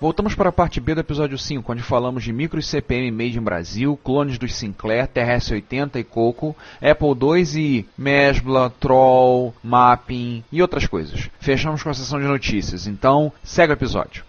Voltamos 0.00 0.34
para 0.34 0.48
a 0.48 0.52
parte 0.52 0.80
B 0.80 0.94
do 0.94 1.00
episódio 1.02 1.36
5, 1.36 1.72
onde 1.72 1.82
falamos 1.82 2.24
de 2.24 2.32
micros 2.32 2.66
CPM 2.66 3.10
made 3.10 3.38
in 3.38 3.42
Brasil, 3.42 3.98
clones 4.02 4.38
dos 4.38 4.54
Sinclair, 4.54 5.06
TRS-80 5.08 5.96
e 5.96 6.04
Coco, 6.04 6.56
Apple 6.80 7.08
II 7.08 7.78
e 7.78 7.86
Mesbla, 7.98 8.70
Troll, 8.70 9.54
Mapping 9.62 10.42
e 10.50 10.62
outras 10.62 10.86
coisas. 10.86 11.28
Fechamos 11.38 11.82
com 11.82 11.90
a 11.90 11.94
sessão 11.94 12.18
de 12.18 12.26
notícias, 12.26 12.86
então 12.86 13.30
segue 13.42 13.72
o 13.72 13.74
episódio. 13.74 14.24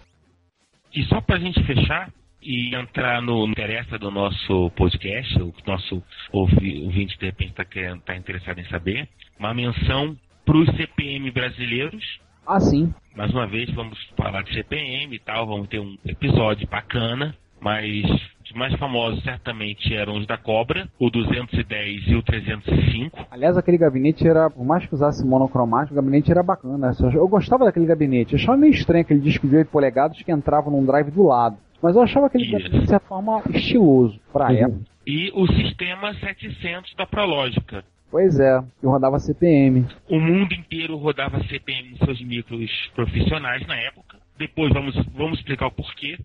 E 0.94 1.02
só 1.04 1.22
para 1.22 1.36
a 1.36 1.40
gente 1.40 1.64
fechar 1.64 2.10
e 2.42 2.74
entrar 2.74 3.22
no 3.22 3.46
interessa 3.46 3.98
do 3.98 4.10
nosso 4.10 4.70
podcast, 4.76 5.40
o 5.40 5.54
nosso 5.66 6.02
ouvi- 6.30 6.82
ouvinte 6.84 7.16
de 7.18 7.24
repente 7.24 7.52
está 7.58 7.64
tá 8.04 8.14
interessado 8.14 8.58
em 8.58 8.68
saber, 8.68 9.08
uma 9.38 9.54
menção 9.54 10.14
para 10.44 10.58
os 10.58 10.68
CPM 10.76 11.30
brasileiros. 11.30 12.04
Ah, 12.46 12.60
sim. 12.60 12.92
Mais 13.16 13.30
uma 13.32 13.46
vez, 13.46 13.70
vamos 13.74 13.98
falar 14.16 14.42
de 14.42 14.54
CPM 14.54 15.14
e 15.14 15.18
tal, 15.18 15.46
vamos 15.46 15.68
ter 15.68 15.78
um 15.80 15.96
episódio 16.04 16.66
bacana, 16.68 17.34
mas 17.60 18.04
os 18.44 18.52
mais 18.52 18.74
famosos 18.78 19.22
certamente 19.22 19.94
eram 19.94 20.16
os 20.16 20.26
da 20.26 20.36
Cobra, 20.36 20.88
o 20.98 21.10
210 21.10 22.06
e 22.08 22.14
o 22.14 22.22
305. 22.22 23.26
Aliás, 23.30 23.56
aquele 23.56 23.78
gabinete 23.78 24.26
era, 24.26 24.50
por 24.50 24.64
mais 24.64 24.84
que 24.86 24.94
usasse 24.94 25.24
monocromático, 25.26 25.92
o 25.94 25.96
gabinete 26.02 26.30
era 26.30 26.42
bacana. 26.42 26.92
Eu 27.14 27.28
gostava 27.28 27.64
daquele 27.64 27.86
gabinete. 27.86 28.32
Eu 28.34 28.38
achava 28.40 28.56
meio 28.58 28.72
estranho 28.72 29.02
aquele 29.02 29.20
disco 29.20 29.46
de 29.46 29.56
8 29.56 29.68
polegadas 29.70 30.20
que 30.22 30.32
entrava 30.32 30.70
num 30.70 30.84
drive 30.84 31.10
do 31.10 31.22
lado. 31.24 31.56
Mas 31.82 31.94
eu 31.96 32.02
achava 32.02 32.26
aquele 32.26 32.50
gabinete, 32.50 32.80
de 32.80 32.88
certa 32.88 33.06
forma, 33.06 33.42
estiloso 33.50 34.18
pra 34.32 34.48
Uhum. 34.48 34.56
época. 34.56 34.80
E 35.06 35.30
o 35.34 35.46
sistema 35.48 36.14
700 36.14 36.94
da 36.94 37.04
Prológica. 37.06 37.84
Pois 38.12 38.38
é, 38.38 38.62
eu 38.82 38.90
rodava 38.90 39.18
CPM. 39.18 39.86
O 40.06 40.20
mundo 40.20 40.52
inteiro 40.52 40.98
rodava 40.98 41.42
CPM 41.44 41.92
nos 41.92 41.98
seus 42.00 42.20
micros 42.20 42.70
profissionais 42.94 43.66
na 43.66 43.74
época. 43.74 44.18
Depois 44.36 44.70
vamos, 44.70 44.94
vamos 45.14 45.38
explicar 45.38 45.68
o 45.68 45.72
porquê. 45.72 46.18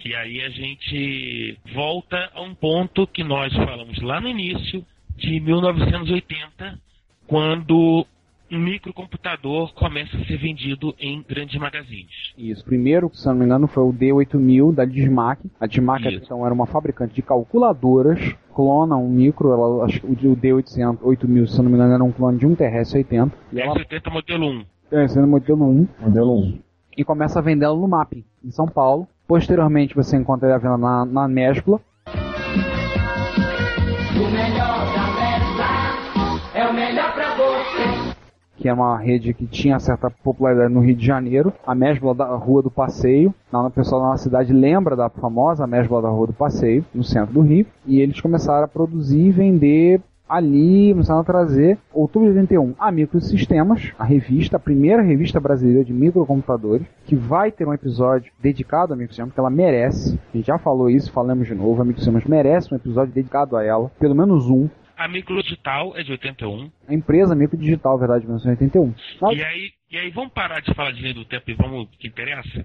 Que 0.00 0.14
aí 0.14 0.42
a 0.42 0.50
gente 0.50 1.58
volta 1.74 2.30
a 2.34 2.42
um 2.42 2.54
ponto 2.54 3.06
que 3.06 3.24
nós 3.24 3.54
falamos 3.54 3.98
lá 4.02 4.20
no 4.20 4.28
início 4.28 4.84
de 5.16 5.40
1980, 5.40 6.78
quando 7.26 8.06
microcomputador 8.58 9.72
começa 9.74 10.16
a 10.16 10.24
ser 10.24 10.36
vendido 10.38 10.94
em 10.98 11.22
grandes 11.28 11.58
magazines. 11.60 12.32
Isso. 12.36 12.64
Primeiro, 12.64 13.10
se 13.12 13.26
não 13.26 13.34
me 13.34 13.44
engano, 13.44 13.66
foi 13.66 13.82
o 13.82 13.92
D8000 13.92 14.74
da 14.74 14.84
Dismac. 14.84 15.40
A 15.60 15.66
Dismac, 15.66 16.06
Isso. 16.06 16.24
então, 16.24 16.44
era 16.44 16.54
uma 16.54 16.66
fabricante 16.66 17.14
de 17.14 17.22
calculadoras. 17.22 18.18
Clona 18.54 18.96
um 18.96 19.08
micro, 19.08 19.52
ela, 19.52 19.84
acho 19.84 20.00
que 20.00 20.06
o 20.26 20.36
D800, 20.36 20.98
8000, 21.02 21.46
se 21.46 21.62
não 21.62 21.70
me 21.70 21.76
engano, 21.76 21.94
era 21.94 22.04
um 22.04 22.12
clone 22.12 22.38
de 22.38 22.46
um 22.46 22.54
TRS-80. 22.56 23.30
E 23.52 23.60
ela, 23.60 23.74
S80 23.74 24.10
modelo 24.12 24.46
1. 24.46 24.64
é, 24.92 25.08
sendo 25.08 25.26
modelo 25.26 25.64
1. 25.64 25.88
Modelo 26.00 26.38
1. 26.40 26.58
e 26.96 27.04
começa 27.04 27.38
a 27.38 27.42
vendê-lo 27.42 27.80
no 27.80 27.88
Mapping, 27.88 28.24
em 28.44 28.50
São 28.50 28.66
Paulo. 28.66 29.06
Posteriormente 29.26 29.94
você 29.94 30.16
encontra 30.16 30.48
ele 30.48 30.56
à 30.56 30.58
venda 30.58 30.76
na, 30.76 31.04
na 31.04 31.28
Mesbla. 31.28 31.80
Que 38.60 38.68
é 38.68 38.72
uma 38.72 38.98
rede 38.98 39.32
que 39.32 39.46
tinha 39.46 39.80
certa 39.80 40.10
popularidade 40.10 40.72
no 40.72 40.80
Rio 40.80 40.94
de 40.94 41.04
Janeiro, 41.04 41.50
a 41.66 41.74
Mesbla 41.74 42.14
da 42.14 42.26
Rua 42.36 42.62
do 42.62 42.70
Passeio. 42.70 43.34
O 43.50 43.70
pessoal 43.70 44.10
na 44.10 44.18
cidade 44.18 44.52
lembra 44.52 44.94
da 44.94 45.08
famosa 45.08 45.66
Mesbla 45.66 46.02
da 46.02 46.10
Rua 46.10 46.26
do 46.26 46.32
Passeio, 46.34 46.84
no 46.94 47.02
centro 47.02 47.32
do 47.32 47.40
Rio. 47.40 47.66
E 47.86 48.00
eles 48.00 48.20
começaram 48.20 48.64
a 48.64 48.68
produzir 48.68 49.18
e 49.18 49.30
vender 49.30 50.02
ali, 50.28 50.92
começaram 50.92 51.20
a 51.22 51.24
trazer, 51.24 51.76
outubro 51.92 52.30
de 52.30 52.38
81, 52.38 52.74
a 52.78 52.92
Microsistemas, 52.92 53.92
a 53.98 54.04
revista, 54.04 54.58
a 54.58 54.60
primeira 54.60 55.02
revista 55.02 55.40
brasileira 55.40 55.84
de 55.84 55.92
microcomputadores, 55.92 56.86
que 57.04 57.16
vai 57.16 57.50
ter 57.50 57.66
um 57.66 57.74
episódio 57.74 58.30
dedicado 58.40 58.92
à 58.92 58.96
Microsistemas, 58.96 59.30
porque 59.30 59.40
ela 59.40 59.50
merece. 59.50 60.20
A 60.32 60.36
gente 60.36 60.46
já 60.46 60.56
falou 60.56 60.88
isso, 60.88 61.10
falamos 61.10 61.48
de 61.48 61.54
novo, 61.54 61.82
a 61.82 61.84
Microsistemas 61.84 62.24
merece 62.26 62.72
um 62.72 62.76
episódio 62.76 63.12
dedicado 63.12 63.56
a 63.56 63.64
ela, 63.64 63.90
pelo 63.98 64.14
menos 64.14 64.48
um. 64.48 64.68
A 65.00 65.08
micro 65.08 65.42
digital 65.42 65.96
é 65.96 66.02
de 66.02 66.12
81. 66.12 66.70
A 66.86 66.92
empresa 66.92 67.34
Micro 67.34 67.56
Digital, 67.56 67.98
verdade, 67.98 68.20
de 68.20 68.26
1981. 68.26 68.94
Mas, 69.18 69.38
E 69.38 69.42
aí, 69.42 69.70
e 69.90 69.98
aí 69.98 70.10
vamos 70.10 70.32
parar 70.32 70.60
de 70.60 70.72
falar 70.72 70.92
de 70.92 71.02
linha 71.02 71.14
do 71.14 71.24
tempo 71.24 71.50
e 71.50 71.54
vamos 71.54 71.78
ao 71.80 71.86
que 71.86 72.06
interessa? 72.08 72.64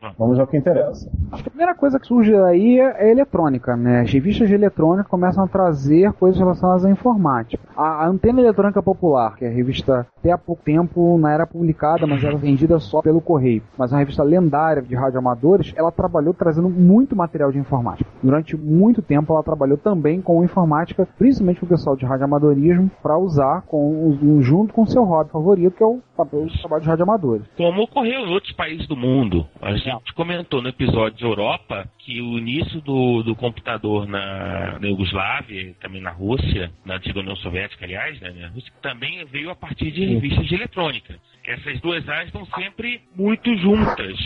vamos. 0.00 0.16
Vamos 0.18 0.38
ao 0.38 0.46
que 0.46 0.56
interessa. 0.56 1.10
Acho 1.30 1.42
que 1.42 1.48
a 1.48 1.50
primeira 1.50 1.74
coisa 1.74 2.00
que 2.00 2.06
surge 2.06 2.34
aí 2.34 2.78
é 2.78 3.02
a 3.02 3.08
eletrônica, 3.10 3.76
né? 3.76 4.00
As 4.00 4.10
revistas 4.10 4.48
de 4.48 4.54
eletrônica 4.54 5.08
começam 5.08 5.44
a 5.44 5.48
trazer 5.48 6.12
coisas 6.14 6.38
relacionadas 6.38 6.84
à 6.84 6.90
informática. 6.90 7.62
A, 7.76 8.04
a 8.04 8.08
Antena 8.08 8.40
Eletrônica 8.40 8.82
Popular, 8.82 9.36
que 9.36 9.44
é 9.44 9.48
a 9.48 9.52
revista 9.52 10.06
até 10.18 10.32
há 10.32 10.38
pouco 10.38 10.62
tempo 10.62 11.18
não 11.18 11.28
era 11.28 11.46
publicada, 11.46 12.06
mas 12.06 12.24
era 12.24 12.36
vendida 12.36 12.78
só 12.78 13.02
pelo 13.02 13.20
correio. 13.20 13.62
Mas 13.76 13.92
é 13.92 13.94
uma 13.94 14.00
revista 14.00 14.22
lendária 14.22 14.80
de 14.80 14.94
radioamadores, 14.94 15.72
ela 15.76 15.92
trabalhou 15.92 16.32
trazendo 16.32 16.70
muito 16.70 17.14
material 17.14 17.52
de 17.52 17.58
informática. 17.58 18.08
Durante 18.22 18.56
muito 18.56 19.02
tempo 19.02 19.32
ela 19.32 19.42
trabalhou 19.42 19.76
também 19.76 20.22
com 20.22 20.42
informática, 20.42 21.06
principalmente 21.18 21.60
com 21.60 21.66
o 21.66 21.68
pessoal 21.68 21.94
de 21.94 22.06
radioamadorismo, 22.06 22.90
para 23.02 23.18
usar 23.18 23.62
com, 23.62 24.16
junto 24.40 24.72
com 24.72 24.82
o 24.82 24.86
seu 24.86 25.04
hobby 25.04 25.30
favorito, 25.30 25.76
que 25.76 25.82
é 25.82 25.86
o, 25.86 26.00
papel- 26.24 26.44
o 26.46 26.58
trabalho 26.58 26.82
de 26.82 26.88
radioamadores. 26.88 27.46
Como 27.56 27.82
ocorreu 27.82 28.26
em 28.26 28.32
outros 28.32 28.52
países 28.52 28.86
do 28.86 28.96
mundo. 28.96 29.46
A 29.60 29.72
gente 29.72 30.12
comentou 30.14 30.62
no 30.62 30.68
episódio 30.68 31.18
de 31.18 31.24
Europa 31.24 31.88
que 31.98 32.20
o 32.20 32.38
início 32.38 32.80
do, 32.80 33.22
do 33.22 33.34
computador 33.34 34.06
na, 34.06 34.78
na 34.78 34.86
Iugoslávia, 34.88 35.60
e 35.60 35.74
também 35.74 36.00
na 36.00 36.10
Rússia, 36.10 36.70
na 36.84 36.96
antiga 36.96 37.20
União 37.20 37.36
Soviética, 37.36 37.84
aliás, 37.84 38.20
né, 38.20 38.30
na 38.30 38.48
Rússia, 38.48 38.72
também 38.82 39.24
veio 39.26 39.50
a 39.50 39.54
partir 39.54 39.90
de 39.90 40.04
revistas 40.04 40.46
de 40.46 40.54
eletrônica. 40.54 41.14
Essas 41.46 41.80
duas 41.80 42.06
áreas 42.08 42.26
estão 42.26 42.44
sempre 42.46 43.00
muito 43.16 43.54
juntas. 43.56 44.16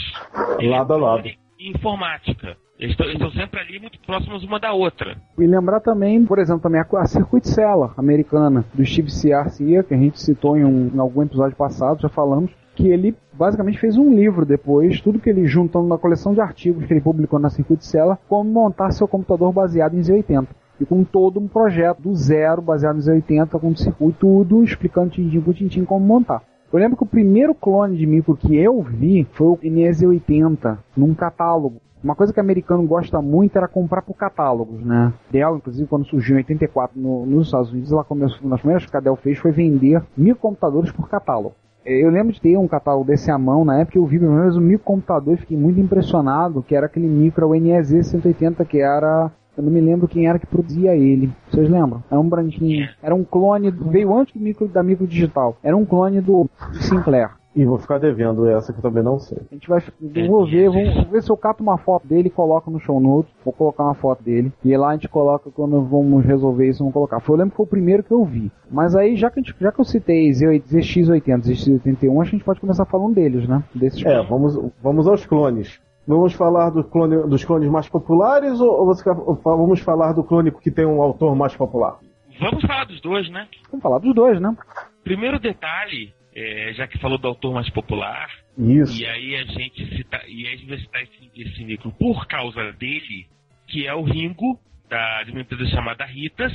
Lado 0.62 0.93
a 0.94 0.96
lado. 0.96 1.31
Informática. 1.61 2.56
Eles 2.79 2.97
estão, 2.99 3.31
sempre 3.31 3.61
ali 3.61 3.79
muito 3.79 4.00
próximos 4.00 4.43
uma 4.43 4.59
da 4.59 4.73
outra. 4.73 5.17
E 5.38 5.47
lembrar 5.47 5.81
também, 5.81 6.25
por 6.25 6.38
exemplo, 6.38 6.62
também 6.62 6.81
a, 6.81 6.87
a 6.99 7.06
Circuit 7.06 7.47
Cellar 7.47 7.94
americana, 7.97 8.65
do 8.75 8.85
Steve 8.85 9.11
C. 9.11 9.31
Garcia, 9.31 9.85
que 9.85 9.94
a 9.94 9.97
gente 9.97 10.21
citou 10.21 10.56
em, 10.56 10.65
um, 10.65 10.91
em 10.93 10.99
algum 10.99 11.23
episódio 11.23 11.56
passado, 11.56 12.03
já 12.03 12.09
falamos, 12.09 12.50
que 12.75 12.88
ele 12.88 13.15
basicamente 13.32 13.79
fez 13.79 13.97
um 13.97 14.12
livro 14.12 14.44
depois, 14.44 15.00
tudo 15.00 15.21
que 15.21 15.31
ele 15.31 15.47
juntando 15.47 15.87
na 15.87 15.97
coleção 15.97 16.35
de 16.35 16.41
artigos 16.41 16.85
que 16.85 16.93
ele 16.93 17.00
publicou 17.00 17.38
na 17.38 17.49
Circuit 17.49 17.85
Cellar, 17.85 18.19
como 18.29 18.50
montar 18.50 18.91
seu 18.91 19.06
computador 19.06 19.53
baseado 19.53 19.94
em 19.94 20.00
Z80. 20.00 20.49
E 20.81 20.85
com 20.85 21.05
todo 21.05 21.38
um 21.38 21.47
projeto 21.47 22.03
do 22.03 22.15
zero, 22.17 22.61
baseado 22.61 22.97
em 22.97 23.00
Z80, 23.00 23.61
com 23.61 23.77
circuito, 23.77 24.19
tudo 24.19 24.65
explicando 24.65 25.11
tintim 25.11 25.41
por 25.41 25.55
tintim 25.55 25.85
como 25.85 26.05
montar. 26.05 26.43
Eu 26.73 26.81
lembro 26.81 26.97
que 26.97 27.05
o 27.05 27.06
primeiro 27.06 27.55
clone 27.55 27.97
de 27.97 28.05
micro 28.05 28.37
que 28.37 28.56
eu 28.56 28.82
vi 28.82 29.25
foi 29.32 29.47
o 29.47 29.56
NES80, 29.59 30.77
num 30.97 31.15
catálogo. 31.15 31.81
Uma 32.05 32.15
coisa 32.15 32.33
que 32.35 32.39
o 32.39 32.43
americano 32.43 32.87
gosta 32.87 33.21
muito 33.23 33.56
era 33.56 33.67
comprar 33.67 34.03
por 34.03 34.15
catálogos, 34.15 34.85
né? 34.85 35.11
Dell, 35.31 35.56
inclusive, 35.56 35.89
quando 35.89 36.05
surgiu 36.06 36.35
em 36.37 36.41
84 36.41 37.01
no- 37.01 37.25
nos 37.25 37.47
Estados 37.47 37.73
Unidos, 37.73 37.91
ela 37.91 38.05
começou, 38.05 38.41
uma 38.43 38.51
das 38.51 38.61
primeiras 38.61 38.85
que 38.85 38.95
a 38.97 39.01
Dell 39.01 39.17
fez 39.17 39.39
foi 39.39 39.51
vender 39.53 40.03
microcomputadores 40.15 40.93
por 40.93 41.09
catálogo. 41.09 41.55
Eu 41.87 42.11
lembro 42.11 42.33
de 42.33 42.41
ter 42.41 42.56
um 42.59 42.69
catálogo 42.69 43.05
desse 43.06 43.31
à 43.31 43.39
mão, 43.39 43.65
na 43.65 43.81
época 43.81 43.99
eu 43.99 44.06
vi 44.06 44.19
pelo 44.19 44.33
menos 44.33 44.56
um 44.56 44.61
microcomputador 44.61 45.35
e 45.35 45.39
fiquei 45.39 45.56
muito 45.56 45.81
impressionado, 45.81 46.62
que 46.62 46.75
era 46.77 46.87
aquele 46.87 47.06
micro, 47.09 47.55
NEZ 47.55 48.06
180, 48.06 48.65
que 48.65 48.81
era... 48.81 49.31
Eu 49.56 49.62
não 49.62 49.71
me 49.71 49.81
lembro 49.81 50.09
quem 50.09 50.27
era 50.27 50.37
que 50.39 50.47
produzia 50.47 50.97
ele. 50.97 51.31
Vocês 51.49 51.71
lembram? 51.71 52.03
Era 52.11 52.19
um 52.21 52.29
branquinho. 52.29 52.89
Era 53.01 53.15
um 53.15 53.23
clone, 53.23 53.71
do- 53.71 53.89
veio 53.89 54.12
antes 54.12 54.35
do 54.35 54.41
micro, 54.43 54.67
da 54.67 54.83
micro 54.83 55.06
digital. 55.06 55.56
Era 55.62 55.77
um 55.77 55.85
clone 55.85 56.21
do 56.21 56.51
Sinclair. 56.81 57.31
E 57.56 57.65
vou 57.65 57.79
ficar 57.79 57.99
devendo 57.99 58.49
essa 58.49 58.73
que 58.73 58.81
eu 58.81 58.83
também 58.83 59.03
não 59.03 59.19
sei. 59.19 59.39
A 59.51 59.55
gente 59.55 59.69
vai. 59.69 59.81
Eu 60.15 60.27
vou 60.27 60.45
ver, 60.45 60.69
vamos 60.69 61.09
ver 61.09 61.23
se 61.23 61.31
eu 61.31 61.37
cato 61.37 61.62
uma 61.62 61.79
foto 61.79 62.06
dele 62.06 62.27
e 62.27 62.31
coloco 62.31 62.69
no 62.71 62.81
show 62.81 63.01
notes. 63.01 63.33
Vou 63.45 63.53
colocar 63.53 63.85
uma 63.85 63.95
foto 63.95 64.25
dele. 64.25 64.53
E 64.65 64.77
lá 64.77 64.89
a 64.89 64.93
gente 64.95 65.09
coloca 65.09 65.51
quando 65.53 65.81
vamos 65.83 66.25
resolver 66.25 66.69
isso, 66.69 66.81
vamos 66.81 66.93
colocar. 66.93 67.21
Foi, 67.21 67.35
eu 67.35 67.39
lembro 67.39 67.53
que 67.53 67.56
foi 67.56 67.67
o 67.67 67.69
primeiro 67.69 68.03
que 68.03 68.12
eu 68.12 68.25
vi. 68.25 68.51
Mas 68.69 68.97
aí, 68.97 69.15
já 69.17 69.31
que, 69.31 69.41
gente, 69.41 69.55
já 69.61 69.71
que 69.71 69.81
eu 69.81 69.85
citei 69.85 70.31
ZX80, 70.31 71.43
ZX81, 71.43 72.21
acho 72.21 72.31
que 72.31 72.37
a 72.37 72.39
gente 72.39 72.45
pode 72.45 72.61
começar 72.61 72.85
falando 72.87 73.15
deles, 73.15 73.47
né? 73.49 73.62
Desses 73.73 74.05
é, 74.05 74.21
vamos, 74.23 74.59
vamos 74.83 75.06
aos 75.06 75.25
clones. 75.25 75.81
Vamos 76.06 76.35
falar 76.35 76.71
do 76.71 76.85
clone, 76.85 77.29
dos 77.29 77.45
clones 77.45 77.71
mais 77.71 77.89
populares 77.89 78.61
ou, 78.61 78.81
ou, 78.81 78.87
você, 78.87 79.09
ou 79.09 79.37
vamos 79.43 79.81
falar 79.81 80.12
do 80.12 80.23
clone 80.23 80.51
que 80.51 80.71
tem 80.71 80.85
um 80.85 81.01
autor 81.01 81.35
mais 81.35 81.56
popular? 81.56 81.99
Vamos 82.41 82.62
falar 82.62 82.85
dos 82.85 83.01
dois, 83.01 83.31
né? 83.31 83.47
Vamos 83.71 83.83
falar 83.83 83.99
dos 83.99 84.15
dois, 84.15 84.41
né? 84.41 84.55
Primeiro 85.03 85.39
detalhe, 85.39 86.12
é, 86.34 86.72
já 86.75 86.86
que 86.86 86.98
falou 86.98 87.19
do 87.19 87.28
autor 87.28 87.54
mais 87.54 87.70
popular, 87.70 88.28
Isso. 88.58 89.00
e 89.00 89.06
aí 89.06 89.36
a 89.36 89.44
gente 89.44 89.96
cita, 89.96 90.20
e 90.26 90.46
a 90.46 90.50
gente 90.50 90.66
vai 90.66 90.78
citar 90.78 91.02
esse, 91.02 91.31
esse 91.36 91.64
micro 91.64 91.92
por 91.92 92.26
causa 92.26 92.72
dele, 92.72 93.26
que 93.66 93.86
é 93.86 93.94
o 93.94 94.02
Ringo, 94.02 94.58
da, 94.88 95.22
de 95.22 95.31
uma 95.31 95.40
empresa 95.40 95.66
chamada 95.66 96.04
Ritas, 96.04 96.52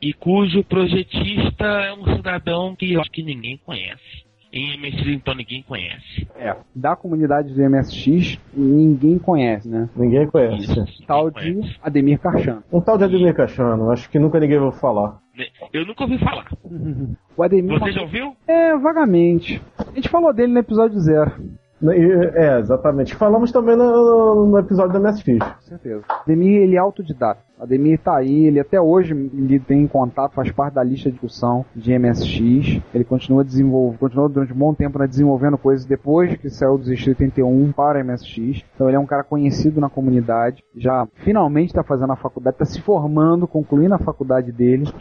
e 0.00 0.12
cujo 0.12 0.64
projetista 0.64 1.64
é 1.64 1.92
um 1.92 2.16
cidadão 2.16 2.74
que 2.74 2.92
eu 2.92 3.00
acho 3.00 3.10
que 3.10 3.22
ninguém 3.22 3.56
conhece. 3.58 4.21
Em 4.52 4.76
MSX, 4.76 5.06
então, 5.08 5.34
ninguém 5.34 5.62
conhece. 5.62 6.28
É, 6.36 6.54
da 6.74 6.94
comunidade 6.94 7.54
do 7.54 7.70
MSX, 7.70 8.38
ninguém 8.52 9.18
conhece, 9.18 9.66
né? 9.68 9.88
Ninguém 9.96 10.26
conhece. 10.26 10.64
Isso, 10.64 11.06
Tal 11.06 11.26
ninguém 11.28 11.54
de 11.54 11.60
conhece. 11.60 11.78
Ademir 11.82 12.18
Carchan. 12.20 12.62
Um 12.70 12.80
tal 12.80 12.98
de 12.98 13.04
Ademir 13.04 13.34
Cachano, 13.34 13.90
acho 13.90 14.10
que 14.10 14.18
nunca 14.18 14.38
ninguém 14.38 14.58
ouviu 14.58 14.78
falar. 14.78 15.18
Né, 15.34 15.46
Eu 15.72 15.86
nunca 15.86 16.04
ouvi 16.04 16.18
falar. 16.18 16.46
O 17.34 17.42
Ademir. 17.42 17.78
Você 17.78 17.92
já 17.92 18.02
ouviu? 18.02 18.36
É, 18.46 18.76
vagamente. 18.76 19.62
A 19.78 19.90
gente 19.94 20.10
falou 20.10 20.34
dele 20.34 20.52
no 20.52 20.58
episódio 20.58 21.00
zero. 21.00 21.32
É, 21.90 22.58
exatamente. 22.60 23.14
Falamos 23.16 23.50
também 23.50 23.76
no, 23.76 24.46
no 24.46 24.58
episódio 24.58 24.92
da 24.92 25.10
MSX. 25.10 25.38
Com 25.38 25.60
certeza. 25.62 26.04
Ademir, 26.08 26.62
ele 26.62 26.76
é 26.76 26.78
autodidata. 26.78 27.40
Ademir 27.58 27.98
tá 27.98 28.16
aí, 28.16 28.46
ele 28.46 28.58
até 28.60 28.80
hoje 28.80 29.12
ele 29.12 29.60
tem 29.60 29.86
contato, 29.86 30.34
faz 30.34 30.50
parte 30.50 30.74
da 30.74 30.82
lista 30.82 31.08
de 31.08 31.12
discussão 31.12 31.64
de 31.74 31.96
MSX. 31.96 32.82
Ele 32.94 33.04
continua 33.04 33.44
desenvolvendo, 33.44 33.98
continuou 33.98 34.28
durante 34.28 34.52
um 34.52 34.56
bom 34.56 34.74
tempo 34.74 34.98
né, 34.98 35.06
desenvolvendo 35.06 35.58
coisas 35.58 35.84
depois 35.84 36.36
que 36.36 36.50
saiu 36.50 36.78
do 36.78 36.84
Z81 36.84 37.72
para 37.72 38.02
MSX. 38.02 38.64
Então 38.74 38.88
ele 38.88 38.96
é 38.96 39.00
um 39.00 39.06
cara 39.06 39.24
conhecido 39.24 39.80
na 39.80 39.88
comunidade. 39.88 40.62
Já 40.76 41.06
finalmente 41.24 41.68
está 41.68 41.82
fazendo 41.82 42.12
a 42.12 42.16
faculdade, 42.16 42.56
está 42.56 42.64
se 42.64 42.80
formando, 42.80 43.46
concluindo 43.46 43.94
a 43.94 43.98
faculdade 43.98 44.50
dele. 44.52 44.92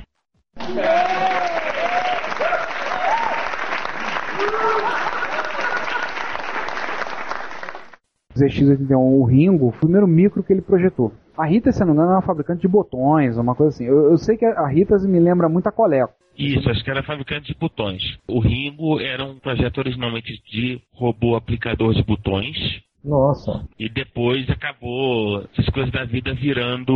ZX81, 8.35 8.95
o 8.97 9.23
Ringo, 9.23 9.71
foi 9.71 9.77
o 9.77 9.79
primeiro 9.81 10.07
micro 10.07 10.43
que 10.43 10.53
ele 10.53 10.61
projetou. 10.61 11.11
A 11.37 11.45
Rita, 11.45 11.71
se 11.71 11.79
não 11.79 11.87
me 11.87 11.93
engano, 11.93 12.11
é 12.11 12.15
uma 12.15 12.21
fabricante 12.21 12.61
de 12.61 12.67
botões, 12.67 13.37
uma 13.37 13.55
coisa 13.55 13.73
assim. 13.75 13.85
Eu, 13.85 14.11
eu 14.11 14.17
sei 14.17 14.37
que 14.37 14.45
a 14.45 14.67
Rita 14.67 14.97
me 14.99 15.19
lembra 15.19 15.47
muito 15.49 15.67
a 15.67 15.71
Coleco. 15.71 16.13
Isso, 16.37 16.69
acho 16.69 16.83
que 16.83 16.89
era 16.91 17.03
fabricante 17.03 17.53
de 17.53 17.59
botões. 17.59 18.01
O 18.27 18.39
Ringo 18.39 18.99
era 18.99 19.23
um 19.23 19.37
projeto 19.37 19.77
originalmente 19.79 20.41
de 20.51 20.81
robô 20.93 21.35
aplicador 21.35 21.93
de 21.93 22.03
botões. 22.03 22.55
Nossa. 23.03 23.63
E 23.79 23.89
depois 23.89 24.47
acabou 24.49 25.43
essas 25.53 25.69
coisas 25.73 25.91
da 25.91 26.05
vida 26.05 26.33
virando 26.33 26.93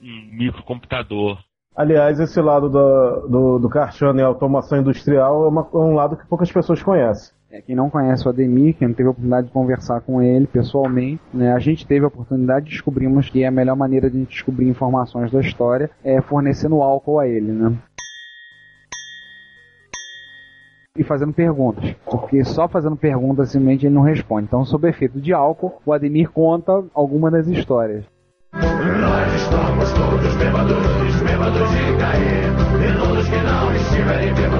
um 0.00 0.28
microcomputador. 0.36 1.38
Aliás, 1.76 2.18
esse 2.18 2.40
lado 2.40 2.68
do, 2.68 3.58
do 3.58 3.70
e 4.18 4.22
automação 4.22 4.80
industrial 4.80 5.44
é, 5.44 5.48
uma- 5.48 5.68
é 5.72 5.76
um 5.76 5.94
lado 5.94 6.16
que 6.16 6.26
poucas 6.26 6.50
pessoas 6.50 6.82
conhecem. 6.82 7.32
É, 7.50 7.62
quem 7.62 7.74
não 7.74 7.88
conhece 7.88 8.26
o 8.26 8.28
Ademir, 8.28 8.76
quem 8.76 8.88
não 8.88 8.94
teve 8.94 9.08
a 9.08 9.10
oportunidade 9.10 9.46
de 9.46 9.52
conversar 9.54 10.02
com 10.02 10.20
ele 10.20 10.46
pessoalmente, 10.46 11.22
né, 11.32 11.50
a 11.52 11.58
gente 11.58 11.86
teve 11.86 12.04
a 12.04 12.08
oportunidade 12.08 12.66
de 12.66 12.72
descobrirmos 12.72 13.30
que 13.30 13.42
a 13.42 13.50
melhor 13.50 13.74
maneira 13.74 14.10
de 14.10 14.18
a 14.18 14.20
gente 14.20 14.32
descobrir 14.32 14.68
informações 14.68 15.32
da 15.32 15.40
história 15.40 15.88
é 16.04 16.20
fornecendo 16.20 16.82
álcool 16.82 17.18
a 17.18 17.26
ele, 17.26 17.50
né? 17.50 17.74
E 20.98 21.02
fazendo 21.02 21.32
perguntas, 21.32 21.94
porque 22.04 22.44
só 22.44 22.68
fazendo 22.68 22.96
perguntas 22.96 23.50
simplesmente 23.50 23.86
ele 23.86 23.94
não 23.94 24.02
responde. 24.02 24.46
Então, 24.46 24.64
sob 24.66 24.86
efeito 24.86 25.18
de 25.18 25.32
álcool, 25.32 25.80
o 25.86 25.92
Ademir 25.94 26.30
conta 26.30 26.84
algumas 26.92 27.32
das 27.32 27.46
histórias. 27.46 28.04
Nós 28.52 29.34
estamos 29.34 29.92
todos 29.92 30.36
bêbados, 30.36 31.22
bêbados 31.22 31.70
de 31.70 31.96
cair. 31.96 32.48
E 32.78 32.98
todos 32.98 33.28
que 33.28 33.36
não 33.36 33.74
estiverem 33.74 34.34
bêbados 34.34 34.57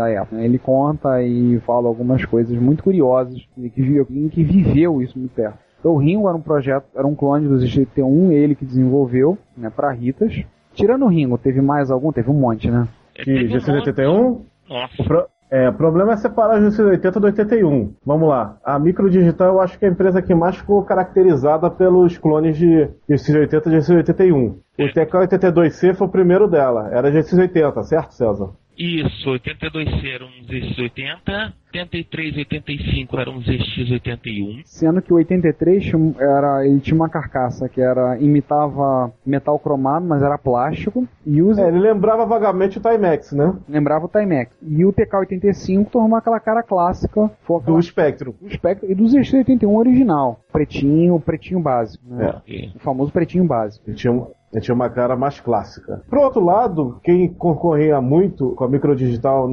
da 0.00 0.08
época. 0.08 0.40
Ele 0.42 0.58
conta 0.58 1.22
e 1.22 1.58
fala 1.60 1.88
algumas 1.88 2.24
coisas 2.24 2.56
muito 2.56 2.82
curiosas 2.82 3.36
e 3.56 3.68
que, 3.70 4.04
que 4.30 4.42
viveu 4.44 5.02
isso 5.02 5.18
muito 5.18 5.32
perto. 5.34 5.58
Então, 5.78 5.92
o 5.92 5.96
Ringo 5.98 6.28
era 6.28 6.36
um 6.36 6.40
projeto, 6.42 6.84
era 6.94 7.06
um 7.06 7.14
clone 7.14 7.48
do 7.48 7.56
ZT1, 7.56 8.32
ele 8.32 8.54
que 8.54 8.64
desenvolveu, 8.66 9.38
né, 9.56 9.70
para 9.74 9.90
Ritas. 9.92 10.42
Tirando 10.74 11.04
o 11.04 11.08
Ringo, 11.08 11.38
teve 11.38 11.60
mais 11.60 11.90
algum? 11.90 12.12
Teve 12.12 12.30
um 12.30 12.34
monte, 12.34 12.70
né? 12.70 12.86
É, 13.16 13.24
Que 13.24 13.32
teve 13.34 13.54
um 13.56 13.58
GC81, 13.58 14.22
monte- 14.22 14.46
Nossa. 14.68 15.02
o, 15.02 15.04
pro- 15.04 15.26
é, 15.50 15.68
o 15.68 15.72
problema 15.72 16.12
é 16.12 16.16
separar 16.16 16.60
o 16.60 16.66
GC80 16.66 17.12
do 17.18 17.24
81. 17.26 17.92
Vamos 18.06 18.28
lá. 18.28 18.56
A 18.64 18.78
Microdigital 18.78 19.54
eu 19.54 19.60
acho 19.60 19.78
que 19.78 19.84
é 19.84 19.88
a 19.88 19.90
empresa 19.90 20.20
que 20.22 20.34
mais 20.34 20.56
ficou 20.56 20.82
caracterizada 20.84 21.68
pelos 21.70 22.16
clones 22.18 22.56
de 22.58 22.88
GC80 23.08 23.66
e 23.66 23.78
GC81. 23.78 24.54
O 24.78 24.82
TK82C 24.94 25.94
foi 25.94 26.06
o 26.06 26.10
primeiro 26.10 26.46
dela, 26.46 26.88
era 26.92 27.10
GC80, 27.10 27.82
certo, 27.84 28.12
César? 28.14 28.50
Isso, 28.82 29.28
82C 29.28 30.06
era 30.14 30.24
um 30.24 30.42
ZX80, 30.46 31.52
83 31.74 32.34
e 32.34 32.38
85 32.38 33.18
era 33.20 33.30
um 33.30 33.38
ZX81. 33.40 34.62
Sendo 34.64 35.02
que 35.02 35.12
o 35.12 35.16
83 35.16 35.84
tinha 35.84 35.98
um- 35.98 36.14
era, 36.18 36.66
ele 36.66 36.80
tinha 36.80 36.96
uma 36.96 37.08
carcaça 37.10 37.68
que 37.68 37.78
era 37.80 38.18
imitava 38.18 39.12
metal 39.24 39.58
cromado, 39.58 40.06
mas 40.06 40.22
era 40.22 40.38
plástico, 40.38 41.06
e 41.26 41.42
os, 41.42 41.58
É, 41.58 41.68
ele 41.68 41.78
lembrava 41.78 42.24
vagamente 42.24 42.78
o 42.78 42.80
Timex, 42.80 43.32
né? 43.32 43.54
lembrava 43.68 44.06
o 44.06 44.08
Timex. 44.08 44.50
E 44.62 44.82
o 44.86 44.92
TK85 44.94 45.90
tornou 45.90 46.16
aquela 46.16 46.40
cara 46.40 46.62
clássica, 46.62 47.30
foi 47.42 47.58
aquela 47.60 47.76
Do 47.76 47.82
Spectrum. 47.82 48.32
do 48.40 48.50
Spectrum 48.50 48.90
e 48.90 48.94
do 48.94 49.04
ZX81 49.04 49.76
original. 49.76 50.40
Pretinho, 50.50 51.20
pretinho 51.20 51.60
básico. 51.60 52.02
Né? 52.08 52.34
É. 52.48 52.68
O 52.74 52.78
famoso 52.78 53.12
pretinho 53.12 53.44
básico. 53.44 53.84
Ele 53.86 53.96
tinha, 53.96 54.10
um- 54.12 54.26
ele 54.52 54.62
tinha 54.62 54.74
uma 54.74 54.90
cara 54.90 55.16
mais 55.16 55.40
clássica. 55.40 56.02
Por 56.08 56.18
outro 56.18 56.44
lado, 56.44 56.98
quem 57.02 57.32
concorria 57.32 58.00
muito 58.00 58.50
com 58.56 58.64
a 58.64 58.68
microdigital 58.68 59.48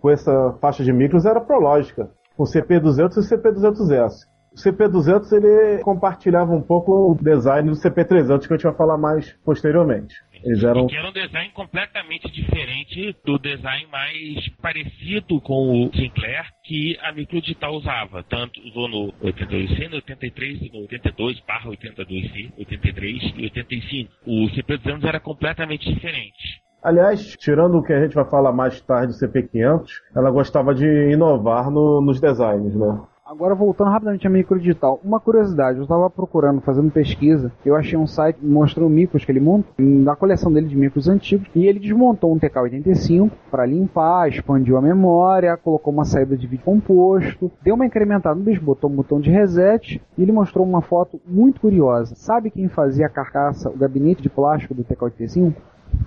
com 0.00 0.10
essa 0.10 0.54
faixa 0.60 0.84
de 0.84 0.92
micros 0.92 1.24
era 1.24 1.38
a 1.38 1.42
Prológica, 1.42 2.10
com 2.36 2.42
o 2.42 2.46
CP200 2.46 3.16
e 3.16 3.20
o 3.20 3.22
CP200S. 3.22 4.26
O 4.56 4.58
CP200 4.58 5.32
ele 5.32 5.82
compartilhava 5.82 6.52
um 6.54 6.62
pouco 6.62 7.12
o 7.12 7.14
design 7.14 7.68
do 7.68 7.76
CP300 7.76 8.46
que 8.46 8.54
a 8.54 8.56
gente 8.56 8.64
vai 8.64 8.74
falar 8.74 8.96
mais 8.96 9.30
posteriormente. 9.44 10.14
Eles 10.42 10.62
eram 10.64 10.86
que 10.86 10.96
era 10.96 11.08
um 11.08 11.12
design 11.12 11.50
completamente 11.52 12.30
diferente 12.30 13.14
do 13.24 13.38
design 13.38 13.86
mais 13.92 14.48
parecido 14.62 15.40
com 15.42 15.84
o 15.86 15.94
Sinclair 15.94 16.46
que 16.64 16.96
a 17.02 17.12
Microdigital 17.12 17.74
usava. 17.74 18.22
Tanto 18.22 18.58
usou 18.60 18.88
no 18.88 19.12
82C, 19.22 19.88
no 19.90 19.96
83, 19.96 20.72
no 20.72 20.80
82, 20.82 21.40
barra 21.46 21.70
82C, 21.70 22.52
83 22.58 23.22
e 23.36 23.42
85. 23.44 24.10
O 24.26 24.46
CP200 24.48 25.04
era 25.04 25.20
completamente 25.20 25.92
diferente. 25.92 26.62
Aliás, 26.82 27.36
tirando 27.36 27.78
o 27.78 27.82
que 27.82 27.92
a 27.92 28.00
gente 28.02 28.14
vai 28.14 28.24
falar 28.30 28.52
mais 28.52 28.80
tarde 28.80 29.12
do 29.12 29.18
CP500, 29.18 29.86
ela 30.14 30.30
gostava 30.30 30.74
de 30.74 30.86
inovar 31.10 31.70
no- 31.70 32.00
nos 32.00 32.20
designs, 32.20 32.74
né? 32.74 33.00
Agora 33.28 33.56
voltando 33.56 33.90
rapidamente 33.90 34.24
à 34.24 34.30
microdigital, 34.30 35.00
uma 35.02 35.18
curiosidade, 35.18 35.78
eu 35.78 35.82
estava 35.82 36.08
procurando, 36.08 36.60
fazendo 36.60 36.92
pesquisa, 36.92 37.50
eu 37.64 37.74
achei 37.74 37.98
um 37.98 38.06
site 38.06 38.38
mostrando 38.40 38.88
micros 38.88 39.24
que 39.24 39.32
ele 39.32 39.40
monta, 39.40 39.66
na 39.76 40.14
coleção 40.14 40.52
dele 40.52 40.68
de 40.68 40.76
micros 40.76 41.08
antigos, 41.08 41.48
e 41.52 41.66
ele 41.66 41.80
desmontou 41.80 42.32
um 42.32 42.38
TK-85 42.38 43.32
para 43.50 43.66
limpar, 43.66 44.28
expandiu 44.28 44.76
a 44.76 44.80
memória, 44.80 45.56
colocou 45.56 45.92
uma 45.92 46.04
saída 46.04 46.36
de 46.36 46.46
vídeo 46.46 46.64
composto, 46.64 47.50
deu 47.64 47.74
uma 47.74 47.84
incrementada 47.84 48.36
no 48.36 48.44
bicho, 48.44 48.62
botou 48.62 48.88
um 48.88 48.94
botão 48.94 49.18
de 49.18 49.28
reset, 49.28 50.00
e 50.16 50.22
ele 50.22 50.30
mostrou 50.30 50.64
uma 50.64 50.80
foto 50.80 51.20
muito 51.26 51.60
curiosa. 51.60 52.14
Sabe 52.14 52.48
quem 52.48 52.68
fazia 52.68 53.06
a 53.06 53.10
carcaça, 53.10 53.68
o 53.68 53.76
gabinete 53.76 54.22
de 54.22 54.30
plástico 54.30 54.72
do 54.72 54.84
TK-85? 54.84 55.52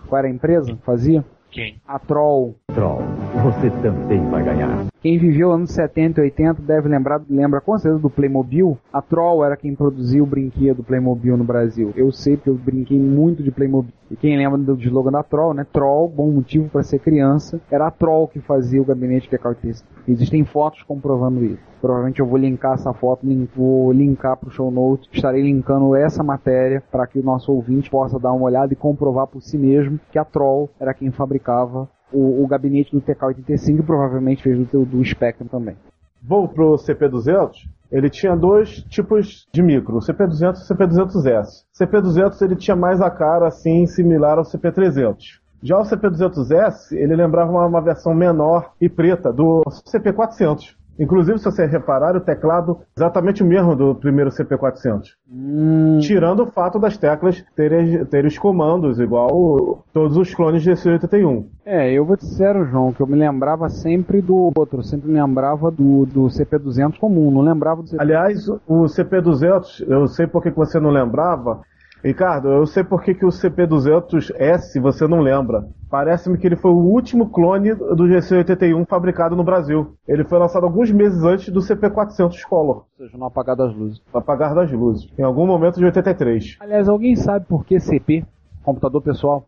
Qual 0.07 0.19
era 0.19 0.29
a 0.29 0.31
empresa 0.31 0.73
que 0.73 0.85
fazia? 0.85 1.25
Quem? 1.51 1.77
A 1.87 1.97
Troll. 1.97 2.55
Troll, 2.73 3.01
você 3.43 3.69
também 3.81 4.23
vai 4.29 4.43
ganhar. 4.43 4.85
Quem 5.01 5.17
viveu 5.17 5.51
anos 5.51 5.71
70 5.71 6.19
e 6.19 6.23
80 6.25 6.61
deve 6.61 6.89
lembrar, 6.89 7.21
lembra 7.29 7.61
com 7.61 7.77
certeza 7.77 8.01
do 8.01 8.09
Playmobil. 8.09 8.77
A 8.91 9.01
Troll 9.01 9.45
era 9.45 9.55
quem 9.55 9.73
produziu 9.73 10.23
o 10.23 10.27
brinquedo 10.27 10.83
Playmobil 10.83 11.37
no 11.37 11.43
Brasil. 11.43 11.93
Eu 11.95 12.11
sei 12.11 12.35
porque 12.35 12.49
eu 12.49 12.55
brinquei 12.55 12.99
muito 12.99 13.41
de 13.41 13.49
Playmobil. 13.49 13.93
E 14.11 14.15
quem 14.15 14.35
lembra 14.35 14.57
do 14.57 14.73
slogan 14.75 15.11
da 15.11 15.21
Troll, 15.21 15.53
né? 15.53 15.65
Troll, 15.71 16.09
bom 16.09 16.31
motivo 16.31 16.67
para 16.69 16.81
ser 16.81 16.99
criança. 16.99 17.61
Era 17.69 17.87
a 17.87 17.91
Troll 17.91 18.27
que 18.27 18.39
fazia 18.39 18.81
o 18.81 18.85
gabinete 18.85 19.29
de 19.29 19.37
cartista. 19.37 19.87
Existem 20.07 20.43
fotos 20.43 20.81
comprovando 20.83 21.45
isso. 21.45 21.61
Provavelmente 21.79 22.19
eu 22.19 22.25
vou 22.25 22.37
linkar 22.37 22.73
essa 22.73 22.91
foto, 22.91 23.27
vou 23.55 23.91
linkar 23.91 24.35
para 24.35 24.49
o 24.49 24.51
show 24.51 24.71
notes. 24.71 25.07
Estarei 25.11 25.43
linkando 25.43 25.95
essa 25.95 26.23
matéria 26.23 26.83
para 26.91 27.05
que 27.05 27.19
o 27.19 27.23
nosso 27.23 27.51
ouvinte 27.51 27.89
possa 27.89 28.19
dar 28.19 28.33
uma 28.33 28.45
olhada 28.45 28.73
e 28.73 28.75
comprovar 28.75 29.27
por 29.27 29.41
si 29.41 29.57
mesmo 29.57 29.99
que 30.11 30.17
a 30.17 30.25
Troll 30.25 30.69
era 30.79 30.93
quem 30.93 31.11
fabricava 31.11 31.87
o, 32.11 32.43
o 32.43 32.47
gabinete 32.47 32.91
do 32.91 33.01
TK-85 33.01 33.79
e 33.79 33.83
provavelmente 33.83 34.43
fez 34.43 34.57
do, 34.67 34.85
do 34.85 35.05
Spectrum 35.05 35.47
também. 35.47 35.75
Vou 36.21 36.47
pro 36.47 36.75
CP200, 36.75 37.51
ele 37.91 38.09
tinha 38.09 38.35
dois 38.35 38.83
tipos 38.83 39.47
de 39.51 39.61
micro, 39.61 39.97
o 39.97 39.99
CP200 39.99 40.57
e 40.57 40.73
o 40.73 40.77
CP200S. 40.77 41.63
O 41.73 41.83
CP200 41.83 42.41
ele 42.41 42.55
tinha 42.55 42.75
mais 42.75 43.01
a 43.01 43.09
cara 43.09 43.47
assim 43.47 43.85
similar 43.87 44.37
ao 44.37 44.43
CP300. 44.43 45.39
Já 45.61 45.77
o 45.77 45.83
CP200S, 45.83 46.91
ele 46.91 47.15
lembrava 47.15 47.51
uma, 47.51 47.65
uma 47.65 47.81
versão 47.81 48.13
menor 48.13 48.71
e 48.79 48.87
preta 48.87 49.33
do 49.33 49.61
CP400. 49.91 50.75
Inclusive, 50.99 51.39
se 51.39 51.45
você 51.45 51.65
reparar, 51.65 52.15
o 52.15 52.19
teclado 52.19 52.79
é 52.81 52.99
exatamente 52.99 53.41
o 53.41 53.45
mesmo 53.45 53.75
do 53.75 53.95
primeiro 53.95 54.29
CP400. 54.29 55.03
Hum, 55.31 55.99
Tirando 56.01 56.43
o 56.43 56.47
fato 56.47 56.77
das 56.77 56.97
teclas 56.97 57.43
terem, 57.55 58.03
terem 58.05 58.27
os 58.27 58.37
comandos, 58.37 58.99
igual 58.99 59.83
todos 59.93 60.17
os 60.17 60.33
clones 60.35 60.61
de 60.61 60.71
C81. 60.71 61.45
é, 61.65 61.91
eu 61.91 62.03
vou 62.05 62.17
te 62.17 62.25
sincero, 62.25 62.65
João, 62.65 62.91
que 62.91 63.01
eu 63.01 63.07
me 63.07 63.15
lembrava 63.15 63.69
sempre 63.69 64.21
do 64.21 64.51
outro, 64.55 64.79
eu 64.79 64.83
sempre 64.83 65.09
me 65.09 65.19
lembrava 65.19 65.71
do, 65.71 66.05
do 66.05 66.25
CP200 66.25 66.97
comum, 66.99 67.31
não 67.31 67.41
lembrava 67.41 67.81
do 67.81 67.87
CP... 67.89 68.01
Aliás, 68.01 68.47
o 68.49 68.83
CP200, 68.85 69.85
eu 69.87 70.07
sei 70.07 70.27
por 70.27 70.43
que 70.43 70.49
você 70.51 70.79
não 70.79 70.89
lembrava. 70.89 71.61
Ricardo, 72.03 72.47
eu 72.47 72.65
sei 72.65 72.81
por 72.83 73.03
que 73.03 73.13
que 73.13 73.25
o 73.25 73.29
CP200S 73.29 74.79
você 74.81 75.05
não 75.05 75.19
lembra. 75.19 75.67
Parece-me 75.89 76.37
que 76.37 76.47
ele 76.47 76.55
foi 76.55 76.71
o 76.71 76.77
último 76.77 77.29
clone 77.29 77.73
do 77.75 78.05
GC81 78.05 78.87
fabricado 78.87 79.35
no 79.35 79.43
Brasil. 79.43 79.95
Ele 80.07 80.23
foi 80.23 80.39
lançado 80.39 80.63
alguns 80.65 80.89
meses 80.91 81.21
antes 81.23 81.49
do 81.49 81.59
CP400 81.59 82.41
Color, 82.47 82.77
Ou 82.77 82.85
seja, 83.05 83.17
no 83.17 83.25
apagar 83.25 83.55
das 83.57 83.75
luzes. 83.75 83.99
para 84.11 84.21
apagar 84.21 84.55
das 84.55 84.71
luzes, 84.71 85.11
em 85.17 85.23
algum 85.23 85.45
momento 85.45 85.77
de 85.77 85.85
83. 85.85 86.55
Aliás, 86.61 86.87
alguém 86.87 87.15
sabe 87.17 87.45
por 87.45 87.65
que 87.65 87.79
CP? 87.79 88.23
Computador 88.63 89.01
pessoal? 89.01 89.45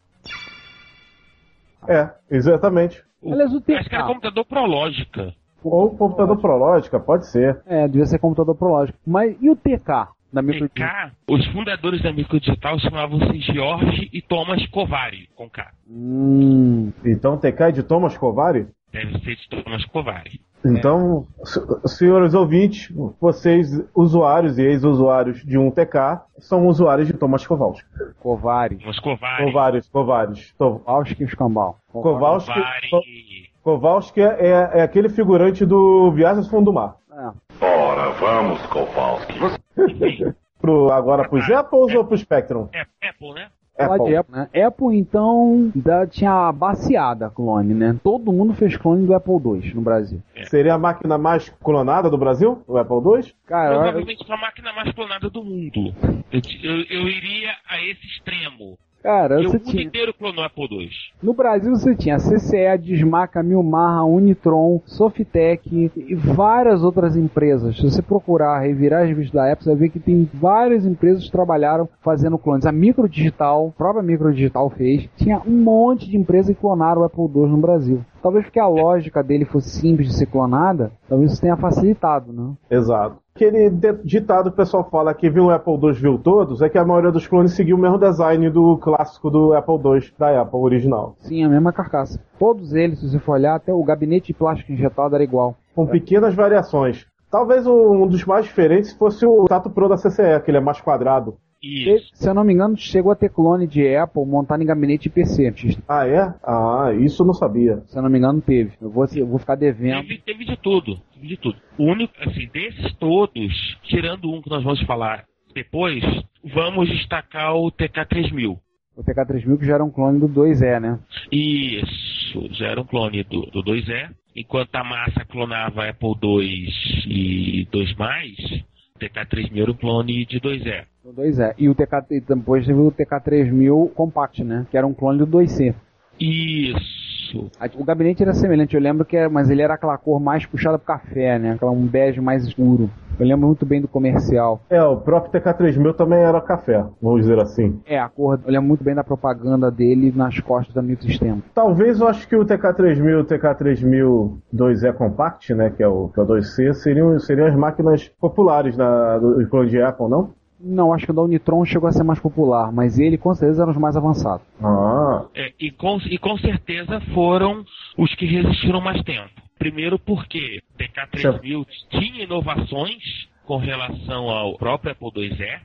É, 1.87 2.09
exatamente. 2.29 3.01
Aliás, 3.25 3.53
o 3.53 3.57
Acho 3.57 3.65
que 3.65 3.95
era 3.95 4.03
TK. 4.03 4.07
computador 4.07 4.45
Prológica. 4.45 5.33
Ou 5.63 5.91
computador 5.95 6.37
Prológica, 6.41 6.99
pode 6.99 7.27
ser. 7.27 7.61
É, 7.65 7.87
devia 7.87 8.05
ser 8.07 8.17
computador 8.19 8.55
prológico. 8.55 8.97
Mas 9.05 9.37
e 9.39 9.49
o 9.49 9.55
TK? 9.55 10.09
Da 10.33 10.41
micro... 10.41 10.67
TK, 10.69 10.83
os 11.29 11.45
fundadores 11.47 12.01
da 12.01 12.11
Microdigital 12.13 12.79
chamavam-se 12.79 13.39
George 13.41 14.09
e 14.13 14.21
Thomas 14.21 14.65
Covari, 14.67 15.27
com 15.35 15.49
K. 15.49 15.71
Hum, 15.89 16.91
Então, 17.05 17.37
TK 17.37 17.61
é 17.63 17.71
de 17.71 17.83
Thomas 17.83 18.17
Kovari? 18.17 18.67
Deve 18.93 19.19
ser 19.19 19.35
de 19.35 19.49
Thomas 19.63 19.85
Covari. 19.85 20.39
Então, 20.63 21.25
se- 21.43 21.97
senhores 21.97 22.33
ouvintes, 22.35 22.93
vocês, 23.19 23.67
usuários 23.95 24.57
e 24.59 24.61
ex-usuários 24.63 25.43
de 25.43 25.57
um 25.57 25.71
TK, 25.71 26.21
são 26.37 26.67
usuários 26.67 27.07
de 27.07 27.13
Thomas 27.13 27.45
Kowalski. 27.47 27.87
Kovari. 28.19 28.77
Thomas 28.77 28.99
Covari. 28.99 29.43
Kovares, 29.45 29.89
Kovares. 29.89 30.51
Kowalski 30.57 31.23
e 31.23 31.25
Escambau. 31.25 31.77
Kowalski, 31.91 32.53
Covari. 32.53 33.49
Kowalski 33.63 34.21
é, 34.21 34.25
é- 34.39 34.79
é 34.79 34.81
aquele 34.83 35.09
figurante 35.09 35.65
do 35.65 36.11
Viagens 36.11 36.47
Fundo 36.47 36.65
do 36.65 36.73
Mar. 36.73 36.95
É. 37.11 37.65
Ora, 37.65 38.11
vamos, 38.11 38.61
Kowalski. 38.67 39.33
Enfim, 39.33 39.60
Pro, 40.61 40.91
agora 40.91 41.27
pros 41.27 41.49
Apples 41.49 41.95
ou 41.95 42.05
pro 42.05 42.15
Spectrum? 42.17 42.69
é 42.71 42.81
Apple, 43.09 43.33
né? 43.33 43.49
Falar 43.75 43.97
de 43.97 44.15
Apple, 44.15 44.35
né? 44.35 44.49
Apple, 44.63 44.95
então, 44.95 45.71
da- 45.73 46.05
tinha 46.05 46.31
a 46.49 46.51
baseada 46.51 47.31
clone, 47.31 47.73
né? 47.73 47.97
Todo 48.03 48.31
mundo 48.31 48.53
fez 48.53 48.77
clone 48.77 49.07
do 49.07 49.15
Apple 49.15 49.33
II 49.33 49.73
no 49.73 49.81
Brasil. 49.81 50.21
Seria 50.43 50.75
a 50.75 50.77
máquina 50.77 51.17
mais 51.17 51.49
clonada 51.63 52.11
do 52.11 52.17
Brasil? 52.17 52.61
O 52.67 52.77
Apple 52.77 52.97
II? 52.97 53.33
Cara, 53.47 53.73
eu- 53.73 53.79
Provavelmente 53.81 54.23
foi 54.27 54.35
a 54.35 54.39
máquina 54.39 54.71
mais 54.73 54.93
clonada 54.93 55.29
do 55.31 55.43
mundo. 55.43 55.95
Eu, 56.31 56.41
eu, 56.63 56.75
eu 56.91 57.07
iria 57.07 57.53
a 57.67 57.81
esse 57.83 58.05
extremo. 58.05 58.77
Cara, 59.01 59.41
E 59.41 59.47
o 59.47 59.51
mundo 59.53 59.59
tinha. 59.59 59.83
inteiro 59.83 60.13
clonou 60.13 60.43
Apple 60.43 60.67
II. 60.69 60.89
No 61.21 61.33
Brasil 61.33 61.71
você 61.71 61.95
tinha 61.95 62.15
a 62.15 62.19
CCE, 62.19 62.65
a 62.67 62.75
Dismaca, 62.77 63.39
a 63.39 63.43
Milmarra, 63.43 63.99
a 64.01 64.05
Unitron, 64.05 64.81
Softec 64.85 65.91
e 65.95 66.15
várias 66.15 66.83
outras 66.83 67.15
empresas. 67.15 67.75
Se 67.77 67.83
você 67.83 68.01
procurar, 68.01 68.59
revirar 68.59 69.03
as 69.03 69.09
revistas 69.09 69.33
da 69.33 69.51
Apple, 69.51 69.63
você 69.63 69.69
vai 69.71 69.79
ver 69.79 69.89
que 69.89 69.99
tem 69.99 70.29
várias 70.33 70.85
empresas 70.85 71.23
que 71.25 71.31
trabalharam 71.31 71.87
fazendo 72.01 72.37
clones. 72.37 72.65
A 72.65 72.71
Microdigital, 72.71 73.71
a 73.75 73.77
própria 73.77 74.03
Microdigital 74.03 74.69
fez. 74.69 75.07
Tinha 75.17 75.41
um 75.45 75.51
monte 75.63 76.09
de 76.09 76.17
empresas 76.17 76.55
que 76.55 76.61
clonaram 76.61 77.01
o 77.01 77.03
Apple 77.05 77.23
II 77.23 77.47
no 77.47 77.57
Brasil. 77.57 78.01
Talvez 78.21 78.45
porque 78.45 78.59
a 78.59 78.67
lógica 78.67 79.23
dele 79.23 79.45
fosse 79.45 79.69
simples 79.69 80.07
de 80.07 80.15
ser 80.15 80.27
clonada, 80.27 80.91
talvez 81.09 81.31
isso 81.31 81.41
tenha 81.41 81.57
facilitado, 81.57 82.31
né? 82.31 82.53
Exato. 82.69 83.17
Aquele 83.35 83.69
ditado 84.03 84.49
que 84.49 84.53
o 84.53 84.57
pessoal 84.57 84.87
fala 84.89 85.13
que 85.13 85.29
viu 85.29 85.45
o 85.45 85.49
Apple 85.49 85.73
II, 85.73 85.93
viu 85.93 86.17
todos, 86.19 86.61
é 86.61 86.69
que 86.69 86.77
a 86.77 86.85
maioria 86.85 87.11
dos 87.11 87.25
clones 87.25 87.53
seguiu 87.53 87.77
o 87.77 87.79
mesmo 87.79 87.97
design 87.97 88.49
do 88.49 88.77
clássico 88.77 89.29
do 89.29 89.53
Apple 89.53 89.75
II, 89.75 90.13
da 90.19 90.41
Apple 90.41 90.59
original. 90.59 91.15
Sim, 91.19 91.43
a 91.43 91.49
mesma 91.49 91.73
carcaça. 91.73 92.19
Todos 92.37 92.73
eles, 92.73 92.99
se 92.99 93.09
você 93.09 93.19
for 93.19 93.33
olhar, 93.33 93.55
até 93.55 93.73
o 93.73 93.83
gabinete 93.83 94.27
de 94.27 94.33
plástico 94.33 94.71
injetado 94.71 95.15
era 95.15 95.23
igual. 95.23 95.55
com 95.73 95.87
pequenas 95.87 96.35
variações. 96.35 97.07
Talvez 97.31 97.65
um 97.65 98.05
dos 98.07 98.25
mais 98.25 98.43
diferentes 98.45 98.91
fosse 98.91 99.25
o 99.25 99.45
Tato 99.45 99.69
Pro 99.69 99.87
da 99.87 99.95
CCE, 99.95 100.41
que 100.43 100.51
ele 100.51 100.57
é 100.57 100.61
mais 100.61 100.81
quadrado. 100.81 101.37
Isso. 101.61 102.09
Se 102.13 102.27
eu 102.27 102.33
não 102.33 102.43
me 102.43 102.53
engano, 102.53 102.75
chegou 102.75 103.11
a 103.11 103.15
ter 103.15 103.29
clone 103.29 103.67
de 103.67 103.95
Apple 103.95 104.25
montado 104.25 104.63
em 104.63 104.65
gabinete 104.65 105.03
de 105.03 105.09
PC. 105.09 105.53
Ah, 105.87 106.07
é? 106.07 106.33
Ah, 106.43 106.91
isso 106.99 107.21
eu 107.21 107.27
não 107.27 107.33
sabia. 107.33 107.81
Se 107.85 107.97
eu 107.97 108.01
não 108.01 108.09
me 108.09 108.17
engano, 108.17 108.41
teve. 108.41 108.73
Eu 108.81 108.89
vou, 108.89 109.05
eu 109.15 109.27
vou 109.27 109.37
ficar 109.37 109.55
devendo. 109.55 110.01
Teve, 110.01 110.21
teve 110.21 110.45
de 110.45 110.57
tudo. 110.57 110.97
Teve 111.13 111.27
de 111.27 111.37
tudo. 111.37 111.57
O 111.77 111.85
único, 111.85 112.13
assim, 112.19 112.47
desses 112.51 112.93
todos, 112.95 113.77
tirando 113.83 114.31
um 114.31 114.41
que 114.41 114.49
nós 114.49 114.63
vamos 114.63 114.81
falar 114.83 115.25
depois, 115.53 116.03
vamos 116.43 116.89
destacar 116.89 117.55
o 117.55 117.71
TK3000. 117.71 118.57
O 118.95 119.03
TK3000 119.03 119.59
que 119.59 119.65
já 119.65 119.75
era 119.75 119.83
um 119.83 119.91
clone 119.91 120.19
do 120.19 120.27
2E, 120.27 120.79
né? 120.79 120.99
Isso, 121.31 122.47
já 122.53 122.67
era 122.67 122.81
um 122.81 122.85
clone 122.85 123.23
do, 123.23 123.41
do 123.47 123.63
2E. 123.63 124.09
Enquanto 124.35 124.75
a 124.75 124.83
massa 124.83 125.25
clonava 125.25 125.89
Apple 125.89 126.15
II 126.23 126.67
e 127.07 127.65
2+, 127.65 128.63
o 128.95 128.99
TK3000 128.99 129.61
era 129.61 129.71
um 129.71 129.75
clone 129.75 130.25
de 130.25 130.39
2E. 130.39 130.85
Do 131.03 131.11
2E. 131.13 131.55
E 131.57 131.67
o 131.69 131.73
TK, 131.75 132.05
e 132.11 132.19
depois 132.21 132.65
teve 132.65 132.79
o 132.79 132.91
TK3000 132.91 133.89
Compact, 133.95 134.43
né? 134.43 134.65
Que 134.69 134.77
era 134.77 134.85
um 134.85 134.93
clone 134.93 135.17
do 135.19 135.25
2C. 135.27 135.73
Isso. 136.19 137.49
A- 137.59 137.69
O 137.75 137.83
gabinete 137.83 138.21
era 138.21 138.33
semelhante, 138.33 138.75
eu 138.75 138.81
lembro 138.81 139.03
que 139.05 139.17
era, 139.17 139.29
mas 139.29 139.49
ele 139.49 139.61
era 139.61 139.73
aquela 139.73 139.97
cor 139.97 140.19
mais 140.19 140.45
puxada 140.45 140.77
pro 140.77 140.85
café, 140.87 141.39
né? 141.39 141.53
Aquela 141.53 141.71
um 141.71 141.85
bege 141.87 142.21
mais 142.21 142.45
escuro. 142.45 142.89
Eu 143.19 143.25
lembro 143.25 143.47
muito 143.47 143.65
bem 143.65 143.81
do 143.81 143.87
comercial. 143.87 144.61
É, 144.69 144.81
o 144.83 144.97
próprio 144.97 145.31
TK3000 145.31 145.93
também 145.95 146.19
era 146.19 146.39
café, 146.41 146.83
vamos 147.01 147.21
dizer 147.21 147.39
assim. 147.39 147.79
É, 147.85 147.97
a 147.99 148.09
cor, 148.09 148.39
eu 148.45 148.51
lembro 148.51 148.67
muito 148.67 148.83
bem 148.83 148.93
da 148.95 149.03
propaganda 149.03 149.71
dele 149.71 150.11
nas 150.15 150.39
costas 150.39 150.73
da 150.73 150.81
microsistema. 150.81 151.41
Talvez 151.53 151.99
eu 151.99 152.07
acho 152.07 152.27
que 152.27 152.35
o 152.35 152.45
TK3000 152.45 153.09
e 153.09 153.15
o 153.15 153.25
TK3000 153.25 154.37
2E 154.53 154.93
Compact, 154.93 155.53
né, 155.53 155.69
que 155.71 155.81
é 155.83 155.87
o, 155.87 156.09
que 156.09 156.19
é 156.19 156.23
o 156.23 156.27
2C, 156.27 156.73
seriam, 156.73 157.19
seriam 157.19 157.47
as 157.47 157.55
máquinas 157.55 158.07
populares 158.19 158.75
na, 158.77 159.17
do 159.17 159.47
clone 159.49 159.69
de 159.69 159.81
Apple, 159.81 160.07
não? 160.09 160.29
Não, 160.63 160.93
acho 160.93 161.05
que 161.05 161.11
o 161.11 161.15
da 161.15 161.21
Unitron 161.21 161.65
chegou 161.65 161.89
a 161.89 161.91
ser 161.91 162.03
mais 162.03 162.19
popular, 162.19 162.71
mas 162.71 162.99
ele 162.99 163.17
com 163.17 163.33
certeza 163.33 163.63
era 163.63 163.71
os 163.71 163.77
mais 163.77 163.95
avançados. 163.97 164.45
Ah, 164.63 165.25
É, 165.35 165.51
e, 165.59 165.71
com, 165.71 165.97
e 166.05 166.17
com 166.17 166.37
certeza 166.37 166.99
foram 167.13 167.63
os 167.97 168.13
que 168.15 168.25
resistiram 168.25 168.79
mais 168.79 169.01
tempo. 169.03 169.29
Primeiro 169.57 169.97
porque 169.99 170.59
o 170.73 170.77
TK3000 170.77 171.65
tinha 171.89 172.23
inovações 172.23 173.27
com 173.45 173.57
relação 173.57 174.29
ao 174.29 174.57
próprio 174.57 174.91
Apple 174.91 175.11
IIe. 175.15 175.59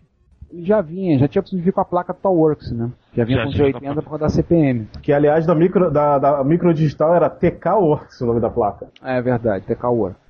Já 0.63 0.81
vinha, 0.81 1.19
já 1.19 1.27
tinha 1.27 1.43
preciso 1.43 1.63
vir 1.63 1.73
com 1.73 1.81
a 1.81 1.85
placa 1.85 2.15
Towerworks, 2.15 2.71
né? 2.73 2.91
Já 3.15 3.25
vinha 3.25 3.39
Já 3.39 3.43
com 3.45 3.49
os 3.49 3.55
tinha 3.57 3.73
com 3.73 3.79
a 3.79 3.81
80 3.81 4.03
por 4.03 4.11
causa 4.11 4.25
da 4.25 4.29
CPM. 4.29 4.87
que 5.03 5.13
aliás 5.13 5.45
da 5.45 5.55
micro, 5.55 5.91
da, 5.91 6.19
da 6.19 6.45
microdigital 6.45 7.15
era 7.15 7.29
TK 7.29 7.69
Works 7.75 8.21
o 8.21 8.27
nome 8.27 8.41
da 8.41 8.49
placa. 8.49 8.89
É 9.03 9.21
verdade, 9.21 9.65
TK 9.67 9.87
Works. 9.87 10.21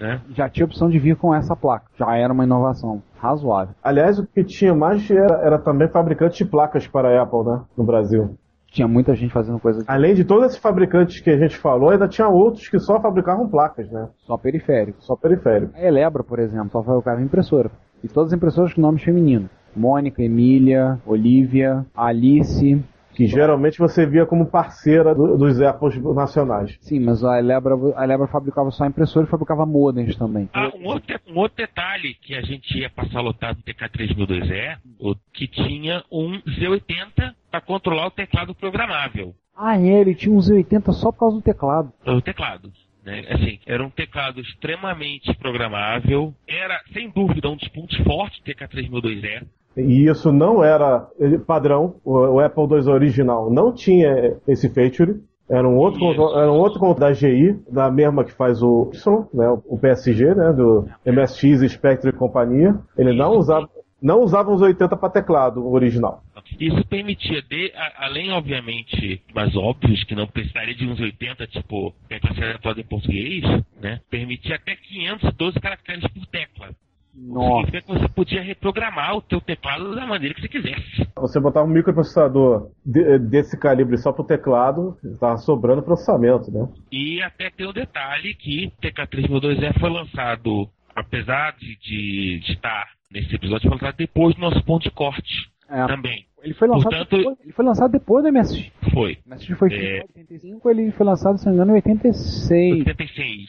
Né? 0.00 0.20
Já 0.30 0.48
tinha 0.48 0.66
opção 0.66 0.88
de 0.88 0.98
vir 0.98 1.16
com 1.16 1.34
essa 1.34 1.56
placa. 1.56 1.86
Já 1.98 2.16
era 2.16 2.32
uma 2.32 2.44
inovação 2.44 3.02
razoável. 3.18 3.74
Aliás, 3.82 4.18
o 4.18 4.26
que 4.26 4.44
tinha 4.44 4.74
mais 4.74 5.08
era, 5.10 5.40
era 5.42 5.58
também 5.58 5.88
fabricante 5.88 6.44
de 6.44 6.50
placas 6.50 6.86
para 6.86 7.08
a 7.08 7.22
Apple, 7.22 7.44
né, 7.44 7.60
no 7.76 7.84
Brasil. 7.84 8.36
Tinha 8.66 8.88
muita 8.88 9.14
gente 9.14 9.32
fazendo 9.32 9.60
coisa 9.60 9.84
Além 9.86 10.14
de 10.14 10.24
todos 10.24 10.46
esses 10.46 10.58
fabricantes 10.58 11.20
que 11.20 11.30
a 11.30 11.38
gente 11.38 11.56
falou, 11.56 11.90
ainda 11.90 12.08
tinha 12.08 12.26
outros 12.26 12.68
que 12.68 12.78
só 12.80 13.00
fabricavam 13.00 13.48
placas, 13.48 13.88
né? 13.88 14.08
só 14.26 14.36
periférico. 14.36 14.98
Só 15.00 15.14
periférico. 15.14 15.72
A 15.76 15.80
Elebra, 15.80 16.24
por 16.24 16.40
exemplo, 16.40 16.70
só 16.72 16.82
fabricava 16.82 17.22
impressora. 17.22 17.70
E 18.02 18.08
todas 18.08 18.32
as 18.32 18.36
impressoras 18.36 18.74
com 18.74 18.80
nomes 18.80 19.02
femininos. 19.02 19.48
Mônica, 19.76 20.22
Emília, 20.22 20.98
Olivia, 21.06 21.86
Alice. 21.94 22.82
Que 23.14 23.26
geralmente 23.26 23.78
você 23.78 24.04
via 24.06 24.26
como 24.26 24.46
parceira 24.46 25.14
do- 25.14 25.36
dos 25.38 25.60
Apples 25.62 25.96
nacionais. 26.14 26.76
Sim, 26.80 27.00
mas 27.00 27.22
a 27.24 27.38
Elebra, 27.38 27.74
a 27.96 28.04
Elebra 28.04 28.26
fabricava 28.26 28.70
só 28.70 28.84
impressora 28.86 29.26
e 29.26 29.28
fabricava 29.28 29.64
modems 29.64 30.16
também. 30.16 30.48
Ah, 30.52 30.70
um 30.74 30.86
outro, 30.86 31.20
um 31.28 31.38
outro 31.38 31.56
detalhe 31.56 32.14
que 32.14 32.34
a 32.34 32.42
gente 32.42 32.76
ia 32.78 32.90
passar 32.90 33.20
lotado 33.20 33.56
no 33.58 33.62
TK3002E, 33.62 34.76
o- 34.98 35.14
que 35.32 35.46
tinha 35.46 36.02
um 36.10 36.40
Z80 36.42 37.34
para 37.50 37.60
controlar 37.60 38.06
o 38.08 38.10
teclado 38.10 38.54
programável. 38.54 39.34
Ah, 39.56 39.78
é, 39.78 40.00
ele 40.00 40.14
tinha 40.14 40.34
um 40.34 40.38
Z80 40.40 40.92
só 40.92 41.12
por 41.12 41.18
causa 41.20 41.36
do 41.36 41.42
teclado. 41.42 41.92
O 42.06 42.20
teclado. 42.20 42.72
Né? 43.04 43.22
Assim, 43.30 43.58
era 43.66 43.84
um 43.84 43.90
teclado 43.90 44.40
extremamente 44.40 45.32
programável. 45.34 46.34
Era, 46.48 46.80
sem 46.92 47.10
dúvida, 47.10 47.48
um 47.50 47.56
dos 47.56 47.68
pontos 47.68 47.96
fortes 47.98 48.40
do 48.40 48.44
TK3002E. 48.46 49.46
E 49.76 50.06
isso 50.08 50.32
não 50.32 50.62
era 50.62 51.06
padrão. 51.46 51.96
O, 52.04 52.38
Apple 52.40 52.64
II 52.64 52.88
original 52.92 53.50
não 53.50 53.72
tinha 53.72 54.36
esse 54.46 54.68
feature. 54.68 55.20
Era 55.48 55.68
um 55.68 55.76
outro, 55.76 56.00
controle- 56.00 56.38
era 56.40 56.50
um 56.50 56.56
outro 56.58 56.80
controle 56.80 57.00
da 57.00 57.12
GI, 57.12 57.58
da 57.70 57.90
mesma 57.90 58.24
que 58.24 58.32
faz 58.32 58.62
o 58.62 58.90
Y, 58.94 59.26
né, 59.34 59.46
o 59.66 59.78
PSG, 59.78 60.34
né, 60.34 60.52
do 60.52 60.88
MSX, 61.04 61.70
Spectre 61.72 62.10
e 62.10 62.12
companhia. 62.14 62.74
Ele 62.96 63.12
não 63.12 63.32
usava, 63.36 63.68
não 64.00 64.22
usava 64.22 64.50
os 64.50 64.62
80 64.62 64.96
para 64.96 65.10
teclado 65.10 65.66
original. 65.70 66.22
Isso 66.58 66.82
permitia, 66.86 67.42
de, 67.42 67.72
a- 67.74 68.06
além, 68.06 68.30
obviamente, 68.32 69.20
mais 69.34 69.54
óbvios, 69.56 70.02
que 70.04 70.14
não 70.14 70.26
precisaria 70.26 70.74
de 70.74 70.86
uns 70.86 70.98
80, 71.00 71.46
tipo, 71.46 71.92
tecla 72.08 72.30
acentuada 72.30 72.80
em 72.80 72.84
português, 72.84 73.42
né? 73.82 74.00
Permitia 74.10 74.56
até 74.56 74.74
512 74.76 75.60
caracteres 75.60 76.06
por 76.08 76.24
tecla. 76.26 76.68
Nossa. 77.16 77.66
Significa 77.66 77.80
que 77.82 77.98
você 78.00 78.08
podia 78.08 78.42
reprogramar 78.42 79.16
o 79.16 79.22
teu 79.22 79.40
teclado 79.40 79.94
da 79.94 80.06
maneira 80.06 80.34
que 80.34 80.40
você 80.40 80.48
quisesse. 80.48 81.08
Você 81.16 81.38
botava 81.40 81.66
um 81.66 81.70
microprocessador 81.70 82.70
de- 82.84 83.18
desse 83.18 83.58
calibre 83.58 83.96
só 83.98 84.12
pro 84.12 84.24
teclado, 84.24 84.96
tava 85.20 85.36
sobrando 85.38 85.82
processamento, 85.82 86.50
né? 86.50 86.68
E 86.90 87.22
até 87.22 87.50
tem 87.50 87.66
o 87.66 87.72
detalhe 87.72 88.34
que 88.34 88.72
TK3002E 88.82 89.78
foi 89.78 89.90
lançado, 89.90 90.68
apesar 90.94 91.54
de, 91.56 91.76
de, 91.78 92.40
de 92.40 92.52
estar 92.52 92.88
nesse 93.10 93.34
episódio, 93.34 93.68
foi 93.68 93.78
lançado 93.78 93.96
depois 93.96 94.34
do 94.34 94.40
nosso 94.40 94.62
ponto 94.64 94.82
de 94.82 94.90
corte 94.90 95.48
É. 95.70 95.86
também. 95.86 96.26
Ele 96.42 96.52
foi 96.52 96.68
lançado, 96.68 96.90
Portanto- 96.90 97.16
depois, 97.16 97.38
ele 97.42 97.52
foi 97.52 97.64
lançado 97.64 97.90
depois 97.92 98.22
do 98.24 98.28
MSX. 98.30 98.70
Foi. 98.92 99.18
O 99.24 99.30
MSX 99.30 99.58
foi 99.58 99.68
É. 99.68 99.70
feito 99.70 99.86
em 99.88 100.20
85, 100.20 100.70
ele 100.70 100.90
foi 100.90 101.06
lançado, 101.06 101.38
se 101.38 101.46
não 101.46 101.52
me 101.52 101.56
engano, 101.56 101.70
em 101.72 101.74
86. 101.76 102.78
86. 102.86 103.46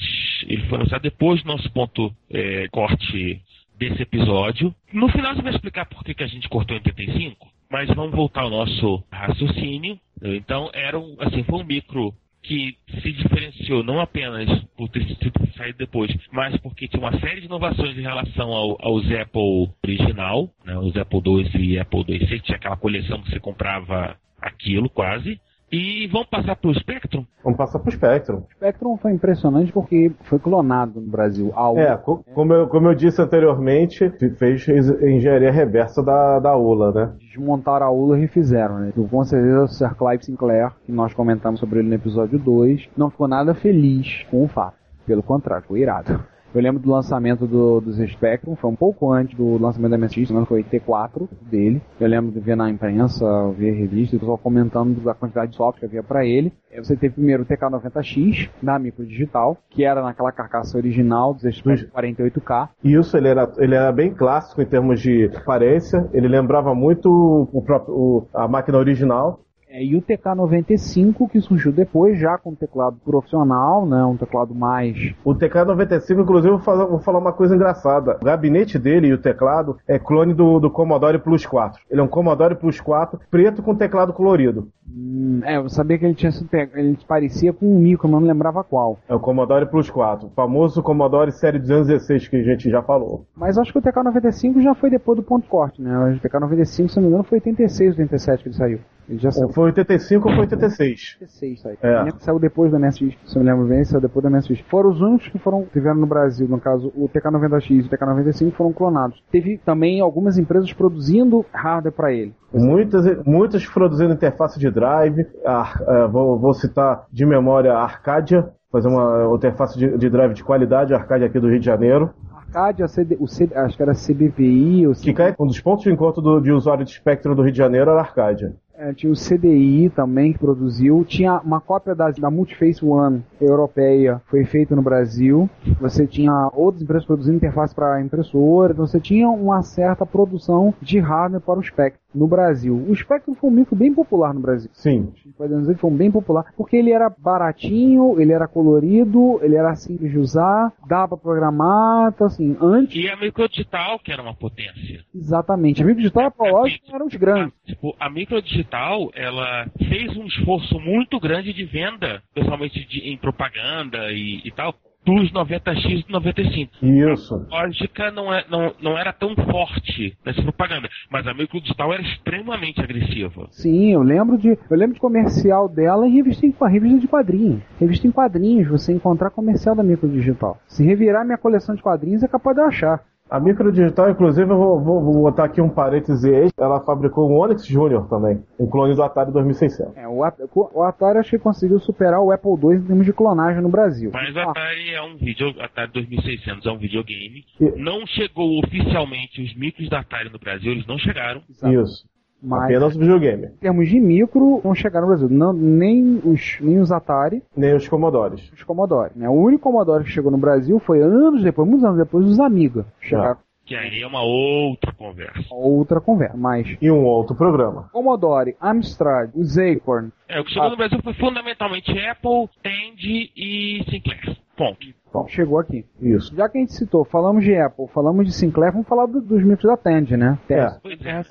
Ele 0.48 0.70
foi 0.70 0.78
lançado 0.78 1.02
depois 1.02 1.42
do 1.44 1.48
nosso 1.48 1.70
ponto 1.74 2.14
é, 2.30 2.68
corte 2.70 3.42
desse 3.78 4.02
episódio. 4.02 4.74
No 4.92 5.10
final 5.10 5.36
você 5.36 5.42
vai 5.42 5.54
explicar 5.54 5.86
por 5.86 6.04
que, 6.04 6.14
que 6.14 6.24
a 6.24 6.28
gente 6.28 6.50
cortou 6.50 6.76
em 6.76 6.80
85, 6.80 7.48
mas 7.70 7.88
vamos 7.94 8.16
voltar 8.16 8.42
ao 8.42 8.50
nosso 8.50 9.04
raciocínio. 9.12 10.00
Então 10.22 10.70
era 10.74 10.98
um, 10.98 11.16
assim, 11.20 11.44
foi 11.44 11.60
um 11.60 11.66
micro 11.66 12.14
que 12.46 12.78
se 13.02 13.12
diferenciou 13.12 13.84
não 13.84 14.00
apenas 14.00 14.48
por 14.78 14.88
ter 14.90 15.04
sido 15.04 15.32
saído 15.58 15.80
depois, 15.80 16.16
mas 16.32 16.56
porque 16.58 16.88
tinha 16.88 17.02
uma 17.02 17.20
série 17.20 17.42
de 17.42 17.48
inovações 17.48 17.98
em 17.98 18.02
relação 18.02 18.52
ao, 18.52 18.78
aos 18.80 19.04
Apple 19.12 19.70
original, 19.84 20.50
né, 20.64 20.78
os 20.78 20.96
Apple 20.96 21.22
II 21.26 21.50
e 21.56 21.80
Apple 21.80 22.06
IIc, 22.08 22.42
tinha 22.42 22.58
aquela 22.58 22.78
coleção 22.78 23.22
que 23.24 23.32
você 23.32 23.40
comprava 23.40 24.16
aquilo 24.40 24.90
quase. 24.90 25.40
E 25.72 26.08
vamos 26.08 26.28
passar 26.28 26.56
para 26.56 26.70
o 26.70 26.74
Spectrum? 26.76 27.26
Vamos 27.44 27.58
passar 27.58 27.80
pro 27.80 27.92
Spectrum. 27.92 28.38
O 28.38 28.54
Spectrum 28.56 28.98
foi 28.98 29.12
impressionante 29.12 29.72
porque 29.72 30.12
foi 30.24 30.38
clonado 30.40 31.02
no 31.02 31.08
Brasil. 31.10 31.52
A 31.56 31.70
ULA. 31.70 31.82
É, 31.82 31.98
co- 31.98 32.24
como 32.34 32.54
eu, 32.54 32.68
como 32.68 32.88
eu 32.88 32.94
disse 32.96 33.22
anteriormente, 33.22 34.10
fez 34.38 34.68
engenharia 35.02 35.52
reversa 35.52 36.04
da, 36.04 36.40
da 36.40 36.56
ULA, 36.56 36.92
né? 36.92 37.14
Desmontaram 37.20 37.88
a 37.88 37.92
ULA 37.92 38.18
e 38.18 38.22
refizeram, 38.22 38.80
né? 38.80 38.94
Com 39.10 39.24
certeza 39.24 39.64
o 39.64 39.68
Sir 39.68 39.96
Clive 39.96 40.24
Sinclair, 40.26 40.72
que 40.86 40.92
nós 40.92 41.14
comentamos 41.14 41.60
sobre 41.60 41.80
ele 41.80 41.90
no 41.90 41.96
episódio 41.96 42.38
2, 42.38 42.88
não 42.96 43.10
ficou 43.10 43.28
nada 43.28 43.54
feliz 43.56 44.24
com 44.30 44.44
o 44.44 44.48
fato. 44.48 44.76
Pelo 45.06 45.24
contrário, 45.24 45.64
ficou 45.64 45.78
irado. 45.78 46.24
Eu 46.56 46.62
lembro 46.62 46.82
do 46.82 46.90
lançamento 46.90 47.46
do, 47.46 47.82
dos 47.82 47.98
Spectrum, 47.98 48.56
foi 48.56 48.70
um 48.72 48.76
pouco 48.76 49.12
antes 49.12 49.36
do 49.38 49.58
lançamento 49.62 49.92
da 49.92 49.98
MSX, 49.98 50.32
não 50.32 50.46
foi 50.46 50.64
T4 50.64 51.28
dele. 51.42 51.82
Eu 52.00 52.08
lembro 52.08 52.32
de 52.32 52.40
ver 52.40 52.56
na 52.56 52.70
imprensa, 52.70 53.26
ver 53.58 53.72
revista, 53.74 54.16
o 54.16 54.20
pessoal 54.20 54.38
comentando 54.38 55.04
da 55.04 55.14
quantidade 55.14 55.52
de 55.52 55.58
software 55.58 55.82
que 55.82 55.86
havia 55.86 56.02
para 56.04 56.26
ele. 56.26 56.54
Você 56.78 56.96
teve 56.96 57.16
primeiro 57.16 57.44
o 57.44 57.46
TK90X, 57.46 58.50
da 58.62 58.78
Microdigital, 58.80 59.58
que 59.70 59.84
era 59.86 60.02
naquela 60.02 60.32
carcaça 60.32 60.78
original 60.78 61.34
dos 61.34 61.44
Spectrum 61.56 61.90
48K. 61.90 62.70
E 62.84 62.94
isso 62.94 63.16
ele 63.18 63.28
era, 63.30 63.52
ele 63.58 63.76
era 63.76 63.92
bem 63.92 64.14
clássico 64.14 64.62
em 64.62 64.66
termos 64.66 65.00
de 65.02 65.30
aparência. 65.36 66.10
Ele 66.14 66.28
lembrava 66.28 66.74
muito 66.76 67.10
o 67.52 67.62
próprio, 67.62 67.94
o- 67.96 68.28
a 68.34 68.48
máquina 68.48 68.78
original. 68.78 69.40
É, 69.76 69.84
e 69.84 69.94
o 69.98 70.02
TK95 70.02 71.30
que 71.30 71.42
surgiu 71.42 71.70
depois, 71.70 72.18
já 72.18 72.38
com 72.38 72.56
teclado 72.56 72.96
profissional, 73.04 73.86
né, 73.86 74.06
um 74.06 74.16
teclado 74.16 74.56
mais 74.56 75.14
O 75.22 75.36
TK95, 75.36 76.22
inclusive, 76.22 76.54
eu 76.54 76.58
vou 76.58 76.64
falar, 76.64 76.86
vou 76.86 77.00
falar 77.00 77.20
uma 77.20 77.34
coisa 77.34 77.54
engraçada. 77.54 78.18
O 78.22 78.26
gabinete 78.26 78.80
dele 78.80 79.08
e 79.08 79.14
o 79.14 79.18
teclado 79.18 79.78
é 79.86 80.00
clone 80.00 80.34
do, 80.34 80.62
do 80.62 80.72
Commodore 80.72 81.20
Plus 81.20 81.46
4. 81.46 81.82
Ele 81.92 82.00
é 82.00 82.04
um 82.04 82.08
Commodore 82.08 82.56
Plus 82.56 82.80
4 82.80 83.20
preto 83.30 83.62
com 83.62 83.76
teclado 83.76 84.14
colorido. 84.14 84.70
Hum, 84.90 85.42
é, 85.44 85.58
eu 85.58 85.68
sabia 85.68 85.98
que 85.98 86.06
ele 86.06 86.16
tinha 86.16 86.32
ele 86.74 86.98
parecia 87.06 87.52
com 87.52 87.66
um 87.66 87.78
micro, 87.78 88.08
mas 88.08 88.22
não 88.22 88.28
lembrava 88.28 88.64
qual. 88.64 88.98
É 89.10 89.14
o 89.14 89.20
Commodore 89.20 89.66
Plus 89.66 89.90
4. 89.90 90.28
O 90.28 90.32
famoso 90.32 90.82
Commodore 90.82 91.34
Série 91.34 91.60
216 91.60 92.30
que 92.30 92.38
a 92.38 92.44
gente 92.44 92.70
já 92.70 92.82
falou. 92.82 93.26
Mas 93.36 93.58
acho 93.58 93.74
que 93.74 93.80
o 93.80 93.82
TK95 93.82 94.62
já 94.62 94.74
foi 94.74 94.90
depois 94.90 95.18
do 95.18 95.24
ponto 95.24 95.50
corte, 95.50 95.82
né? 95.82 95.98
O 95.98 96.26
TK95, 96.26 96.88
se 96.88 96.96
não 96.96 97.04
me 97.04 97.10
engano, 97.10 97.24
foi 97.26 97.40
86, 97.40 98.00
87 98.00 98.44
que 98.44 98.50
ele 98.50 98.56
saiu. 98.56 98.80
Ele 99.08 99.20
já 99.20 99.30
saiu. 99.32 99.48
Ou 99.48 99.54
foi 99.54 99.66
85 99.66 100.28
ou 100.28 100.34
foi 100.34 100.42
86. 100.46 101.18
86 101.22 101.60
saiu. 101.62 101.78
É. 101.82 102.10
Saiu 102.20 102.40
depois 102.40 102.72
do 102.72 102.80
MSX, 102.80 103.16
se 103.26 103.38
eu 103.38 103.44
me 103.44 103.50
lembro 103.50 103.66
bem, 103.68 103.84
saiu 103.86 104.02
depois 104.02 104.24
do 104.24 104.32
MSX. 104.32 104.60
Foram 104.70 104.90
os 104.90 105.02
únicos 105.02 105.28
que 105.28 105.38
foram, 105.38 105.66
tiveram 105.72 105.98
no 105.98 106.08
Brasil, 106.08 106.48
no 106.48 106.60
caso, 106.60 106.92
o 106.96 107.08
TK90X 107.10 107.70
e 107.72 107.80
o 107.82 107.90
TK95 107.90 108.52
foram 108.54 108.74
clonados. 108.74 109.22
Teve 109.32 109.58
também 109.64 110.02
algumas 110.02 110.38
empresas 110.38 110.72
produzindo 110.74 111.46
hardware 111.54 111.94
para 111.94 112.12
ele. 112.14 112.34
Muitas, 112.54 113.06
muitas 113.26 113.66
produzindo 113.68 114.14
interface 114.14 114.60
de 114.60 114.72
drive. 114.72 115.26
Ar- 115.46 115.82
eh, 115.88 116.08
vou, 116.08 116.40
vou 116.40 116.54
citar 116.54 117.06
de 117.12 117.26
memória 117.26 117.74
a 117.74 117.84
Arcadia, 117.84 118.50
fazer 118.72 118.88
uma 118.88 119.36
interface 119.36 119.78
de, 119.78 119.98
de 119.98 120.10
drive 120.10 120.34
de 120.34 120.44
qualidade, 120.44 120.94
a 120.94 120.98
Arcadia 120.98 121.28
aqui 121.28 121.40
do 121.40 121.48
Rio 121.50 121.60
de 121.60 121.66
Janeiro. 121.66 122.10
Arcadia, 122.34 122.88
CD, 122.88 123.18
o 123.20 123.28
C, 123.28 123.50
acho 123.54 123.76
que 123.76 123.84
era 123.84 123.94
CBVI, 123.94 124.88
ou 124.88 124.94
Que 124.94 125.14
cai 125.14 125.36
um 125.40 125.46
dos 125.46 125.60
pontos 125.60 125.84
de 125.84 125.92
encontro 125.92 126.22
do- 126.22 126.40
de 126.40 126.52
usuário 126.52 126.86
de 126.86 126.92
Spectrum 126.94 127.36
do 127.36 127.42
Rio 127.42 127.52
de 127.52 127.58
Janeiro 127.58 127.92
era 127.92 128.00
a 128.00 128.04
Arcadia. 128.04 128.54
É, 128.78 128.94
tinha 128.94 129.12
o 129.12 129.16
CDI 129.16 129.90
também 129.90 130.34
que 130.34 130.40
produziu. 130.40 131.04
Tinha 131.06 131.40
uma 131.40 131.62
cópia 131.62 131.96
da, 131.96 132.10
da 132.12 132.30
Multiface 132.30 132.84
One 132.84 133.24
europeia, 133.40 134.22
foi 134.28 134.44
feita 134.46 134.76
no 134.76 134.82
Brasil. 134.82 135.50
Você 135.80 136.06
tinha 136.06 136.50
outras 136.54 136.82
empresas 136.84 137.06
produzindo 137.06 137.38
interface 137.38 137.74
para 137.74 138.02
impressora. 138.02 138.74
Então 138.74 138.86
você 138.86 139.00
tinha 139.00 139.30
uma 139.30 139.62
certa 139.62 140.06
produção 140.06 140.74
de 140.82 141.00
hardware 141.00 141.42
para 141.42 141.60
o 141.60 141.64
Spectrum 141.64 142.06
no 142.16 142.28
Brasil. 142.28 142.76
O 142.90 142.96
Spectrum 142.96 143.36
foi 143.36 143.50
um 143.50 143.54
micro 143.54 143.76
bem 143.76 143.94
popular 143.94 144.34
no 144.34 144.40
Brasil. 144.40 144.70
Sim. 144.74 145.12
Podemos 145.38 145.64
dizer 145.64 145.76
que 145.76 145.82
foi 145.82 145.92
um 145.92 145.96
bem 145.96 146.10
popular, 146.10 146.46
porque 146.56 146.78
ele 146.78 146.92
era 146.92 147.10
baratinho, 147.10 148.20
ele 148.20 148.32
era 148.32 148.48
colorido, 148.48 149.40
ele 149.42 149.56
era 149.56 149.76
simples 149.76 150.12
de 150.12 150.18
usar, 150.18 150.72
dava 150.88 151.10
para 151.10 151.18
programar, 151.18 152.14
então 152.16 152.28
assim, 152.28 152.56
antes, 152.62 152.96
E 152.96 153.10
a 153.10 153.18
microdigital, 153.18 154.00
que 154.00 154.12
era 154.12 154.22
uma 154.22 154.34
potência. 154.34 155.04
exatamente, 155.14 155.84
a 155.84 155.86
micro 155.86 156.02
digital 156.02 156.24
e 156.24 156.28
a 156.28 156.32
Prologis 156.32 156.80
eram 156.94 157.06
os 157.08 157.16
grandes. 157.16 157.54
A, 157.64 157.68
tipo, 157.68 157.96
a 158.00 158.10
microdigital, 158.10 158.65
ela 159.14 159.68
fez 159.90 160.16
um 160.18 160.26
esforço 160.26 160.80
muito 160.80 161.20
grande 161.20 161.54
de 161.54 161.66
venda, 161.66 162.22
principalmente 162.34 162.86
de- 162.88 163.10
em 163.12 163.18
propaganda 163.18 164.12
e, 164.12 164.42
e 164.46 164.52
tal, 164.52 164.74
dos 165.06 165.32
90X 165.32 166.04
e 166.08 166.12
95. 166.12 166.72
Isso. 166.84 167.36
A 167.52 167.62
lógica 167.62 168.10
não, 168.12 168.34
é, 168.34 168.44
não, 168.50 168.74
não 168.82 168.98
era 168.98 169.14
tão 169.14 169.36
forte 169.36 170.18
nessa 170.26 170.42
propaganda, 170.42 170.90
mas 171.12 171.28
a 171.28 171.34
microdigital 171.34 171.94
era 171.94 172.02
extremamente 172.02 172.82
agressiva. 172.82 173.48
Sim, 173.52 173.92
eu 173.94 174.02
lembro 174.02 174.36
de. 174.38 174.50
Eu 174.50 174.78
lembro 174.78 174.96
de 174.96 175.00
comercial 175.00 175.70
dela 175.70 176.08
em 176.08 176.12
revista, 176.16 176.46
em 176.48 176.56
revista 176.72 177.00
de 177.00 177.08
quadrinhos. 177.08 177.62
Revista 177.80 178.08
em 178.08 178.12
quadrinhos, 178.12 178.68
você 178.68 178.94
encontrar 178.94 179.30
comercial 179.30 179.76
da 179.76 179.84
microdigital. 179.84 180.58
Se 180.68 180.84
revirar 180.84 181.24
minha 181.24 181.38
coleção 181.38 181.76
de 181.76 181.84
quadrinhos 181.84 182.24
é 182.24 182.28
capaz 182.28 182.56
de 182.56 182.64
eu 182.64 182.68
achar. 182.68 183.04
A 183.30 183.40
microdigital, 183.40 184.10
inclusive, 184.12 184.50
eu 184.52 184.56
vou, 184.58 184.80
vou- 184.80 185.02
vou 185.04 185.14
botar 185.24 185.46
aqui 185.46 185.60
um 185.60 185.68
parêntese 185.70 186.32
extra, 186.32 186.64
ela 186.66 186.80
fabricou 186.82 187.28
o 187.30 187.42
Onyx 187.44 187.66
Junior 187.66 188.08
também, 188.08 188.44
um 188.60 188.68
clone 188.68 188.94
do 188.94 189.02
Atari 189.02 189.32
2600. 189.32 189.98
É, 189.98 190.08
o, 190.08 190.24
At- 190.24 190.38
o 190.54 190.84
Atari 190.84 191.18
acho 191.18 191.32
que 191.32 191.40
conseguiu 191.40 191.80
superar 191.80 192.22
o 192.22 192.32
Apple 192.32 192.52
II 192.52 192.78
em 192.78 192.82
termos 192.84 193.06
de 193.06 193.12
clonagem 193.14 193.62
no 193.64 193.70
Brasil. 193.70 194.12
Mas 194.14 194.36
o 194.36 194.40
Atari 194.40 194.94
é 194.94 195.02
um 195.02 195.18
vídeo, 195.18 195.48
Atari 195.60 195.92
2600 195.92 196.66
é 196.68 196.72
um 196.72 196.78
videogame. 196.78 197.44
E- 197.60 197.72
Não 197.82 198.06
chegou 198.06 198.60
oficialmente 198.60 199.42
os 199.42 199.56
micros 199.56 199.90
da 199.90 200.00
Atari 200.02 200.30
no 200.30 200.38
Brasil, 200.40 200.72
eles 200.72 200.86
não 200.86 201.00
chegaram. 201.00 201.42
Isso. 201.64 202.06
Mas 202.46 202.64
Apenas 202.66 202.96
o 202.96 203.00
videogame. 203.00 203.46
em 203.48 203.58
termos 203.58 203.88
de 203.90 204.00
micro, 204.00 204.62
não 204.64 204.76
chegaram 204.76 205.08
no 205.08 205.14
Brasil. 205.16 205.30
Não, 205.30 205.52
nem, 205.52 206.22
os, 206.24 206.58
nem 206.62 206.80
os 206.80 206.92
Atari, 206.92 207.42
Nem 207.58 207.76
os 207.76 207.88
Commodores. 207.88 208.52
os 208.54 208.64
Commodore. 208.64 209.12
Né? 209.16 209.28
O 209.28 209.34
único 209.34 209.64
Commodore 209.64 210.04
que 210.04 210.12
chegou 210.12 210.32
no 210.32 210.38
Brasil 210.38 210.80
foi 210.80 211.02
anos 211.02 211.44
depois, 211.44 211.68
muitos 211.68 211.84
anos 211.86 211.98
depois, 211.98 212.26
os 212.26 212.40
Amiga. 212.40 212.86
Chegaram 213.02 213.38
Que 213.66 213.76
aí 213.76 214.02
é 214.04 214.08
uma 214.08 214.22
outra 214.22 214.94
conversa. 214.94 215.40
a 215.52 215.56
outra 215.56 216.00
conversa. 216.00 216.38
Mas 216.38 216.78
E 216.80 216.92
um 216.92 217.04
outro 217.04 217.36
programa. 217.36 217.90
Commodore, 217.92 218.56
Amstrad, 218.62 219.32
os 219.36 219.58
Acorn, 219.58 220.12
É, 220.30 220.40
o 220.40 220.44
que 220.44 220.52
chegou 220.52 220.68
Ah. 220.68 220.72
no 220.72 220.78
Brasil 220.78 221.00
foi 221.04 221.14
fundamentalmente 221.16 221.92
Apple, 221.92 222.48
Tandy 222.64 223.32
e 223.36 223.84
Sinclair. 223.90 224.38
Ponto. 224.56 224.88
Bom, 225.12 225.28
chegou 225.28 225.60
aqui. 225.60 225.86
isso. 226.02 226.36
Já 226.36 226.48
que 226.50 226.58
a 226.58 226.62
gente 226.62 226.74
citou, 226.74 227.04
falamos 227.06 227.44
de 227.44 227.56
Apple, 227.56 227.88
falamos 227.94 228.26
de 228.26 228.32
Sinclair, 228.34 228.72
vamos 228.72 228.88
falar 228.88 229.06
do- 229.06 229.22
dos 229.22 229.44
micros 229.44 229.64
da 229.70 229.76
Tandy, 229.78 230.16
né? 230.16 230.38
É. 230.50 230.68
Pois 230.82 231.00
é. 231.06 231.24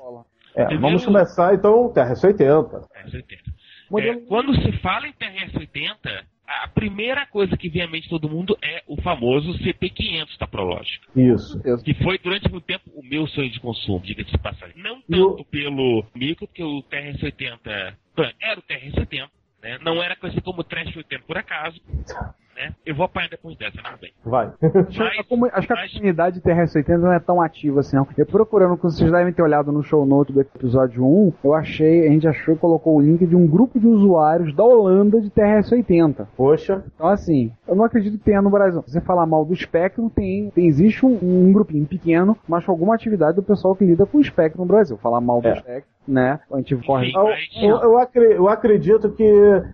É, 0.55 0.65
Primeiro- 0.65 0.81
vamos 0.81 1.05
começar 1.05 1.53
então 1.53 1.91
TRS-80. 1.93 2.87
TRS-80. 2.87 3.53
Modelo- 3.89 4.19
É, 4.19 4.25
quando 4.25 4.55
se 4.61 4.71
fala 4.79 5.07
em 5.07 5.13
TRS-80, 5.13 6.23
a 6.47 6.67
primeira 6.67 7.25
coisa 7.27 7.55
que 7.57 7.69
vem 7.69 7.81
à 7.83 7.87
mente 7.87 8.03
de 8.03 8.09
todo 8.09 8.29
mundo 8.29 8.57
é 8.63 8.81
o 8.87 8.99
famoso 9.01 9.53
CP500 9.59 10.37
da 10.39 10.47
Prológica. 10.47 11.07
Isso. 11.15 11.61
Que 11.83 11.93
foi 11.95 12.17
durante 12.17 12.49
muito 12.49 12.63
tempo 12.65 12.83
o 12.95 13.03
meu 13.03 13.27
sonho 13.27 13.49
de 13.51 13.59
consumo, 13.59 13.99
diga-se 14.03 14.31
de 14.31 14.37
passagem. 14.37 14.75
Não 14.81 15.01
tanto 15.01 15.43
pelo 15.45 16.05
micro, 16.15 16.47
porque 16.47 16.63
o 16.63 16.81
TRS-80 16.83 17.93
bom, 18.15 18.29
era 18.41 18.59
o 18.59 18.63
TRS-80, 18.63 19.29
né? 19.61 19.77
Não 19.83 20.01
era 20.01 20.15
conhecido 20.15 20.43
como 20.43 20.63
Trash 20.63 20.95
80 20.95 21.23
por 21.27 21.37
acaso. 21.37 21.79
Né? 22.55 22.73
Eu 22.85 22.95
vou 22.95 23.05
apanhar 23.05 23.27
depois 23.29 23.57
dessa, 23.57 23.77
não 23.83 23.97
bem. 23.99 24.13
Vai. 24.23 24.45
Acho, 24.47 24.99
Mas- 25.37 25.53
acho 25.53 25.67
que 25.67 25.73
a 25.73 25.75
mas- 25.75 25.91
comunidade 25.93 26.39
TRS-80 26.41 26.97
não 26.97 27.11
é 27.11 27.19
tão 27.19 27.41
ativa 27.41 27.81
assim, 27.81 27.97
não. 27.97 28.07
Eu 28.17 28.25
procurando, 28.25 28.77
como 28.77 28.89
vocês 28.91 29.11
devem 29.11 29.33
ter 29.33 29.41
olhado 29.41 29.71
no 29.73 29.83
show 29.83 30.05
note 30.05 30.31
do 30.31 30.39
episódio 30.39 31.03
1, 31.05 31.33
eu 31.43 31.53
achei, 31.53 32.07
a 32.07 32.11
gente 32.11 32.25
achou 32.27 32.53
e 32.53 32.57
colocou 32.57 32.95
o 32.95 33.01
link 33.01 33.25
de 33.25 33.35
um 33.35 33.45
grupo 33.45 33.77
de 33.79 33.85
usuários 33.87 34.55
da 34.55 34.63
Holanda 34.63 35.19
de 35.19 35.29
TRS-80. 35.29 36.27
Poxa, 36.37 36.83
Então, 36.95 37.07
assim, 37.07 37.51
eu 37.67 37.75
não 37.75 37.83
acredito 37.83 38.17
que 38.17 38.23
tenha 38.23 38.41
no 38.41 38.49
Brasil. 38.49 38.81
Se 38.83 38.91
você 38.93 39.01
falar 39.01 39.25
mal 39.25 39.43
do 39.43 39.55
Spectrum, 39.55 40.07
tem, 40.09 40.49
tem 40.51 40.67
existe 40.67 41.05
um, 41.05 41.17
um 41.21 41.51
grupinho 41.51 41.85
pequeno, 41.85 42.37
mas 42.47 42.63
com 42.65 42.71
alguma 42.71 42.95
atividade 42.95 43.35
do 43.35 43.43
pessoal 43.43 43.75
que 43.75 43.85
lida 43.85 44.05
com 44.05 44.17
o 44.17 44.23
Spectrum 44.23 44.61
no 44.61 44.67
Brasil. 44.67 44.97
Falar 44.97 45.19
mal 45.19 45.41
do 45.41 45.47
É. 45.47 45.55
Spectrum, 45.57 45.89
né? 46.07 46.39
A 46.51 46.57
gente 46.57 46.75
corre. 46.85 47.11
Eu, 47.13 47.23
mas- 47.23 47.49
eu- 47.61 47.81
eu 47.81 47.97
acre- 47.97 48.33
eu 48.37 48.47
acredito 48.47 49.09
que 49.11 49.25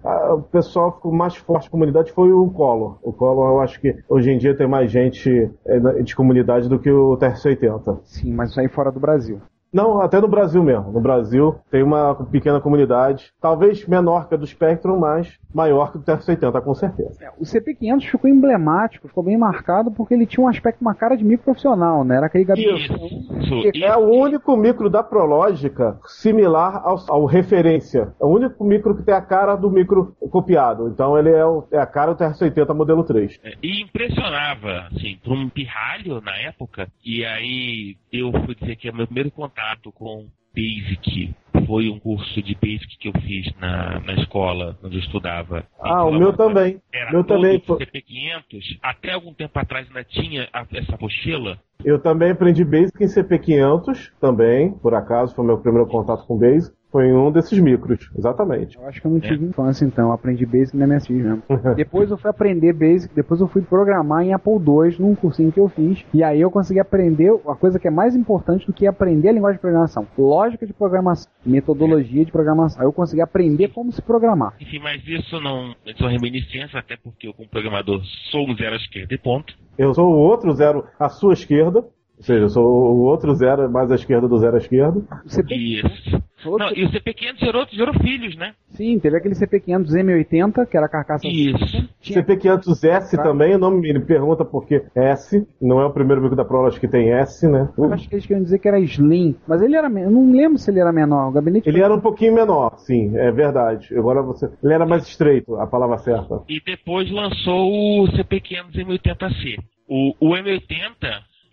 ah, 0.03 0.35
o 0.35 0.41
pessoal 0.43 0.93
ficou 0.93 1.11
mais 1.11 1.35
forte 1.35 1.67
a 1.67 1.71
comunidade 1.71 2.11
foi 2.11 2.31
o 2.31 2.49
Collor. 2.71 2.97
O 3.01 3.12
Collor, 3.12 3.49
eu 3.49 3.60
acho 3.62 3.79
que 3.79 3.95
hoje 4.07 4.31
em 4.31 4.38
dia 4.38 4.55
tem 4.55 4.67
mais 4.67 4.89
gente 4.89 5.49
eh, 5.65 6.01
de 6.03 6.15
comunidade 6.15 6.69
do 6.69 6.79
que 6.79 6.89
o 6.89 7.17
TRS-80. 7.17 7.99
Sim, 8.03 8.34
mas 8.34 8.51
isso 8.51 8.60
aí 8.60 8.69
fora 8.69 8.91
do 8.91 8.99
Brasil. 8.99 9.41
Não, 9.73 10.01
até 10.01 10.19
no 10.19 10.27
Brasil 10.27 10.63
mesmo. 10.63 10.91
No 10.91 10.99
Brasil 10.99 11.55
tem 11.69 11.81
uma 11.84 12.13
pequena 12.25 12.60
comunidade, 12.60 13.31
talvez 13.39 13.86
menor 13.88 14.27
que 14.27 14.34
a 14.36 14.38
do 14.38 14.45
Spectrum, 14.45 14.97
mas 14.99 15.39
maior 15.53 15.91
que 15.91 15.97
o 15.97 16.01
TRS-80, 16.01 16.62
com 16.62 16.73
certeza. 16.73 17.23
É, 17.23 17.29
O 17.39 17.43
CP500 17.43 18.10
ficou 18.10 18.29
emblemático, 18.29 19.07
ficou 19.07 19.23
bem 19.23 19.38
marcado 19.38 19.89
porque 19.91 20.13
ele 20.13 20.25
tinha 20.25 20.43
um 20.43 20.47
aspecto, 20.49 20.81
uma 20.81 20.93
cara 20.95 21.15
de 21.15 21.23
micro 21.23 21.45
profissional, 21.45 22.03
né? 22.03 22.17
Era 22.17 22.25
aquele 22.25 22.43
gabinete. 22.43 22.91
Isso. 22.93 23.84
É 23.84 23.95
o 23.95 24.10
único 24.10 24.55
micro 24.57 24.89
da 24.89 25.01
Prológica 25.03 25.97
similar 26.05 26.81
ao, 26.86 26.97
ao 27.07 27.25
referência. 27.25 28.13
É 28.21 28.25
o 28.25 28.29
único 28.29 28.63
micro 28.63 28.95
que 28.95 29.03
tem 29.03 29.13
a 29.15 29.21
cara 29.21 29.55
do 29.55 29.69
micro 29.69 30.15
copiado. 30.31 30.88
Então 30.89 31.17
ele 31.17 31.29
é, 31.29 31.45
o- 31.45 31.63
é 31.71 31.77
a 31.79 31.86
cara 31.86 32.13
do 32.13 32.17
TRS-80 32.17 32.73
modelo 32.73 33.03
3. 33.03 33.39
É, 33.43 33.53
E 33.63 33.81
impressionava, 33.84 34.88
assim, 34.91 35.17
para 35.23 35.34
um 35.34 35.49
pirralho 35.49 36.21
na 36.21 36.36
época. 36.38 36.88
E 37.05 37.23
aí 37.25 37.95
eu 38.12 38.31
fui 38.45 38.55
dizer 38.55 38.75
que 38.75 38.89
o 38.89 38.95
meu 38.95 39.05
primeiro 39.05 39.31
contato 39.31 39.61
com 39.93 40.28
Basic 40.56 41.34
foi 41.65 41.89
um 41.89 42.00
curso 42.00 42.41
de 42.41 42.54
Basic 42.56 42.97
que 42.97 43.08
eu 43.08 43.13
fiz 43.21 43.54
na, 43.60 44.00
na 44.02 44.13
escola 44.15 44.78
onde 44.84 44.95
eu 44.97 45.00
estudava. 45.00 45.65
Ah, 45.80 46.04
o 46.04 46.12
meu 46.12 46.34
também. 46.34 46.82
Era 46.91 47.12
Meu 47.12 47.24
também 47.24 47.60
de 47.60 47.65
foi- 47.65 47.78
CP500. 47.78 48.78
Até 48.82 49.12
algum 49.13 49.34
tempo 49.34 49.58
atrás 49.58 49.88
ainda 49.88 50.04
tinha 50.04 50.50
a- 50.52 50.65
essa 50.74 50.97
mochila. 51.00 51.58
Eu 51.86 52.02
também 52.02 52.32
aprendi 52.32 52.65
Basic 52.65 53.02
em 53.02 53.08
CP500, 53.08 54.12
também, 54.19 54.71
por 54.80 54.93
acaso, 54.93 55.34
foi 55.36 55.45
meu 55.45 55.60
primeiro 55.62 55.88
contato 55.88 56.26
com 56.26 56.38
Basic. 56.38 56.76
Foi 56.91 57.06
em 57.08 57.13
um 57.13 57.32
desses 57.32 57.58
micros, 57.58 58.12
exatamente. 58.17 58.77
Eu 58.77 58.86
acho 58.86 58.99
que 58.99 59.08
eu 59.08 59.12
não 59.12 59.19
tive 59.19 59.45
infância, 59.45 59.86
então. 59.86 60.08
Eu 60.08 60.12
aprendi 60.12 60.45
Basic 60.45 60.75
na 60.75 60.86
MSX 60.86 61.10
mesmo. 61.10 61.43
depois 61.75 62.12
eu 62.12 62.17
fui 62.17 62.30
aprender 62.30 62.73
Basic, 62.73 63.15
depois 63.15 63.39
eu 63.39 63.47
fui 63.47 63.62
programar 63.62 64.23
em 64.23 64.34
Apple 64.34 64.54
II, 64.54 64.97
num 64.99 65.15
cursinho 65.15 65.51
que 65.51 65.60
eu 65.60 65.69
fiz. 65.69 66.04
E 66.13 66.21
aí 66.21 66.41
eu 66.41 66.51
consegui 66.51 66.80
aprender 66.80 67.32
a 67.47 67.56
coisa 67.56 67.80
que 67.80 67.88
é 67.88 67.91
mais 67.91 68.15
importante 68.15 68.67
do 68.67 68.73
que 68.73 68.86
aprender 68.86 69.30
a 69.30 69.32
linguagem 69.32 69.58
de 69.58 69.62
programação. 69.62 70.06
Lógica 70.17 70.67
de 70.67 70.73
programação, 70.73 71.32
metodologia 71.45 72.25
de 72.25 72.32
programação. 72.32 72.82
Aí 72.82 72.88
eu 72.88 72.93
consegui 72.93 73.21
aprender 73.21 73.69
como 73.69 73.91
se 73.91 74.01
programar. 74.01 74.54
Enfim, 74.60 74.80
mas 74.80 75.01
isso 75.08 75.39
não 75.39 75.73
é 75.86 75.93
só 75.93 76.08
reminiscência, 76.08 76.77
até 76.77 76.97
porque 76.97 77.27
eu, 77.27 77.34
como 77.34 77.47
programador, 77.47 78.01
sou 78.32 78.49
um 78.49 78.56
zero 78.56 78.73
à 78.73 78.77
esquerda 78.77 79.13
e 79.13 79.17
ponto. 79.17 79.54
Eu 79.77 79.93
sou 79.93 80.06
o 80.06 80.17
outro 80.17 80.54
zero 80.54 80.86
à 80.99 81.08
sua 81.08 81.34
esquerda, 81.34 81.84
ou 82.21 82.25
seja, 82.25 82.39
eu 82.41 82.49
sou 82.49 82.63
o 82.63 82.99
outro 83.01 83.34
zero 83.34 83.67
mais 83.71 83.91
à 83.91 83.95
esquerda 83.95 84.27
do 84.27 84.38
zero 84.38 84.55
à 84.55 84.60
esquerda. 84.60 85.01
O 85.25 85.29
CP... 85.29 85.55
Isso. 85.55 86.23
outro- 86.45 86.60
Não, 86.67 86.71
e 86.75 86.86
o 86.86 86.89
CP500 86.91 87.39
gerou, 87.39 87.65
gerou 87.71 87.93
filhos, 87.95 88.36
né? 88.36 88.53
Sim, 88.69 88.99
teve 88.99 89.17
aquele 89.17 89.34
CP500 89.34 89.88
M80, 89.89 90.67
que 90.67 90.77
era 90.77 90.86
a 90.86 90.89
carcaça... 90.89 91.27
Isso. 91.27 91.89
Tinha- 91.99 92.23
CP500S 92.23 93.15
Tá. 93.15 93.23
também, 93.23 93.57
não 93.57 93.71
me 93.71 93.99
pergunta 94.05 94.45
por 94.45 94.67
que 94.67 94.84
S, 94.95 95.45
não 95.60 95.81
é 95.81 95.86
o 95.86 95.91
primeiro 95.91 96.21
micro 96.21 96.36
da 96.38 96.45
Prolog 96.45 96.79
que 96.79 96.88
tem 96.88 97.12
S, 97.12 97.47
né? 97.47 97.67
Eu 97.75 97.91
acho 97.91 98.07
que 98.07 98.13
eles 98.13 98.25
queriam 98.27 98.43
dizer 98.43 98.60
que 98.60 98.67
era 98.67 98.79
Slim, 98.79 99.36
mas 99.47 99.60
ele 99.63 99.75
era... 99.75 99.88
Eu 99.88 100.12
não 100.12 100.31
lembro 100.31 100.60
se 100.60 100.69
ele 100.69 100.79
era 100.79 100.91
menor. 100.91 101.29
O 101.29 101.31
gabinete... 101.31 101.67
Ele 101.67 101.81
era 101.81 101.93
um 101.93 101.99
pouquinho 102.01 102.36
menor, 102.36 102.77
sim, 102.77 103.17
é 103.17 103.31
verdade. 103.31 103.97
Agora 103.97 104.21
você. 104.21 104.47
Ele 104.63 104.73
era 104.73 104.86
mais 104.86 105.07
estreito, 105.07 105.55
a 105.55 105.65
palavra 105.65 105.97
certa. 105.97 106.41
E 106.47 106.62
depois 106.63 107.10
lançou 107.12 108.03
o 108.03 108.07
CP500 108.10 108.75
M80C. 108.75 109.57
O, 109.89 110.13
o 110.19 110.36
M80 110.36 110.62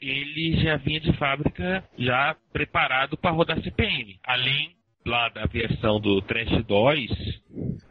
ele 0.00 0.56
já 0.62 0.76
vinha 0.76 1.00
de 1.00 1.12
fábrica 1.14 1.84
já 1.98 2.36
preparado 2.52 3.16
para 3.16 3.30
rodar 3.30 3.60
CPM. 3.62 4.18
Além 4.24 4.76
lá 5.06 5.28
da 5.28 5.46
versão 5.46 6.00
do 6.00 6.20
Trash 6.22 6.64
2, 6.64 7.10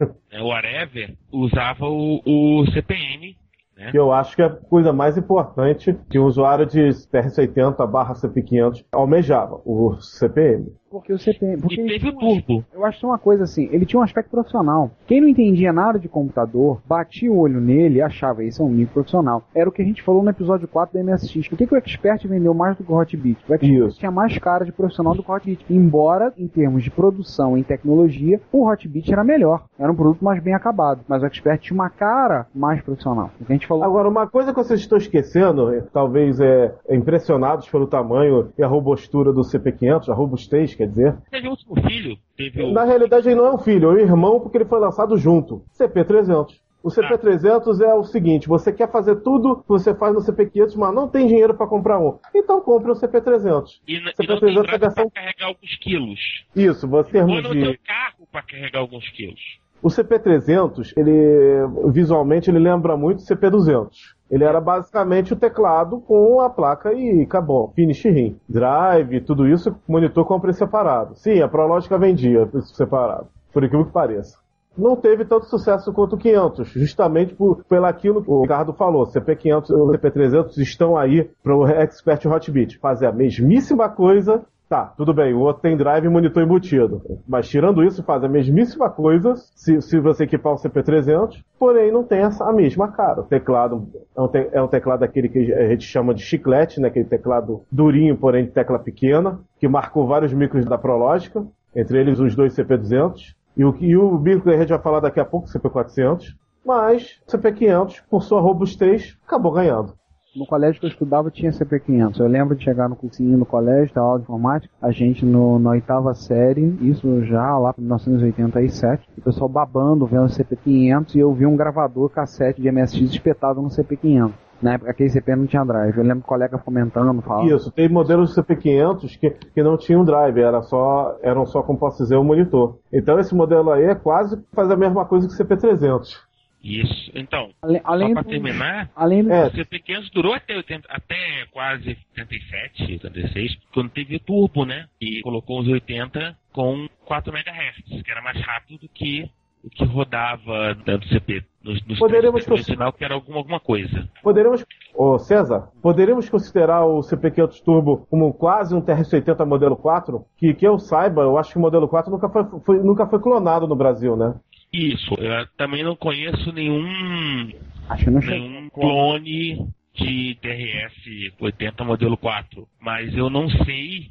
né, 0.30 0.40
o 0.40 0.46
Whatever, 0.46 1.16
usava 1.32 1.86
o, 1.86 2.22
o 2.24 2.66
CPM. 2.72 3.36
Né? 3.76 3.92
Eu 3.94 4.12
acho 4.12 4.34
que 4.34 4.42
é 4.42 4.46
a 4.46 4.50
coisa 4.50 4.92
mais 4.92 5.16
importante 5.16 5.96
que 6.10 6.18
o 6.18 6.24
usuário 6.24 6.66
de 6.66 6.80
TRS-80 6.80 7.86
barra 7.88 8.14
CP500 8.14 8.84
almejava, 8.92 9.60
o 9.64 9.96
CPM. 10.00 10.72
Porque 10.90 11.12
o 11.12 11.18
CP... 11.18 11.56
Porque 11.60 11.80
E 11.80 11.80
ele 11.80 11.98
teve 11.98 12.08
o 12.08 12.18
turbo. 12.18 12.64
Eu 12.72 12.84
acho 12.84 12.98
que 12.98 13.04
é 13.04 13.08
uma 13.08 13.18
coisa 13.18 13.44
assim, 13.44 13.68
ele 13.72 13.84
tinha 13.84 14.00
um 14.00 14.02
aspecto 14.02 14.30
profissional. 14.30 14.90
Quem 15.06 15.20
não 15.20 15.28
entendia 15.28 15.72
nada 15.72 15.98
de 15.98 16.08
computador, 16.08 16.80
batia 16.86 17.30
o 17.30 17.38
olho 17.38 17.60
nele 17.60 17.98
e 17.98 18.02
achava 18.02 18.42
isso 18.44 18.62
é 18.62 18.64
um 18.64 18.68
micro 18.68 18.94
profissional. 18.94 19.42
Era 19.54 19.68
o 19.68 19.72
que 19.72 19.82
a 19.82 19.84
gente 19.84 20.02
falou 20.02 20.22
no 20.22 20.30
episódio 20.30 20.66
4 20.68 20.94
da 20.94 21.04
MSX. 21.04 21.48
Por 21.48 21.58
que, 21.58 21.66
que 21.66 21.74
o 21.74 21.76
Expert 21.76 22.26
vendeu 22.26 22.54
mais 22.54 22.76
do 22.76 22.84
que 22.84 22.92
o 22.92 22.96
Hotbit? 22.96 23.38
O 23.48 23.54
Expert 23.54 23.88
Isso. 23.88 23.98
tinha 23.98 24.10
mais 24.10 24.36
cara 24.38 24.64
de 24.64 24.72
profissional 24.72 25.14
do 25.14 25.22
que 25.22 25.30
o 25.30 25.34
Hotbit. 25.34 25.64
Embora, 25.68 26.32
em 26.36 26.48
termos 26.48 26.82
de 26.82 26.90
produção 26.90 27.56
e 27.56 27.64
tecnologia, 27.64 28.40
o 28.52 28.66
Hotbit 28.66 29.12
era 29.12 29.24
melhor. 29.24 29.64
Era 29.78 29.92
um 29.92 29.96
produto 29.96 30.24
mais 30.24 30.42
bem 30.42 30.54
acabado. 30.54 31.02
Mas 31.08 31.22
o 31.22 31.26
Expert 31.26 31.60
tinha 31.60 31.74
uma 31.74 31.90
cara 31.90 32.46
mais 32.54 32.80
profissional. 32.82 33.30
O 33.40 33.44
que 33.44 33.52
a 33.52 33.54
gente 33.54 33.66
falou. 33.66 33.84
Agora, 33.84 34.08
uma 34.08 34.26
coisa 34.26 34.52
que 34.52 34.58
vocês 34.58 34.80
estão 34.80 34.98
esquecendo, 34.98 35.82
talvez 35.92 36.40
é, 36.40 36.74
é 36.88 36.96
impressionados 36.96 37.68
pelo 37.68 37.86
tamanho 37.86 38.48
e 38.56 38.62
a 38.62 38.66
robustura 38.66 39.32
do 39.32 39.42
CP500, 39.42 40.08
a 40.08 40.14
robustez, 40.14 40.77
quer 40.78 40.88
dizer. 40.88 41.16
O 41.44 41.50
último 41.50 41.74
filho, 41.88 42.16
teve 42.36 42.72
Na 42.72 42.84
realidade, 42.84 43.28
ele 43.28 43.34
não 43.36 43.46
é 43.46 43.54
um 43.54 43.58
filho, 43.58 43.90
é 43.90 43.94
um 43.94 43.98
irmão 43.98 44.40
porque 44.40 44.56
ele 44.58 44.64
foi 44.64 44.80
lançado 44.80 45.16
junto. 45.18 45.62
CP300. 45.78 46.56
O 46.80 46.88
CP300 46.90 47.80
é 47.80 47.92
o 47.92 48.04
seguinte: 48.04 48.46
você 48.48 48.72
quer 48.72 48.90
fazer 48.90 49.16
tudo 49.16 49.56
que 49.56 49.68
você 49.68 49.92
faz 49.94 50.14
no 50.14 50.20
CP500, 50.20 50.76
mas 50.76 50.94
não 50.94 51.08
tem 51.08 51.26
dinheiro 51.26 51.52
para 51.52 51.66
comprar 51.66 51.98
um. 51.98 52.18
Então 52.34 52.60
compre 52.60 52.90
um 52.92 52.94
CP300. 52.94 53.80
E, 53.86 53.96
n- 53.96 54.12
Você 54.16 54.22
e 54.22 54.26
não 54.28 54.38
tá 54.64 54.78
tem 54.78 54.88
para 54.90 55.10
carregar 55.10 55.46
alguns 55.46 55.76
quilos. 55.78 56.20
Isso, 56.54 56.88
você 56.88 57.20
Ou 57.20 57.26
não 57.42 57.50
tem 57.50 57.68
um 57.68 57.76
carro 57.84 58.28
para 58.30 58.42
carregar 58.42 58.78
alguns 58.78 59.08
quilos. 59.10 59.40
O 59.82 59.88
CP300, 59.88 60.92
ele 60.96 61.66
visualmente 61.90 62.50
ele 62.50 62.58
lembra 62.58 62.96
muito 62.96 63.20
o 63.20 63.22
CP200. 63.22 64.16
Ele 64.30 64.44
era 64.44 64.60
basicamente 64.60 65.32
o 65.32 65.36
teclado 65.36 66.00
com 66.00 66.40
a 66.40 66.50
placa 66.50 66.92
e 66.92 67.22
acabou. 67.22 67.72
Finish 67.74 68.04
rim. 68.04 68.36
Drive, 68.48 69.20
tudo 69.20 69.46
isso, 69.46 69.74
monitor 69.86 70.24
com 70.26 70.40
preço 70.40 70.58
separado. 70.58 71.14
Sim, 71.16 71.40
a 71.40 71.48
Prológica 71.48 71.96
vendia 71.96 72.48
separado. 72.74 73.28
Por 73.52 73.64
incrível 73.64 73.86
que 73.86 73.92
pareça. 73.92 74.36
Não 74.76 74.94
teve 74.94 75.24
tanto 75.24 75.46
sucesso 75.46 75.92
quanto 75.92 76.14
o 76.14 76.18
500, 76.18 76.68
justamente 76.68 77.34
por, 77.34 77.64
pelo 77.64 77.86
aquilo 77.86 78.22
que 78.22 78.30
o 78.30 78.42
Ricardo 78.42 78.72
falou. 78.72 79.06
CP500 79.06 79.70
e 79.70 79.72
o 79.72 79.86
CP300 79.86 80.56
estão 80.58 80.96
aí 80.96 81.28
para 81.42 81.56
o 81.56 81.66
Expert 81.66 82.24
Hotbit 82.26 82.78
fazer 82.78 83.06
a 83.06 83.12
mesmíssima 83.12 83.88
coisa 83.88 84.44
Tá, 84.68 84.92
tudo 84.98 85.14
bem, 85.14 85.32
o 85.32 85.40
outro 85.40 85.62
tem 85.62 85.78
drive 85.78 86.04
e 86.04 86.08
monitor 86.10 86.42
embutido. 86.42 87.00
Mas 87.26 87.48
tirando 87.48 87.82
isso, 87.82 88.02
faz 88.02 88.22
a 88.22 88.28
mesmíssima 88.28 88.90
coisa 88.90 89.34
se, 89.34 89.80
se 89.80 89.98
você 89.98 90.24
equipar 90.24 90.52
o 90.52 90.56
CP300, 90.56 91.42
porém 91.58 91.90
não 91.90 92.04
tem 92.04 92.18
essa, 92.18 92.44
a 92.44 92.52
mesma 92.52 92.88
cara. 92.92 93.20
O 93.20 93.24
teclado 93.24 93.88
é 94.14 94.20
um, 94.20 94.28
te- 94.28 94.48
é 94.52 94.60
um 94.62 94.68
teclado 94.68 95.00
daquele 95.00 95.30
que 95.30 95.54
a 95.54 95.68
gente 95.68 95.84
chama 95.86 96.12
de 96.12 96.20
chiclete, 96.20 96.80
né? 96.82 96.88
Aquele 96.88 97.06
teclado 97.06 97.62
durinho, 97.72 98.14
porém 98.18 98.44
de 98.44 98.50
tecla 98.50 98.78
pequena, 98.78 99.40
que 99.58 99.66
marcou 99.66 100.06
vários 100.06 100.34
micros 100.34 100.66
da 100.66 100.76
Prológica, 100.76 101.42
entre 101.74 101.98
eles 101.98 102.20
os 102.20 102.36
dois 102.36 102.54
CP200. 102.54 103.34
E 103.56 103.64
o, 103.64 103.74
e 103.80 103.96
o 103.96 104.18
micro 104.18 104.42
que 104.42 104.50
a 104.50 104.58
gente 104.58 104.68
vai 104.68 104.78
falar 104.80 105.00
daqui 105.00 105.18
a 105.18 105.24
pouco, 105.24 105.48
CP400. 105.48 106.34
Mas 106.62 107.18
o 107.26 107.30
CP500, 107.38 108.02
por 108.10 108.22
sua 108.22 108.42
robustez, 108.42 109.16
acabou 109.26 109.50
ganhando. 109.52 109.94
No 110.38 110.46
colégio 110.46 110.78
que 110.78 110.86
eu 110.86 110.90
estudava 110.90 111.32
tinha 111.32 111.50
CP500. 111.50 112.20
Eu 112.20 112.28
lembro 112.28 112.54
de 112.54 112.62
chegar 112.62 112.88
no 112.88 112.94
cursinho 112.94 113.36
no 113.36 113.44
colégio, 113.44 113.92
da 113.92 114.00
aula 114.00 114.18
de 114.18 114.22
informática, 114.22 114.72
a 114.80 114.92
gente 114.92 115.26
no, 115.26 115.58
na 115.58 115.70
oitava 115.70 116.14
série, 116.14 116.78
isso 116.80 117.24
já 117.24 117.58
lá 117.58 117.72
para 117.72 117.82
1987, 117.82 119.08
o 119.18 119.20
pessoal 119.20 119.48
babando 119.48 120.06
vendo 120.06 120.26
o 120.26 120.28
CP500 120.28 121.16
e 121.16 121.18
eu 121.18 121.32
vi 121.32 121.44
um 121.44 121.56
gravador 121.56 122.08
cassete 122.08 122.62
de 122.62 122.70
MSX 122.70 123.10
espetado 123.10 123.60
no 123.60 123.68
CP500. 123.68 124.30
Na 124.62 124.74
época 124.74 124.90
aquele 124.90 125.10
CP 125.10 125.36
não 125.36 125.46
tinha 125.46 125.64
drive. 125.64 125.96
Eu 125.96 126.04
lembro 126.04 126.20
o 126.20 126.26
colega 126.26 126.58
comentando, 126.58 127.20
falando. 127.22 127.50
Isso, 127.50 127.70
tem 127.72 127.88
modelos 127.88 128.34
do 128.34 128.42
CP500 128.42 129.18
que, 129.18 129.30
que 129.30 129.62
não 129.62 129.76
tinham 129.76 130.04
drive, 130.04 130.38
era 130.40 130.62
só, 130.62 131.16
eram 131.20 131.46
só, 131.46 131.62
como 131.62 131.78
posso 131.78 132.02
dizer, 132.02 132.16
o 132.16 132.24
monitor. 132.24 132.78
Então 132.92 133.18
esse 133.18 133.34
modelo 133.34 133.72
aí 133.72 133.84
é 133.84 133.94
quase 133.94 134.40
faz 134.52 134.70
a 134.70 134.76
mesma 134.76 135.04
coisa 135.04 135.26
que 135.26 135.34
o 135.34 135.46
CP300. 135.46 136.27
Isso. 136.62 137.10
Então, 137.14 137.50
além 137.84 138.08
só 138.08 138.14
para 138.14 138.22
do- 138.22 138.28
terminar, 138.30 138.90
Além 138.96 139.22
do, 139.22 139.32
É. 139.32 139.46
o 139.46 139.50
CP500 139.52 140.10
durou 140.12 140.34
até, 140.34 140.56
80, 140.56 140.86
até 140.90 141.46
quase 141.52 141.96
87, 142.16 142.82
86, 142.92 143.56
quando 143.72 143.90
teve 143.90 144.16
o 144.16 144.20
turbo, 144.20 144.64
né? 144.64 144.86
E 145.00 145.20
colocou 145.22 145.60
os 145.60 145.68
80 145.68 146.36
com 146.52 146.88
4 147.04 147.32
MHz, 147.32 148.02
que 148.02 148.10
era 148.10 148.20
mais 148.22 148.40
rápido 148.40 148.80
do 148.80 148.88
que 148.88 149.30
o 149.64 149.68
que 149.70 149.84
rodava 149.84 150.72
do 150.74 151.08
CP 151.08 151.42
nos, 151.62 151.84
nos 151.84 152.00
original, 152.00 152.92
que 152.92 153.04
era 153.04 153.14
alguma, 153.14 153.38
alguma 153.38 153.58
coisa. 153.60 154.08
Poderíamos, 154.22 154.64
ô 154.94 155.18
César, 155.18 155.68
poderíamos 155.82 156.28
considerar 156.28 156.84
o 156.86 157.00
CP500 157.00 157.60
Turbo 157.62 158.06
como 158.08 158.32
quase 158.32 158.74
um 158.74 158.80
TRS-80 158.80 159.44
modelo 159.44 159.76
4? 159.76 160.24
Que, 160.36 160.54
que 160.54 160.66
eu 160.66 160.78
saiba, 160.78 161.22
eu 161.22 161.36
acho 161.36 161.52
que 161.52 161.58
o 161.58 161.60
modelo 161.60 161.88
4 161.88 162.10
nunca 162.10 162.28
foi, 162.28 162.44
foi- 162.64 162.78
nunca 162.82 163.06
foi 163.06 163.18
clonado 163.20 163.66
no 163.66 163.74
Brasil, 163.76 164.16
né? 164.16 164.34
Isso, 164.72 165.14
eu 165.14 165.46
também 165.56 165.82
não 165.82 165.96
conheço 165.96 166.52
nenhum, 166.52 167.50
Acho 167.88 168.04
que 168.04 168.10
não 168.10 168.20
chegou. 168.20 168.38
nenhum 168.38 168.68
clone 168.68 169.66
de 169.94 170.36
TRS 170.40 171.32
80 171.40 171.84
modelo 171.84 172.16
4, 172.16 172.66
mas 172.80 173.16
eu 173.16 173.30
não 173.30 173.48
sei 173.48 174.10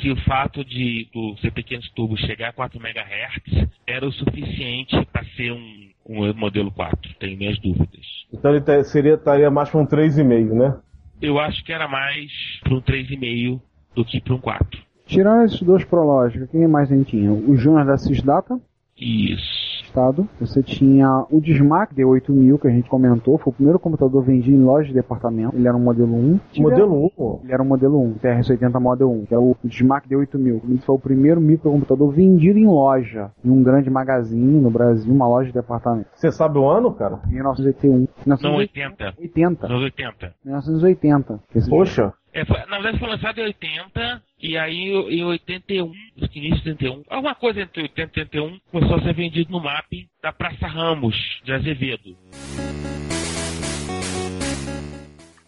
se 0.00 0.10
o 0.10 0.16
fato 0.22 0.64
de 0.64 1.08
do 1.12 1.34
CP500 1.42 1.90
Turbo 1.94 2.16
chegar 2.16 2.48
a 2.48 2.52
4 2.52 2.80
MHz 2.80 3.68
era 3.86 4.06
o 4.06 4.12
suficiente 4.12 4.96
para 5.12 5.24
ser 5.36 5.52
um, 5.52 5.90
um 6.08 6.32
modelo 6.34 6.70
4. 6.70 7.14
Tenho 7.18 7.36
minhas 7.36 7.58
dúvidas. 7.58 8.06
Então 8.32 8.54
ele 8.54 8.84
seria, 8.84 9.14
estaria 9.14 9.50
mais 9.50 9.68
para 9.68 9.80
um 9.80 9.86
3,5, 9.86 10.52
né? 10.54 10.78
Eu 11.20 11.38
acho 11.38 11.62
que 11.64 11.72
era 11.72 11.88
mais 11.88 12.30
para 12.62 12.74
um 12.74 12.80
3,5 12.80 13.60
do 13.94 14.04
que 14.04 14.20
para 14.20 14.34
um 14.34 14.38
4. 14.38 14.80
Tirando 15.06 15.44
esses 15.44 15.62
dois 15.62 15.84
prológicos, 15.84 16.50
quem 16.50 16.66
mais 16.66 16.90
a 16.90 16.96
gente 16.96 17.10
tinha? 17.10 17.32
O 17.32 17.56
Júnior 17.56 17.84
da 17.84 17.96
Cisdata, 17.96 18.58
Isso. 18.98 19.65
Estado. 19.96 20.28
Você 20.38 20.62
tinha 20.62 21.24
o 21.30 21.40
Dismac 21.40 21.94
D8000, 21.94 22.60
que 22.60 22.68
a 22.68 22.70
gente 22.70 22.88
comentou. 22.88 23.38
Foi 23.38 23.50
o 23.50 23.54
primeiro 23.54 23.78
computador 23.78 24.22
vendido 24.22 24.56
em 24.56 24.62
loja 24.62 24.88
de 24.88 24.94
departamento. 24.94 25.56
Ele 25.56 25.66
era 25.66 25.76
um 25.76 25.80
modelo 25.80 26.14
1. 26.14 26.40
Modelo 26.58 27.06
1, 27.06 27.08
pô. 27.10 27.40
Ele 27.42 27.52
era 27.52 27.62
um 27.62 27.66
modelo 27.66 28.00
1, 28.02 28.14
TRS-80 28.14 28.80
Model 28.80 29.10
1, 29.10 29.24
que 29.24 29.34
é 29.34 29.38
o 29.38 29.56
Dismac 29.64 30.06
D8000. 30.08 30.60
Ele 30.64 30.78
foi 30.78 30.94
o 30.94 30.98
primeiro 30.98 31.40
microcomputador 31.40 32.10
vendido 32.10 32.58
em 32.58 32.66
loja, 32.66 33.30
em 33.44 33.50
um 33.50 33.62
grande 33.62 33.88
magazine 33.88 34.60
no 34.60 34.70
Brasil, 34.70 35.12
uma 35.12 35.26
loja 35.26 35.48
de 35.48 35.54
departamento. 35.54 36.08
Você 36.14 36.30
sabe 36.30 36.58
o 36.58 36.68
ano, 36.68 36.92
cara? 36.92 37.20
Em 37.28 37.34
1981. 37.34 38.08
Não, 38.26 38.36
1980. 38.36 39.14
80. 39.18 39.66
80. 39.66 39.68
Nos 39.68 39.82
80. 39.82 40.34
1980. 40.44 41.40
Esse 41.54 41.70
Poxa, 41.70 42.12
É, 42.36 42.44
foi- 42.44 42.58
na 42.66 42.76
verdade 42.78 42.98
foi 42.98 43.08
lançado 43.08 43.38
em 43.38 43.44
80 43.44 44.22
e 44.42 44.58
aí 44.58 44.90
em 44.90 45.24
81, 45.24 45.90
acho 46.20 46.28
que 46.30 46.38
início 46.38 46.62
de 46.62 46.68
81, 46.68 47.02
alguma 47.08 47.34
coisa 47.34 47.62
entre 47.62 47.80
80 47.80 48.12
e 48.14 48.20
81, 48.24 48.58
começou 48.70 48.96
a 48.98 49.02
ser 49.02 49.14
vendido 49.14 49.50
no 49.50 49.58
MAP 49.58 50.06
da 50.22 50.34
Praça 50.34 50.66
Ramos 50.66 51.16
de 51.42 51.52
Azevedo. 51.54 52.14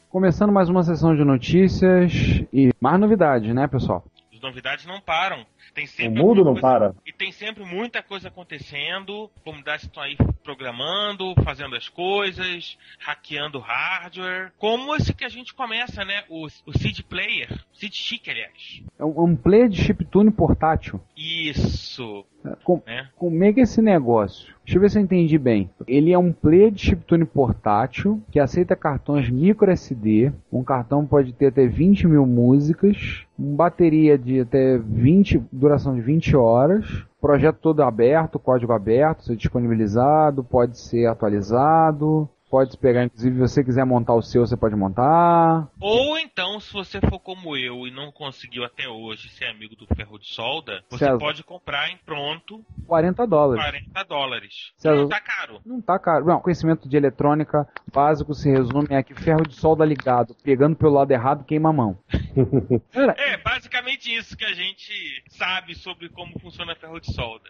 Começando 0.09 0.51
mais 0.51 0.71
uma 0.71 0.83
sessão 0.83 1.15
de 1.15 1.23
notícias 1.25 2.11
e 2.51 2.71
mais 2.81 2.99
novidades, 2.99 3.55
né, 3.55 3.69
pessoal? 3.69 4.03
As 4.39 4.43
novidades 4.43 4.87
não 4.87 5.01
param. 5.01 5.45
Tem 5.75 5.85
o 5.85 5.89
sempre 5.89 6.09
mundo 6.23 6.39
alguma 6.41 6.45
não 6.45 6.53
coisa- 6.61 6.69
para. 6.69 6.95
E 7.05 7.13
tem 7.13 7.33
sempre 7.33 7.65
muita 7.65 8.03
coisa 8.03 8.29
acontecendo, 8.29 9.29
comunidades 9.45 9.85
estão 9.87 10.01
aí 10.03 10.17
programando, 10.45 11.35
fazendo 11.45 11.75
as 11.75 11.89
coisas, 11.89 12.79
hackeando 13.01 13.59
hardware. 13.59 14.53
Como 14.57 14.95
esse 14.95 15.13
que 15.13 15.25
a 15.25 15.29
gente 15.29 15.53
começa, 15.53 16.05
né? 16.05 16.23
O, 16.29 16.47
o 16.47 16.79
Seed 16.79 17.01
Player, 17.03 17.49
Seed 17.75 17.93
Chic, 17.93 18.29
aliás. 18.29 18.83
É 18.99 19.05
um, 19.05 19.25
um 19.25 19.37
player 19.37 19.69
de 19.69 19.83
chiptune 19.83 20.31
portátil. 20.31 21.01
Isso, 21.17 22.25
É, 22.38 22.38
Com, 22.65 22.83
né? 22.87 23.09
como 23.17 23.45
é 23.45 23.53
que 23.53 23.61
é 23.61 23.63
esse 23.63 23.83
negócio? 23.83 24.55
Deixa 24.65 24.77
eu 24.77 24.81
ver 24.83 24.91
se 24.91 24.99
eu 24.99 25.03
entendi 25.03 25.39
bem. 25.39 25.71
Ele 25.87 26.13
é 26.13 26.19
um 26.19 26.33
player 26.33 26.71
de 26.71 26.81
chiptune 26.81 27.25
portátil 27.25 28.21
que 28.31 28.39
aceita 28.39 28.77
cartões 28.77 29.31
micro 29.31 29.71
SD. 29.71 30.33
Um 30.53 30.63
cartão 30.63 31.07
pode 31.07 31.33
ter 31.33 31.47
até 31.47 31.67
20 31.67 32.07
mil 32.07 32.27
músicas. 32.27 33.25
Uma 33.39 33.57
bateria 33.57 34.19
de 34.19 34.41
até 34.41 34.79
20, 34.79 35.43
duração 35.51 35.95
de 35.95 36.01
20 36.01 36.37
horas. 36.37 37.05
Projeto 37.21 37.59
todo 37.61 37.83
aberto, 37.83 38.39
código 38.39 38.73
aberto, 38.73 39.25
ser 39.25 39.37
disponibilizado, 39.37 40.45
pode 40.45 40.79
ser 40.79 41.07
atualizado. 41.07 42.29
Pode 42.51 42.77
pegar, 42.79 43.05
inclusive, 43.05 43.35
se 43.35 43.41
você 43.41 43.65
quiser 43.65 43.85
montar 43.85 44.15
o 44.15 44.23
seu, 44.23 44.47
você 44.47 44.57
pode 44.57 44.75
montar. 44.75 45.69
Ou 45.81 46.19
então, 46.19 46.59
se 46.61 46.73
você 46.73 46.99
for 47.01 47.21
como 47.21 47.55
eu 47.57 47.87
e 47.87 47.91
não 47.91 48.11
conseguiu 48.11 48.65
até 48.65 48.89
hoje 48.89 49.29
ser 49.29 49.47
amigo 49.47 49.77
do 49.77 49.87
ferro 49.95 50.19
de 50.19 50.29
solda, 50.29 50.83
você 50.89 51.05
César. 51.05 51.19
pode 51.19 51.45
comprar 51.45 51.91
em 51.91 51.99
pronto 51.99 52.65
40 52.87 53.27
dólares. 53.27 53.63
40 53.63 54.05
dólares. 54.05 54.73
César. 54.79 54.97
Não 54.97 55.09
tá 55.09 55.21
caro. 55.21 55.61
Não 55.65 55.81
tá 55.81 55.99
caro. 55.99 56.25
Não, 56.25 56.41
conhecimento 56.41 56.89
de 56.89 56.97
eletrônica 56.97 57.69
básico 57.93 58.33
se 58.33 58.51
resume 58.51 58.95
a 58.95 59.03
que 59.03 59.15
ferro 59.15 59.43
de 59.43 59.55
solda 59.55 59.85
ligado, 59.85 60.35
pegando 60.43 60.75
pelo 60.75 60.95
lado 60.95 61.11
errado, 61.11 61.45
queima 61.45 61.69
a 61.69 61.73
mão. 61.73 61.99
É, 63.19 63.37
basicamente 63.37 64.13
isso 64.15 64.37
que 64.37 64.45
a 64.45 64.53
gente 64.53 65.23
sabe 65.29 65.75
sobre 65.75 66.09
como 66.09 66.39
funciona 66.41 66.75
ferro 66.75 67.01
de 67.01 67.13
solda. 67.13 67.49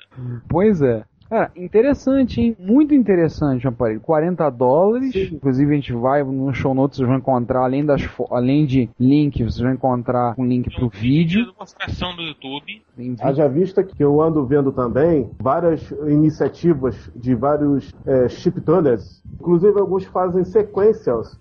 pois 0.48 0.80
é. 0.82 1.04
Cara, 1.28 1.50
interessante, 1.54 2.40
hein? 2.40 2.56
Muito 2.58 2.94
interessante 2.94 3.66
o 3.66 3.68
aparelho. 3.68 4.00
40 4.00 4.48
dólares. 4.50 5.14
Inclusive, 5.14 5.70
a 5.70 5.74
gente 5.74 5.92
vai 5.92 6.22
no 6.22 6.52
show 6.54 6.74
notes, 6.74 6.96
vocês 6.96 7.08
vão 7.08 7.18
encontrar, 7.18 7.64
além, 7.64 7.84
das 7.84 8.02
além 8.30 8.64
de 8.64 8.88
link, 8.98 9.44
vocês 9.44 9.58
vão 9.58 9.72
encontrar 9.72 10.34
um 10.38 10.44
link 10.44 10.74
pro 10.74 10.88
vídeo. 10.88 11.52
demonstração 11.52 12.16
do 12.16 12.22
YouTube. 12.22 12.82
Vídeo. 12.96 13.16
Haja 13.20 13.46
vista 13.46 13.84
que 13.84 14.02
eu 14.02 14.20
ando 14.22 14.46
vendo 14.46 14.72
também 14.72 15.30
várias 15.38 15.90
iniciativas 16.06 17.10
de 17.14 17.34
vários 17.34 17.94
é, 18.06 18.28
chiptuners. 18.28 19.22
Inclusive, 19.34 19.78
alguns 19.78 20.04
fazem 20.04 20.44
sequências 20.44 21.38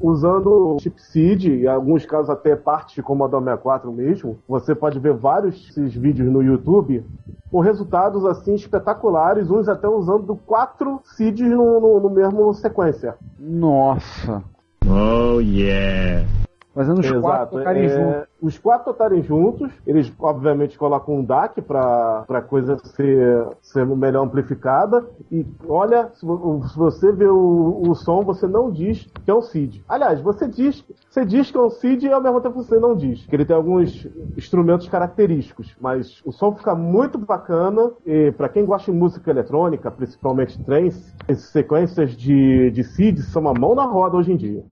usando 0.00 0.78
chipseed, 0.80 1.50
e 1.50 1.64
em 1.64 1.66
alguns 1.66 2.06
casos 2.06 2.30
até 2.30 2.56
parte 2.56 2.94
de 2.94 3.02
Commodore 3.02 3.44
64 3.44 3.92
mesmo. 3.92 4.38
Você 4.48 4.74
pode 4.74 4.98
ver 4.98 5.14
vários 5.14 5.60
desses 5.66 5.94
vídeos 5.94 6.30
no 6.30 6.42
YouTube 6.42 7.04
com 7.50 7.60
resultados 7.60 8.24
assim 8.24 8.54
espetaculares, 8.54 9.50
uns 9.50 9.68
até 9.68 9.88
usando 9.88 10.36
quatro 10.46 11.00
seeds 11.04 11.50
no, 11.50 11.80
no, 11.80 12.00
no 12.00 12.10
mesmo 12.10 12.52
sequência. 12.54 13.16
Nossa. 13.38 14.42
Oh, 14.86 15.40
yeah. 15.40 16.26
Fazendo 16.74 17.00
os 17.00 17.10
quatro 17.10 17.18
Exato. 17.18 17.58
tocarem 17.58 17.84
é, 17.84 17.88
junto. 17.88 18.29
Os 18.40 18.58
quatro 18.58 18.92
estarem 18.92 19.22
juntos, 19.22 19.70
eles 19.86 20.12
obviamente 20.18 20.78
colocam 20.78 21.16
um 21.16 21.24
DAC 21.24 21.60
para 21.62 22.24
a 22.28 22.40
coisa 22.42 22.78
ser, 22.78 23.46
ser 23.60 23.84
melhor 23.86 24.24
amplificada. 24.24 25.06
E 25.30 25.44
olha, 25.68 26.08
se, 26.14 26.24
vo- 26.24 26.62
se 26.66 26.76
você 26.76 27.12
vê 27.12 27.26
o, 27.26 27.82
o 27.88 27.94
som, 27.94 28.22
você 28.22 28.46
não 28.46 28.70
diz 28.70 29.04
que 29.24 29.30
é 29.30 29.34
um 29.34 29.42
SID. 29.42 29.82
Aliás, 29.88 30.20
você 30.20 30.48
diz, 30.48 30.84
você 31.08 31.24
diz 31.24 31.50
que 31.50 31.56
é 31.56 31.60
um 31.60 31.70
SID 31.70 32.04
e 32.04 32.12
ao 32.12 32.22
mesmo 32.22 32.40
tempo 32.40 32.62
você 32.62 32.78
não 32.78 32.94
diz. 32.96 33.26
Que 33.26 33.36
ele 33.36 33.44
tem 33.44 33.56
alguns 33.56 34.06
instrumentos 34.36 34.88
característicos, 34.88 35.76
mas 35.80 36.22
o 36.24 36.32
som 36.32 36.54
fica 36.54 36.74
muito 36.74 37.18
bacana. 37.18 37.90
E 38.06 38.32
para 38.32 38.48
quem 38.48 38.64
gosta 38.64 38.90
de 38.90 38.96
música 38.96 39.30
eletrônica, 39.30 39.90
principalmente 39.90 40.62
trance, 40.64 41.14
essas 41.28 41.50
sequências 41.50 42.16
de, 42.16 42.70
de 42.70 42.84
SID 42.84 43.18
são 43.22 43.42
uma 43.42 43.54
mão 43.54 43.74
na 43.74 43.84
roda 43.84 44.16
hoje 44.16 44.32
em 44.32 44.36
dia. 44.36 44.64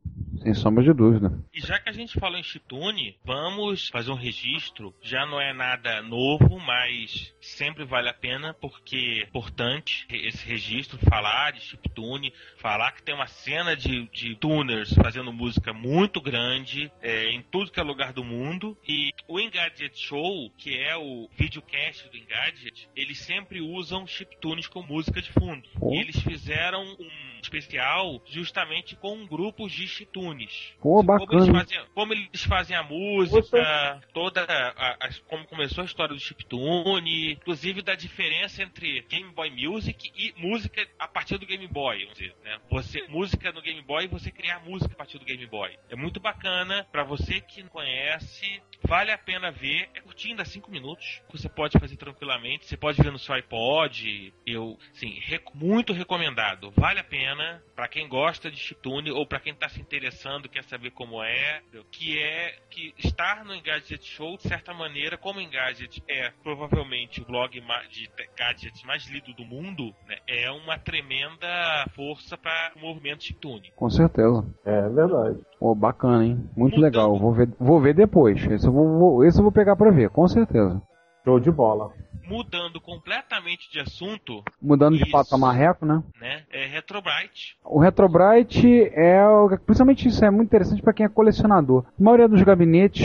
Sem 0.42 0.54
sombra 0.54 0.84
de 0.84 0.92
dúvida. 0.92 1.32
E 1.52 1.60
já 1.60 1.80
que 1.80 1.88
a 1.88 1.92
gente 1.92 2.18
falou 2.20 2.38
em 2.38 2.42
chiptune, 2.44 3.16
vamos 3.26 3.57
fazer 3.90 4.10
um 4.10 4.14
registro. 4.14 4.94
Já 5.02 5.26
não 5.26 5.40
é 5.40 5.52
nada 5.52 6.02
novo, 6.02 6.58
mas 6.58 7.34
sempre 7.40 7.84
vale 7.84 8.08
a 8.08 8.14
pena 8.14 8.54
porque 8.54 9.22
é 9.22 9.28
importante 9.28 10.06
esse 10.10 10.46
registro, 10.46 10.98
falar 10.98 11.52
de 11.52 11.60
chiptune, 11.60 12.32
falar 12.58 12.92
que 12.92 13.02
tem 13.02 13.14
uma 13.14 13.26
cena 13.26 13.76
de, 13.76 14.08
de 14.08 14.34
tuners 14.36 14.92
fazendo 14.94 15.32
música 15.32 15.72
muito 15.72 16.20
grande 16.20 16.90
é, 17.00 17.30
em 17.30 17.42
tudo 17.42 17.70
que 17.70 17.80
é 17.80 17.82
lugar 17.82 18.12
do 18.12 18.24
mundo. 18.24 18.76
E 18.86 19.10
o 19.26 19.38
Engadget 19.40 19.98
Show, 19.98 20.50
que 20.56 20.76
é 20.76 20.96
o 20.96 21.28
videocast 21.36 22.08
do 22.08 22.16
Engadget, 22.16 22.88
eles 22.94 23.18
sempre 23.18 23.60
usam 23.60 24.06
chiptunes 24.06 24.66
com 24.66 24.82
música 24.82 25.20
de 25.20 25.32
fundo. 25.32 25.68
E 25.92 26.00
eles 26.00 26.20
fizeram 26.20 26.82
um 26.82 27.37
especial 27.42 28.20
justamente 28.26 28.96
com 28.96 29.26
grupos 29.26 29.72
de 29.72 29.86
chiptunes. 29.86 30.74
Pô, 30.80 30.96
Como 30.96 31.02
bacana. 31.04 31.42
eles, 31.44 31.48
fazem, 31.56 31.80
como 31.94 32.12
eles 32.12 32.44
fazem 32.44 32.76
a 32.76 32.82
música, 32.82 34.00
toda 34.12 34.44
a, 34.44 35.06
a- 35.06 35.10
como 35.28 35.46
começou 35.46 35.82
a 35.82 35.84
história 35.84 36.14
do 36.14 36.20
chiptune, 36.20 37.32
inclusive 37.32 37.82
da 37.82 37.94
diferença 37.94 38.62
entre 38.62 39.02
Game 39.02 39.30
Boy 39.32 39.50
Music 39.50 40.10
e 40.16 40.32
música 40.36 40.86
a 40.98 41.06
partir 41.08 41.38
do 41.38 41.46
Game 41.46 41.66
Boy, 41.66 42.00
vamos 42.02 42.18
dizer, 42.18 42.34
né? 42.44 42.58
Você 42.70 43.02
música 43.08 43.52
no 43.52 43.62
Game 43.62 43.82
Boy 43.82 44.04
e 44.04 44.08
você 44.08 44.30
criar 44.30 44.60
música 44.64 44.92
a 44.92 44.96
partir 44.96 45.18
do 45.18 45.24
Game 45.24 45.46
Boy. 45.46 45.76
É 45.90 45.96
muito 45.96 46.20
bacana 46.20 46.86
para 46.90 47.04
você 47.04 47.40
que 47.40 47.62
não 47.62 47.68
conhece, 47.68 48.60
vale 48.84 49.10
a 49.10 49.18
pena 49.18 49.50
ver. 49.50 49.88
É 49.94 50.00
curtinho, 50.00 50.36
dá 50.36 50.44
5 50.44 50.70
minutos. 50.70 51.22
Você 51.30 51.48
pode 51.48 51.78
fazer 51.78 51.96
tranquilamente, 51.96 52.66
você 52.66 52.76
pode 52.76 53.00
ver 53.02 53.10
no 53.12 53.18
seu 53.18 53.34
iPod. 53.34 54.32
Eu, 54.46 54.78
sim, 54.92 55.18
rec- 55.24 55.54
muito 55.54 55.92
recomendado. 55.92 56.70
Vale 56.76 57.00
a 57.00 57.04
pena 57.04 57.27
para 57.74 57.88
quem 57.88 58.08
gosta 58.08 58.50
de 58.50 58.56
chiptune 58.56 59.10
ou 59.10 59.26
para 59.26 59.40
quem 59.40 59.54
tá 59.54 59.68
se 59.68 59.80
interessando, 59.80 60.48
quer 60.48 60.64
saber 60.64 60.90
como 60.90 61.22
é, 61.22 61.60
que 61.90 62.18
é 62.18 62.54
que 62.70 62.92
estar 62.98 63.44
no 63.44 63.54
Engadget 63.54 64.04
Show, 64.04 64.36
de 64.36 64.44
certa 64.48 64.72
maneira, 64.74 65.16
como 65.16 65.40
Engadget 65.40 66.02
é 66.08 66.30
provavelmente 66.42 67.20
o 67.20 67.24
blog 67.24 67.60
de 67.90 68.08
gadgets 68.36 68.82
mais 68.84 69.06
lido 69.08 69.32
do 69.34 69.44
mundo, 69.44 69.94
né, 70.06 70.16
é 70.26 70.50
uma 70.50 70.78
tremenda 70.78 71.46
força 71.94 72.36
para 72.36 72.72
o 72.76 72.80
movimento 72.80 73.24
chiptune. 73.24 73.72
Com 73.76 73.90
certeza. 73.90 74.44
É 74.64 74.88
verdade. 74.88 75.38
Pô, 75.58 75.74
bacana, 75.74 76.24
hein? 76.24 76.36
Muito 76.56 76.76
Mudando. 76.76 76.80
legal. 76.82 77.18
Vou 77.18 77.32
ver, 77.32 77.48
vou 77.58 77.80
ver 77.80 77.94
depois. 77.94 78.42
Esse 78.44 78.66
eu 78.66 78.72
vou, 78.72 78.98
vou- 78.98 79.24
esse 79.24 79.38
eu 79.38 79.42
vou 79.42 79.52
pegar 79.52 79.76
pra 79.76 79.90
ver, 79.90 80.10
com 80.10 80.26
certeza. 80.28 80.80
Show 81.24 81.40
de 81.40 81.50
bola. 81.50 81.92
Mudando 82.28 82.80
completamente 82.80 83.70
de 83.72 83.80
assunto, 83.80 84.42
Mudando 84.60 84.96
de 84.96 85.02
Isso. 85.02 85.12
pato 85.12 85.34
a 85.34 85.38
marreco, 85.38 85.86
né? 85.86 86.02
né? 86.20 86.42
É 86.50 86.66
Retrobrite. 86.66 87.56
O 87.64 87.78
Retrobrite 87.80 88.90
é. 88.94 89.24
o- 89.26 89.48
Principalmente 89.64 90.06
isso 90.08 90.24
é 90.24 90.30
muito 90.30 90.48
interessante 90.48 90.82
para 90.82 90.92
quem 90.92 91.06
é 91.06 91.08
colecionador. 91.08 91.84
A 91.98 92.02
maioria 92.02 92.28
dos 92.28 92.42
gabinetes, 92.42 93.02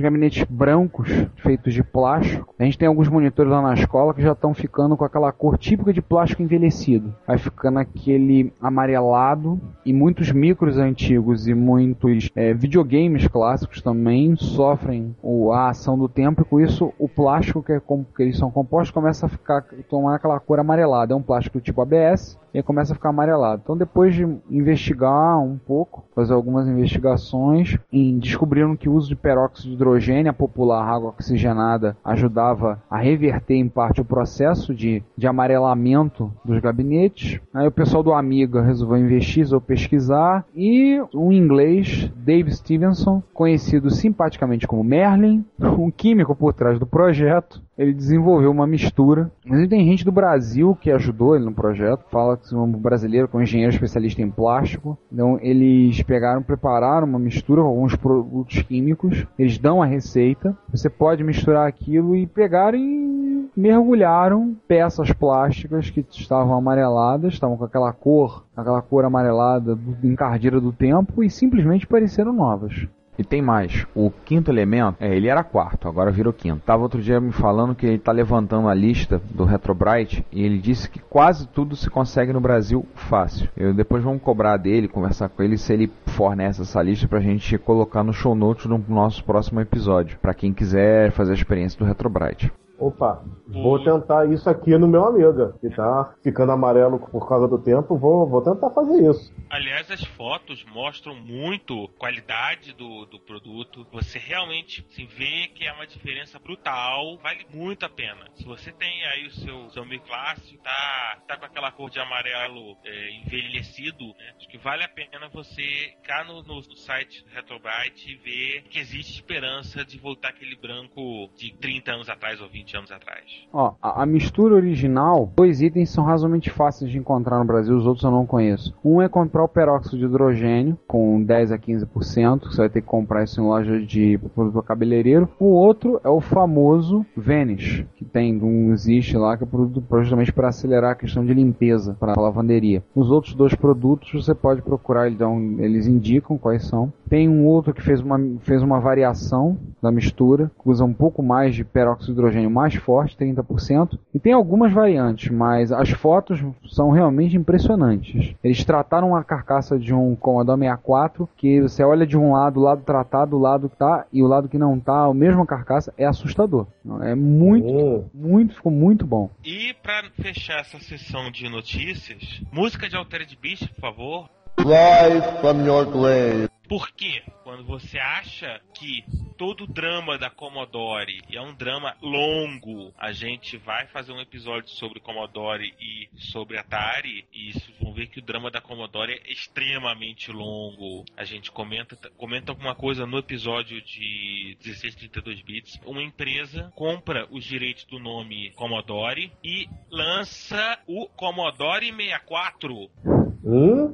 gabinetes 0.00 0.44
brancos, 0.48 1.08
feitos 1.36 1.72
de 1.74 1.82
plástico, 1.82 2.54
a 2.58 2.64
gente 2.64 2.78
tem 2.78 2.88
alguns 2.88 3.08
monitores 3.08 3.50
lá 3.50 3.60
na 3.62 3.74
escola 3.74 4.14
que 4.14 4.22
já 4.22 4.32
estão 4.32 4.52
ficando 4.54 4.96
com 4.96 5.04
aquela 5.04 5.30
cor 5.32 5.56
típica 5.58 5.92
de 5.92 6.00
plástico 6.02 6.42
envelhecido. 6.42 7.14
Vai 7.26 7.38
ficando 7.38 7.78
aquele 7.78 8.52
amarelado 8.60 9.60
e 9.84 9.92
muitos 9.92 10.32
micros 10.32 10.76
antigos 10.78 11.46
e 11.46 11.54
muitos 11.54 12.30
é, 12.34 12.52
videogames 12.54 13.26
clássicos 13.28 13.80
também 13.82 14.36
sofrem 14.36 15.14
o- 15.22 15.52
a 15.52 15.68
ação 15.70 15.98
do 15.98 16.08
tempo 16.08 16.42
e 16.42 16.44
com 16.44 16.60
isso 16.60 16.92
o 16.98 17.08
plástico 17.08 17.62
que, 17.62 17.72
é, 17.72 17.80
que 17.80 18.22
eles 18.22 18.36
são 18.38 18.50
compostos 18.50 18.90
começa 18.90 19.26
a 19.26 19.28
ficar 19.28 19.62
tomar 19.88 20.16
aquela 20.16 20.38
cor 20.40 20.58
amarelada. 20.58 21.12
É 21.12 21.16
um 21.16 21.22
plástico 21.22 21.60
tipo 21.60 21.80
ABS 21.80 22.38
e 22.52 22.62
começa 22.62 22.92
a 22.92 22.96
ficar 22.96 23.10
amarelado. 23.10 23.62
Então 23.62 23.76
depois 23.76 24.14
de 24.14 24.26
investigar 24.50 25.38
um 25.38 25.56
pouco, 25.56 26.04
fazer 26.14 26.32
algumas 26.32 26.66
investigações, 26.66 27.76
em, 27.92 28.18
descobriram 28.18 28.76
que 28.76 28.88
o 28.88 28.94
uso 28.94 29.08
de 29.08 29.16
peróxido 29.16 29.68
de 29.68 29.74
hidrogênio, 29.74 30.30
a 30.30 30.34
popular 30.34 30.86
água 30.86 31.10
oxigenada, 31.10 31.96
ajudava 32.04 32.82
a 32.90 32.98
reverter 32.98 33.54
em 33.54 33.68
parte 33.68 34.00
o 34.00 34.04
processo 34.04 34.74
de, 34.74 35.02
de 35.16 35.26
amarelamento 35.26 36.32
dos 36.44 36.58
gabinetes. 36.60 37.40
Aí 37.54 37.66
o 37.66 37.72
pessoal 37.72 38.02
do 38.02 38.12
Amiga 38.12 38.62
resolveu 38.62 38.98
investir, 38.98 39.38
resolveu 39.38 39.66
pesquisar 39.66 40.44
e 40.54 41.00
um 41.14 41.32
inglês, 41.32 42.10
Dave 42.16 42.52
Stevenson, 42.52 43.22
conhecido 43.32 43.90
simpaticamente 43.90 44.66
como 44.66 44.84
Merlin, 44.84 45.44
um 45.60 45.90
químico 45.90 46.34
por 46.34 46.52
trás 46.52 46.78
do 46.78 46.86
projeto, 46.86 47.62
ele 47.80 47.94
desenvolveu 47.94 48.50
uma 48.50 48.66
mistura. 48.66 49.30
Mas 49.44 49.66
tem 49.66 49.86
gente 49.86 50.04
do 50.04 50.12
Brasil 50.12 50.76
que 50.78 50.90
ajudou 50.90 51.34
ele 51.34 51.46
no 51.46 51.54
projeto. 51.54 52.04
Fala 52.10 52.36
que 52.36 52.54
é 52.54 52.58
um 52.58 52.70
brasileiro 52.70 53.26
com 53.26 53.38
um 53.38 53.42
engenheiro 53.42 53.72
especialista 53.72 54.20
em 54.20 54.30
plástico. 54.30 54.98
Então 55.10 55.38
eles 55.40 56.02
pegaram, 56.02 56.42
prepararam 56.42 57.06
uma 57.06 57.18
mistura 57.18 57.62
com 57.62 57.68
alguns 57.68 57.96
produtos 57.96 58.60
químicos. 58.62 59.26
Eles 59.38 59.56
dão 59.56 59.82
a 59.82 59.86
receita. 59.86 60.54
Você 60.70 60.90
pode 60.90 61.24
misturar 61.24 61.66
aquilo 61.66 62.14
e 62.14 62.26
pegaram 62.26 62.76
e 62.78 63.48
mergulharam 63.56 64.54
peças 64.68 65.10
plásticas 65.12 65.88
que 65.88 66.04
estavam 66.10 66.54
amareladas, 66.54 67.32
estavam 67.32 67.56
com 67.56 67.64
aquela 67.64 67.92
cor, 67.94 68.44
aquela 68.54 68.82
cor 68.82 69.06
amarelada 69.06 69.74
do- 69.74 70.06
encardida 70.06 70.60
do 70.60 70.70
tempo 70.72 71.24
e 71.24 71.30
simplesmente 71.30 71.86
pareceram 71.86 72.32
novas. 72.32 72.86
E 73.20 73.22
tem 73.22 73.42
mais, 73.42 73.86
o 73.94 74.10
quinto 74.10 74.50
elemento, 74.50 74.96
é, 74.98 75.14
ele 75.14 75.28
era 75.28 75.44
quarto, 75.44 75.86
agora 75.86 76.10
virou 76.10 76.32
quinto. 76.32 76.62
Tava 76.64 76.82
outro 76.82 77.02
dia 77.02 77.20
me 77.20 77.32
falando 77.32 77.74
que 77.74 77.84
ele 77.84 77.98
tá 77.98 78.10
levantando 78.12 78.66
a 78.66 78.72
lista 78.72 79.20
do 79.34 79.44
Retrobrite 79.44 80.24
e 80.32 80.42
ele 80.42 80.56
disse 80.56 80.88
que 80.88 81.00
quase 81.00 81.46
tudo 81.46 81.76
se 81.76 81.90
consegue 81.90 82.32
no 82.32 82.40
Brasil 82.40 82.86
fácil. 82.94 83.46
Eu 83.54 83.74
depois 83.74 84.02
vamos 84.02 84.22
cobrar 84.22 84.56
dele, 84.56 84.88
conversar 84.88 85.28
com 85.28 85.42
ele 85.42 85.58
se 85.58 85.70
ele 85.70 85.92
fornece 86.06 86.62
essa 86.62 86.80
lista 86.82 87.06
pra 87.06 87.20
gente 87.20 87.58
colocar 87.58 88.02
no 88.02 88.14
show 88.14 88.34
notes 88.34 88.64
no 88.64 88.82
nosso 88.88 89.22
próximo 89.22 89.60
episódio, 89.60 90.18
Pra 90.22 90.32
quem 90.32 90.54
quiser 90.54 91.12
fazer 91.12 91.32
a 91.32 91.34
experiência 91.34 91.78
do 91.78 91.84
Retrobrite. 91.84 92.50
Opa, 92.80 93.22
vou 93.46 93.84
tentar 93.84 94.26
isso 94.32 94.48
aqui 94.48 94.78
no 94.78 94.88
meu 94.88 95.04
amiga, 95.04 95.54
que 95.60 95.68
tá 95.68 96.14
ficando 96.22 96.52
amarelo 96.52 96.98
por 96.98 97.28
causa 97.28 97.46
do 97.46 97.58
tempo, 97.58 97.98
vou, 97.98 98.26
vou 98.26 98.40
tentar 98.40 98.70
fazer 98.70 99.10
isso. 99.10 99.30
Aliás, 99.50 99.90
as 99.90 100.02
fotos 100.02 100.64
mostram 100.72 101.14
muito 101.14 101.88
qualidade 101.98 102.72
do, 102.72 103.04
do 103.04 103.20
produto. 103.20 103.86
Você 103.92 104.18
realmente 104.18 104.86
se 104.88 105.04
vê 105.04 105.48
que 105.48 105.66
é 105.66 105.72
uma 105.72 105.86
diferença 105.86 106.38
brutal. 106.38 107.18
Vale 107.22 107.46
muito 107.52 107.84
a 107.84 107.88
pena. 107.88 108.26
Se 108.34 108.44
você 108.44 108.72
tem 108.72 109.04
aí 109.04 109.26
o 109.26 109.30
seu, 109.30 109.70
seu 109.70 109.84
meio 109.84 110.00
clássico, 110.00 110.62
tá, 110.62 111.18
tá 111.28 111.36
com 111.36 111.44
aquela 111.44 111.70
cor 111.72 111.90
de 111.90 111.98
amarelo 111.98 112.78
é, 112.84 113.10
envelhecido, 113.20 114.06
né? 114.06 114.34
acho 114.38 114.48
que 114.48 114.56
vale 114.56 114.84
a 114.84 114.88
pena 114.88 115.28
você 115.32 115.62
ficar 116.00 116.24
no, 116.24 116.42
no, 116.42 116.56
no 116.56 116.76
site 116.76 117.24
do 117.24 117.30
Retrobrite 117.30 118.10
e 118.10 118.14
ver 118.14 118.62
que 118.70 118.78
existe 118.78 119.16
esperança 119.16 119.84
de 119.84 119.98
voltar 119.98 120.28
aquele 120.28 120.56
branco 120.56 121.28
de 121.36 121.52
30 121.56 121.92
anos 121.92 122.08
atrás 122.08 122.40
ou 122.40 122.48
20 122.48 122.69
anos 122.76 122.90
atrás. 122.90 123.24
Ó, 123.52 123.74
a, 123.82 124.02
a 124.02 124.06
mistura 124.06 124.54
original, 124.54 125.32
dois 125.36 125.60
itens 125.60 125.90
são 125.90 126.04
razoavelmente 126.04 126.50
fáceis 126.50 126.90
de 126.90 126.98
encontrar 126.98 127.38
no 127.38 127.44
Brasil, 127.44 127.76
os 127.76 127.86
outros 127.86 128.04
eu 128.04 128.10
não 128.10 128.26
conheço. 128.26 128.74
Um 128.84 129.00
é 129.02 129.08
comprar 129.08 129.44
o 129.44 129.48
peróxido 129.48 129.98
de 129.98 130.04
hidrogênio, 130.04 130.78
com 130.86 131.22
10 131.22 131.52
a 131.52 131.58
15%, 131.58 132.40
que 132.40 132.54
você 132.54 132.56
vai 132.56 132.68
ter 132.68 132.80
que 132.80 132.86
comprar 132.86 133.24
isso 133.24 133.40
em 133.40 133.44
loja 133.44 133.80
de 133.80 134.18
produto 134.34 134.62
cabeleireiro. 134.62 135.28
O 135.38 135.46
outro 135.46 136.00
é 136.04 136.08
o 136.08 136.20
famoso 136.20 137.04
Vanish, 137.16 137.84
que 137.96 138.04
tem 138.04 138.40
um 138.42 138.72
existe 138.72 139.16
lá, 139.16 139.36
que 139.36 139.44
é 139.44 139.46
produto 139.46 139.84
justamente 140.00 140.32
para 140.32 140.48
acelerar 140.48 140.92
a 140.92 140.94
questão 140.94 141.24
de 141.24 141.34
limpeza 141.34 141.96
para 141.98 142.14
a 142.16 142.20
lavanderia. 142.20 142.82
Os 142.94 143.10
outros 143.10 143.34
dois 143.34 143.54
produtos 143.54 144.12
você 144.12 144.34
pode 144.34 144.62
procurar, 144.62 145.06
eles, 145.06 145.20
eles 145.58 145.86
indicam 145.86 146.38
quais 146.38 146.64
são. 146.64 146.92
Tem 147.08 147.28
um 147.28 147.44
outro 147.46 147.74
que 147.74 147.82
fez 147.82 148.00
uma, 148.00 148.18
fez 148.40 148.62
uma 148.62 148.80
variação 148.80 149.58
da 149.82 149.90
mistura, 149.90 150.50
que 150.62 150.68
usa 150.68 150.84
um 150.84 150.92
pouco 150.92 151.22
mais 151.22 151.54
de 151.54 151.64
peróxido 151.64 152.12
de 152.12 152.18
hidrogênio 152.18 152.50
mais 152.60 152.74
forte, 152.74 153.16
30%. 153.16 153.98
E 154.14 154.18
tem 154.18 154.32
algumas 154.32 154.72
variantes, 154.72 155.30
mas 155.30 155.72
as 155.72 155.90
fotos 155.90 156.40
são 156.68 156.90
realmente 156.90 157.36
impressionantes. 157.36 158.34
Eles 158.44 158.64
trataram 158.64 159.16
a 159.16 159.24
carcaça 159.24 159.78
de 159.78 159.94
um 159.94 160.14
Commodore 160.14 160.58
64, 160.60 161.28
que 161.36 161.60
você 161.60 161.82
olha 161.82 162.06
de 162.06 162.16
um 162.18 162.32
lado, 162.32 162.60
o 162.60 162.62
lado 162.62 162.82
tratado, 162.82 163.36
o 163.36 163.40
lado 163.40 163.68
que 163.68 163.76
tá 163.76 164.06
e 164.12 164.22
o 164.22 164.26
lado 164.26 164.48
que 164.48 164.58
não 164.58 164.78
tá, 164.78 165.04
a 165.04 165.14
mesma 165.14 165.46
carcaça, 165.46 165.92
é 165.96 166.04
assustador. 166.04 166.66
É 167.02 167.14
muito, 167.14 167.70
Hum, 167.70 168.04
muito, 168.14 168.54
ficou 168.54 168.72
muito 168.72 169.06
bom. 169.06 169.30
E 169.44 169.74
para 169.82 170.10
fechar 170.20 170.60
essa 170.60 170.78
sessão 170.80 171.30
de 171.30 171.48
notícias, 171.48 172.42
música 172.52 172.88
de 172.88 172.96
Altered 172.96 173.38
Beast, 173.40 173.68
por 173.74 173.80
favor. 173.80 174.28
Rise 174.64 175.40
from 175.40 175.64
your 175.64 175.86
grave. 175.86 176.48
Por 176.68 176.90
quê? 176.92 177.22
Quando 177.42 177.64
você 177.64 177.98
acha 177.98 178.60
que 178.74 179.02
todo 179.38 179.64
o 179.64 179.66
drama 179.66 180.18
da 180.18 180.28
Commodore 180.28 181.22
é 181.32 181.40
um 181.40 181.54
drama 181.54 181.96
longo, 182.00 182.92
a 182.98 183.10
gente 183.10 183.56
vai 183.56 183.86
fazer 183.86 184.12
um 184.12 184.20
episódio 184.20 184.68
sobre 184.68 185.00
Commodore 185.00 185.74
e 185.80 186.08
sobre 186.16 186.58
Atari, 186.58 187.26
e 187.32 187.52
vocês 187.54 187.74
vão 187.80 187.92
ver 187.92 188.06
que 188.08 188.18
o 188.20 188.22
drama 188.22 188.50
da 188.50 188.60
Commodore 188.60 189.14
é 189.14 189.32
extremamente 189.32 190.30
longo. 190.30 191.04
A 191.16 191.24
gente 191.24 191.50
comenta, 191.50 191.96
comenta 192.16 192.52
alguma 192.52 192.74
coisa 192.74 193.06
no 193.06 193.18
episódio 193.18 193.80
de 193.82 194.56
1632 194.62 195.40
bits. 195.40 195.80
Uma 195.86 196.02
empresa 196.02 196.70
compra 196.76 197.26
os 197.30 197.44
direitos 197.44 197.84
do 197.84 197.98
nome 197.98 198.50
Commodore 198.50 199.32
e 199.42 199.66
lança 199.90 200.78
o 200.86 201.08
Commodore 201.08 201.92
64 201.92 203.19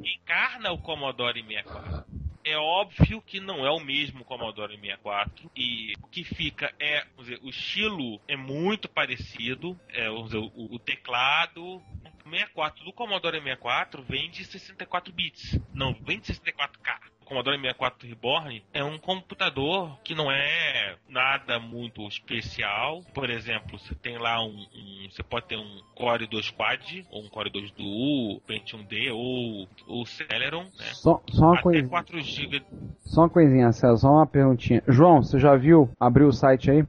encarna 0.03 0.71
o 0.71 0.77
Commodore 0.77 1.43
64. 1.43 2.05
É 2.43 2.57
óbvio 2.57 3.21
que 3.21 3.41
não 3.41 3.65
é 3.65 3.71
o 3.71 3.79
mesmo 3.79 4.23
Commodore 4.23 4.75
64 4.79 5.51
e 5.55 5.93
o 6.01 6.07
que 6.07 6.23
fica 6.23 6.73
é, 6.79 7.05
dizer, 7.17 7.39
o 7.43 7.49
estilo 7.49 8.21
é 8.25 8.37
muito 8.37 8.87
parecido, 8.87 9.77
é, 9.89 10.09
dizer, 10.23 10.37
o, 10.37 10.75
o 10.75 10.79
teclado 10.79 11.81
o 12.27 12.29
64 12.29 12.83
do 12.83 12.93
Commodore 12.93 13.37
64 13.37 14.03
vem 14.03 14.29
de 14.29 14.43
64 14.43 15.13
bits, 15.13 15.59
não 15.73 15.93
vem 15.93 16.19
de 16.19 16.33
64K. 16.33 16.96
O 17.27 17.29
Commodore 17.29 17.57
64 17.57 18.07
Reborn 18.07 18.63
é 18.73 18.81
um 18.81 18.97
computador 18.97 19.99
que 20.01 20.15
não 20.15 20.31
é 20.31 20.95
nada 21.09 21.59
muito 21.59 22.07
especial. 22.07 23.03
Por 23.13 23.29
exemplo, 23.29 23.77
você 23.77 23.93
tem 23.95 24.17
lá 24.17 24.41
um, 24.41 24.47
um- 24.73 25.09
você 25.11 25.21
pode 25.23 25.45
ter 25.47 25.57
um 25.57 25.81
Core 25.93 26.25
2 26.25 26.49
Quad 26.51 27.05
ou 27.11 27.25
um 27.25 27.27
Core 27.27 27.49
2 27.49 27.69
Duo, 27.71 28.39
Pentium 28.47 28.81
D 28.83 29.11
ou 29.11 29.67
ou 29.85 30.05
Celeron, 30.05 30.63
né? 30.63 30.85
Só, 30.93 31.21
só 31.29 31.45
uma 31.47 31.53
Até 31.55 31.63
coisa. 31.63 31.89
4 31.89 32.21
GB. 32.21 32.63
Só 33.01 33.21
uma 33.23 33.29
coisinha, 33.29 33.73
César, 33.73 33.97
só 33.97 34.07
uma 34.09 34.25
perguntinha. 34.25 34.81
João, 34.87 35.21
você 35.21 35.37
já 35.37 35.53
viu? 35.57 35.89
Abriu 35.99 36.29
o 36.29 36.33
site 36.33 36.71
aí? 36.71 36.81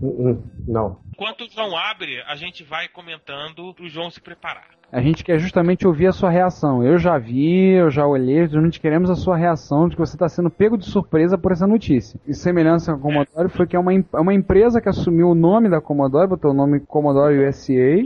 hum, 0.00 0.30
hum, 0.30 0.42
não. 0.66 1.02
Enquanto 1.12 1.42
o 1.44 1.50
João 1.50 1.76
abre, 1.76 2.22
a 2.22 2.34
gente 2.34 2.64
vai 2.64 2.88
comentando 2.88 3.74
pro 3.74 3.86
João 3.90 4.10
se 4.10 4.22
preparar. 4.22 4.70
A 4.92 5.00
gente 5.00 5.24
quer 5.24 5.38
justamente 5.38 5.86
ouvir 5.86 6.06
a 6.06 6.12
sua 6.12 6.28
reação. 6.28 6.84
Eu 6.84 6.98
já 6.98 7.16
vi, 7.16 7.70
eu 7.70 7.90
já 7.90 8.06
olhei, 8.06 8.42
justamente 8.42 8.78
queremos 8.78 9.08
a 9.08 9.14
sua 9.14 9.38
reação 9.38 9.88
de 9.88 9.96
que 9.96 10.00
você 10.00 10.14
está 10.14 10.28
sendo 10.28 10.50
pego 10.50 10.76
de 10.76 10.84
surpresa 10.84 11.38
por 11.38 11.50
essa 11.50 11.66
notícia. 11.66 12.20
E 12.28 12.34
semelhança 12.34 12.92
com 12.92 12.98
a 12.98 13.00
Commodore 13.00 13.48
foi 13.48 13.66
que 13.66 13.74
é 13.74 13.78
uma, 13.78 13.94
é 13.94 14.20
uma 14.20 14.34
empresa 14.34 14.82
que 14.82 14.90
assumiu 14.90 15.30
o 15.30 15.34
nome 15.34 15.70
da 15.70 15.80
Commodore, 15.80 16.28
botou 16.28 16.50
o 16.50 16.54
nome 16.54 16.80
Commodore 16.80 17.38
USA, 17.38 18.02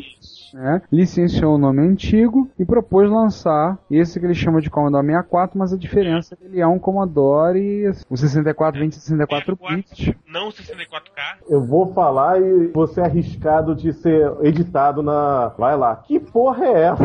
né, 0.55 0.82
licenciou 0.90 1.55
o 1.55 1.59
nome 1.59 1.80
antigo 1.80 2.51
e 2.59 2.64
propôs 2.64 3.11
lançar 3.11 3.78
esse 3.90 4.18
que 4.18 4.26
ele 4.26 4.34
chama 4.34 4.61
de 4.61 4.70
Commodore 4.70 5.07
64, 5.07 5.59
mas 5.59 5.72
a 5.72 5.76
diferença 5.76 6.34
é 6.34 6.36
que 6.36 6.44
ele 6.44 6.61
é 6.61 6.66
um 6.66 6.78
Commodore, 6.78 7.92
o 8.09 8.16
64 8.16 8.80
vem 8.80 8.88
de 8.88 8.97
64 8.97 9.57
bits. 9.57 10.14
Não 10.26 10.49
64K. 10.49 11.38
Eu 11.49 11.64
vou 11.64 11.92
falar 11.92 12.40
e 12.40 12.68
você 12.68 13.01
é 13.01 13.05
arriscado 13.05 13.74
de 13.74 13.92
ser 13.92 14.32
editado 14.42 15.03
na. 15.03 15.49
Vai 15.59 15.76
lá. 15.76 15.97
Que 15.97 16.18
porra 16.18 16.66
é 16.66 16.82
essa? 16.84 17.05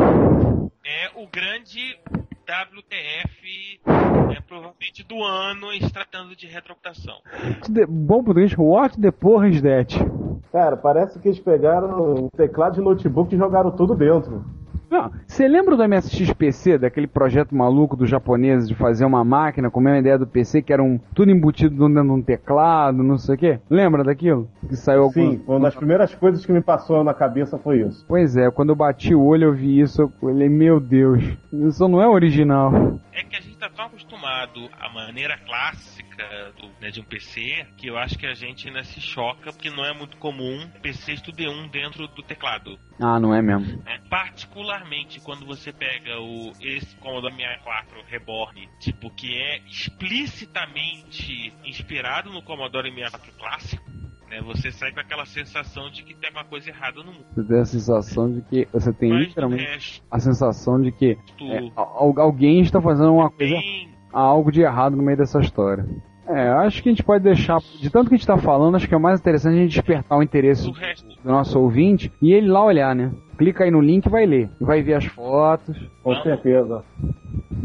É 0.83 1.21
o 1.21 1.27
grande 1.31 1.97
WTF, 2.51 3.79
né, 4.27 4.37
provavelmente 4.47 5.03
do 5.07 5.23
ano, 5.23 5.71
em 5.71 5.81
se 5.81 5.91
tratando 5.91 6.35
de 6.35 6.47
retrocomputação. 6.47 7.15
The- 7.73 7.85
Bom 7.87 8.23
português, 8.23 8.53
what 8.57 8.99
the 8.99 9.11
porra 9.11 9.47
is 9.49 9.61
that? 9.61 9.97
Cara, 10.51 10.75
parece 10.75 11.17
que 11.19 11.29
eles 11.29 11.39
pegaram 11.39 12.25
um 12.25 12.29
teclado 12.29 12.75
de 12.75 12.81
notebook 12.81 13.33
e 13.33 13.37
jogaram 13.37 13.71
tudo 13.71 13.95
dentro. 13.95 14.43
Não, 14.91 15.09
Você 15.25 15.47
lembra 15.47 15.77
do 15.77 15.87
MSX-PC, 15.87 16.77
daquele 16.77 17.07
projeto 17.07 17.55
maluco 17.55 17.95
dos 17.95 18.09
japoneses 18.09 18.67
de 18.67 18.75
fazer 18.75 19.05
uma 19.05 19.23
máquina 19.23 19.71
com 19.71 19.79
a 19.79 19.83
mesma 19.83 19.99
ideia 19.99 20.17
do 20.19 20.27
PC, 20.27 20.61
que 20.61 20.73
era 20.73 20.83
um 20.83 20.99
tudo 21.15 21.31
embutido 21.31 21.75
dentro 21.87 22.03
de 22.03 22.11
um 22.11 22.21
teclado, 22.21 23.01
não 23.01 23.17
sei 23.17 23.35
o 23.35 23.37
quê? 23.37 23.59
Lembra 23.69 24.03
daquilo? 24.03 24.49
Que 24.67 24.75
saiu 24.75 25.09
Sim, 25.11 25.39
algum... 25.47 25.53
uma 25.55 25.59
das 25.61 25.75
primeiras 25.75 26.13
coisas 26.13 26.45
que 26.45 26.51
me 26.51 26.59
passou 26.61 27.05
na 27.05 27.13
cabeça 27.13 27.57
foi 27.57 27.79
isso. 27.83 28.03
Pois 28.05 28.35
é, 28.35 28.51
quando 28.51 28.69
eu 28.69 28.75
bati 28.75 29.15
o 29.15 29.23
olho 29.23 29.45
eu 29.45 29.53
vi 29.53 29.79
isso, 29.79 30.01
eu 30.01 30.09
falei, 30.19 30.49
meu 30.49 30.77
Deus, 30.81 31.23
isso 31.53 31.87
não 31.87 32.01
é 32.01 32.07
original. 32.09 32.99
É 33.13 33.23
que 33.23 33.37
a 33.37 33.39
gente 33.39 33.50
tá 33.61 33.69
tão 33.69 33.85
acostumado 33.85 34.69
à 34.79 34.89
maneira 34.89 35.37
clássica 35.37 36.51
do, 36.59 36.67
né, 36.81 36.89
de 36.89 36.99
um 36.99 37.03
PC 37.03 37.67
que 37.77 37.87
eu 37.87 37.97
acho 37.97 38.17
que 38.17 38.25
a 38.25 38.33
gente 38.33 38.67
ainda 38.67 38.83
se 38.83 38.99
choca 38.99 39.53
porque 39.53 39.69
não 39.69 39.85
é 39.85 39.93
muito 39.93 40.17
comum 40.17 40.67
PCs 40.81 41.21
tudo 41.21 41.39
em 41.41 41.47
um 41.47 41.67
dentro 41.67 42.07
do 42.07 42.23
teclado. 42.23 42.79
Ah, 42.99 43.19
não 43.19 43.35
é 43.35 43.41
mesmo. 43.41 43.83
né? 43.83 44.01
Particularmente 44.09 45.19
quando 45.19 45.45
você 45.45 45.71
pega 45.71 46.19
o 46.19 46.51
esse 46.59 46.95
Commodore 46.97 47.35
64 47.35 48.03
Reborn, 48.07 48.67
tipo 48.79 49.11
que 49.11 49.37
é 49.37 49.59
explicitamente 49.67 51.53
inspirado 51.63 52.31
no 52.31 52.41
Commodore 52.41 52.89
64 52.91 53.31
clássico, 53.37 54.00
né? 54.31 54.41
Você 54.45 54.71
sai 54.71 54.91
com 54.91 54.99
aquela 54.99 55.25
sensação 55.25 55.89
de 55.91 56.03
que 56.03 56.15
tem 56.15 56.31
uma 56.31 56.43
coisa 56.45 56.69
errada 56.69 56.99
no 57.03 57.11
mundo. 57.11 57.25
Você 57.35 57.43
tem 57.43 57.59
a 57.59 57.65
sensação 57.65 58.31
de 58.31 58.41
que 58.41 58.67
você 58.73 58.91
tem 58.93 59.09
Mas 59.09 59.27
literalmente 59.27 59.63
resto, 59.63 60.03
a 60.09 60.19
sensação 60.19 60.81
de 60.81 60.91
que 60.91 61.17
tu 61.37 61.43
é, 61.45 61.69
al- 61.75 62.13
alguém 62.19 62.61
está 62.61 62.81
fazendo 62.81 63.13
uma 63.13 63.29
coisa, 63.29 63.55
há 64.13 64.19
algo 64.19 64.51
de 64.51 64.61
errado 64.61 64.95
no 64.95 65.03
meio 65.03 65.17
dessa 65.17 65.39
história. 65.39 65.85
É, 66.27 66.47
acho 66.49 66.81
que 66.81 66.87
a 66.87 66.91
gente 66.93 67.03
pode 67.03 67.23
deixar, 67.23 67.59
de 67.59 67.89
tanto 67.89 68.07
que 68.07 68.13
a 68.13 68.17
gente 68.17 68.21
está 68.21 68.37
falando, 68.37 68.75
acho 68.75 68.87
que 68.87 68.93
é 68.93 68.97
o 68.97 69.01
mais 69.01 69.19
interessante 69.19 69.55
a 69.57 69.61
gente 69.63 69.71
despertar 69.73 70.17
o 70.17 70.23
interesse 70.23 70.65
o 70.69 70.71
resto. 70.71 71.05
do 71.21 71.29
nosso 71.29 71.59
ouvinte 71.59 72.09
e 72.21 72.31
ele 72.31 72.47
lá 72.47 72.63
olhar, 72.63 72.95
né? 72.95 73.11
Clica 73.37 73.65
aí 73.65 73.71
no 73.71 73.81
link 73.81 74.05
e 74.05 74.09
vai 74.09 74.25
ler. 74.25 74.49
Vai 74.61 74.81
ver 74.81 74.93
as 74.93 75.05
fotos. 75.05 75.75
Com 76.03 76.15
certeza. 76.21 76.85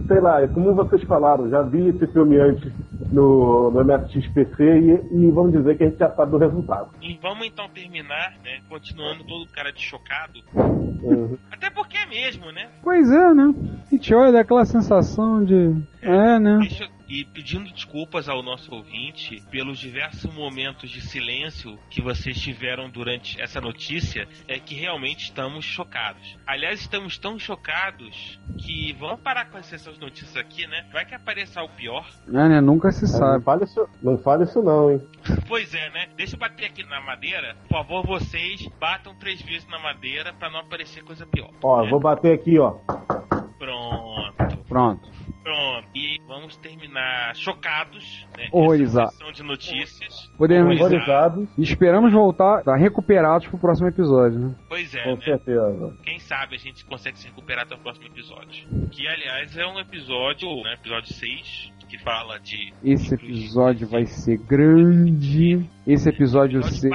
Sei 0.06 0.20
lá, 0.20 0.42
é 0.42 0.46
como 0.46 0.74
vocês 0.74 1.02
falaram, 1.04 1.48
já 1.48 1.62
vi 1.62 1.88
esse 1.88 2.06
filme 2.08 2.38
antes 2.38 2.72
no, 3.12 3.70
no 3.70 3.84
MSX-PC 3.84 4.62
e, 4.62 5.26
e 5.26 5.30
vamos 5.30 5.52
dizer 5.52 5.76
que 5.76 5.84
a 5.84 5.88
gente 5.88 5.98
já 5.98 6.10
sabe 6.10 6.30
do 6.30 6.38
resultado. 6.38 6.90
E 7.02 7.18
vamos 7.20 7.46
então 7.46 7.68
terminar, 7.68 8.34
né? 8.44 8.60
Continuando 8.68 9.24
todo 9.24 9.50
cara 9.52 9.72
de 9.72 9.80
chocado. 9.80 10.40
Uhum. 10.54 11.36
Até 11.50 11.70
porque 11.70 11.96
é 11.96 12.06
mesmo, 12.06 12.50
né? 12.52 12.68
Pois 12.82 13.10
é, 13.10 13.34
né? 13.34 13.54
A 13.86 13.94
gente 13.94 14.14
olha 14.14 14.32
daquela 14.32 14.64
sensação 14.64 15.44
de. 15.44 15.74
É, 16.02 16.38
né? 16.38 16.58
Deixa 16.58 16.88
E 17.08 17.24
pedindo 17.24 17.70
desculpas 17.72 18.28
ao 18.28 18.42
nosso 18.42 18.74
ouvinte 18.74 19.42
pelos 19.50 19.78
diversos 19.78 20.32
momentos 20.34 20.90
de 20.90 21.00
silêncio 21.00 21.78
que 21.88 22.02
vocês 22.02 22.40
tiveram 22.40 22.90
durante 22.90 23.40
essa 23.40 23.60
notícia, 23.60 24.28
é 24.48 24.58
que 24.58 24.74
realmente 24.74 25.24
estamos 25.24 25.64
chocados. 25.64 26.36
Aliás, 26.46 26.80
estamos 26.80 27.16
tão 27.16 27.38
chocados 27.38 28.40
que 28.58 28.92
vamos 28.94 29.20
parar 29.20 29.46
com 29.50 29.58
essas 29.58 29.86
notícias 29.98 30.36
aqui, 30.36 30.66
né? 30.66 30.84
Vai 30.92 31.04
que 31.06 31.14
apareça 31.14 31.60
algo 31.60 31.72
pior. 31.74 32.06
É, 32.28 32.48
né? 32.48 32.60
Nunca 32.60 32.90
se 32.90 33.02
Não 33.02 33.08
sabe. 33.08 33.44
fale, 33.44 33.64
isso, 33.64 33.88
não 34.02 34.18
fale 34.18 34.44
isso 34.44 34.62
não, 34.62 34.90
hein? 34.90 35.00
Pois 35.46 35.72
é, 35.74 35.90
né? 35.90 36.08
Deixa 36.16 36.34
eu 36.34 36.40
bater 36.40 36.66
aqui 36.66 36.82
na 36.84 37.00
madeira. 37.00 37.56
Por 37.68 37.76
favor, 37.78 38.06
vocês 38.06 38.66
batam 38.80 39.14
três 39.16 39.40
vezes 39.42 39.68
na 39.68 39.78
madeira 39.78 40.32
pra 40.32 40.50
não 40.50 40.60
aparecer 40.60 41.04
coisa 41.04 41.26
pior. 41.26 41.50
Ó, 41.62 41.82
né? 41.82 41.90
vou 41.90 42.00
bater 42.00 42.32
aqui, 42.34 42.58
ó. 42.58 42.72
Pronto. 43.58 44.56
Pronto. 44.68 45.15
Pronto. 45.46 45.86
E 45.94 46.18
vamos 46.26 46.56
terminar 46.56 47.36
chocados, 47.36 48.26
né? 48.36 48.48
Horrorizado. 48.50 49.12
De 49.32 49.44
notícias. 49.44 50.28
Podemos. 50.36 50.74
Horrorizado. 50.80 51.36
Horrorizados, 51.40 51.48
E 51.56 51.62
esperamos 51.62 52.12
voltar 52.12 52.64
tá, 52.64 52.74
recuperados 52.76 53.46
pro 53.46 53.56
próximo 53.56 53.86
episódio, 53.88 54.40
né? 54.40 54.54
Pois 54.68 54.92
é, 54.92 55.04
com 55.04 55.14
né? 55.14 55.20
certeza. 55.22 55.96
Quem 56.02 56.18
sabe 56.18 56.56
a 56.56 56.58
gente 56.58 56.84
consegue 56.84 57.16
se 57.16 57.28
recuperar 57.28 57.64
até 57.64 57.76
o 57.76 57.78
próximo 57.78 58.06
episódio. 58.08 58.66
Que, 58.90 59.06
aliás, 59.06 59.56
é 59.56 59.64
um 59.66 59.78
episódio, 59.78 60.48
né? 60.64 60.74
Episódio 60.74 61.14
6, 61.14 61.72
que 61.88 61.98
fala 61.98 62.40
de... 62.40 62.74
Esse 62.82 63.14
episódio 63.14 63.86
vai 63.86 64.04
ser 64.04 64.38
grande. 64.38 65.64
Esse 65.86 66.08
episódio 66.08 66.58
Episódio 66.60 66.80
ser- 66.80 66.90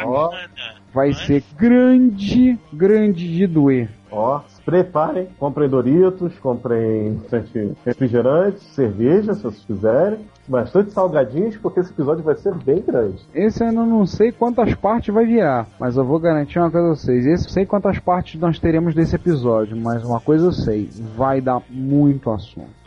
vai 0.93 1.07
mas- 1.07 1.17
ser 1.19 1.41
grande, 1.57 2.59
grande 2.73 3.33
de 3.33 3.47
doer. 3.47 3.89
Ó, 4.11 4.41
se 4.47 4.61
preparem, 4.61 5.27
comprem 5.39 5.69
Doritos, 5.69 6.37
comprem 6.39 7.13
bastante 7.13 7.73
refrigerantes, 7.85 8.61
cerveja, 8.73 9.33
se 9.33 9.43
vocês 9.43 9.65
quiserem. 9.65 10.19
Bastante 10.47 10.91
salgadinhos, 10.91 11.55
porque 11.57 11.79
esse 11.79 11.91
episódio 11.91 12.23
vai 12.23 12.35
ser 12.35 12.53
bem 12.55 12.81
grande. 12.81 13.21
Esse 13.33 13.63
eu 13.63 13.71
não 13.71 14.05
sei 14.05 14.31
quantas 14.31 14.73
partes 14.75 15.13
vai 15.13 15.25
virar, 15.25 15.67
mas 15.79 15.95
eu 15.95 16.03
vou 16.03 16.19
garantir 16.19 16.59
uma 16.59 16.69
coisa 16.69 16.87
a 16.87 16.95
vocês. 16.95 17.25
Esse 17.25 17.49
sei 17.49 17.65
quantas 17.65 17.99
partes 17.99 18.39
nós 18.39 18.59
teremos 18.59 18.93
desse 18.93 19.15
episódio, 19.15 19.77
mas 19.77 20.03
uma 20.03 20.19
coisa 20.19 20.47
eu 20.47 20.51
sei, 20.51 20.89
vai 21.15 21.39
dar 21.39 21.61
muito 21.69 22.29
assunto. 22.31 22.80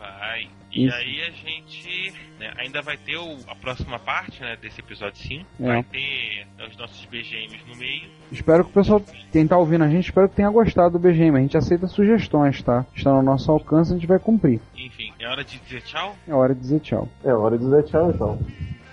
E 0.75 0.87
Isso. 0.87 0.97
aí 0.97 1.20
a 1.22 1.31
gente 1.31 2.12
né, 2.39 2.53
ainda 2.59 2.83
vai 2.83 2.97
ter 2.97 3.16
o- 3.16 3.39
a 3.47 3.55
próxima 3.55 3.99
parte 3.99 4.41
né, 4.41 4.57
desse 4.61 4.81
episódio 4.81 5.16
5. 5.22 5.45
É. 5.61 5.66
Vai 5.66 5.83
ter 5.85 6.47
né, 6.59 6.66
os 6.70 6.77
nossos 6.77 7.05
BGMs 7.07 7.59
no 7.68 7.77
meio. 7.77 8.09
Espero 8.33 8.64
que 8.64 8.70
o 8.70 8.75
pessoal, 8.75 9.01
quem 9.33 9.47
tá 9.47 9.57
ouvindo 9.57 9.85
a 9.85 9.89
gente, 9.89 10.07
espero 10.07 10.29
que 10.29 10.35
tenha 10.37 10.51
gostado 10.51 10.99
do 10.99 10.99
BGM. 10.99 11.37
A 11.39 11.41
gente 11.41 11.57
aceita 11.57 11.87
sugestões, 11.87 12.61
tá? 12.62 12.85
Está 12.95 13.12
no 13.12 13.22
nosso 13.22 13.51
alcance, 13.53 13.93
a 13.93 13.95
gente 13.95 14.07
vai 14.07 14.18
cumprir. 14.18 14.61
Enfim, 14.77 15.12
é 15.20 15.29
hora 15.29 15.45
de 15.45 15.59
dizer 15.61 15.83
tchau. 15.83 16.16
É 16.27 16.35
hora 16.35 16.55
de 16.55 16.61
dizer 16.61 16.81
tchau. 16.81 17.09
É 17.25 17.33
hora 17.33 17.57
de 17.57 17.64
dizer 17.64 17.85
tchau, 17.85 18.11
então. 18.11 18.39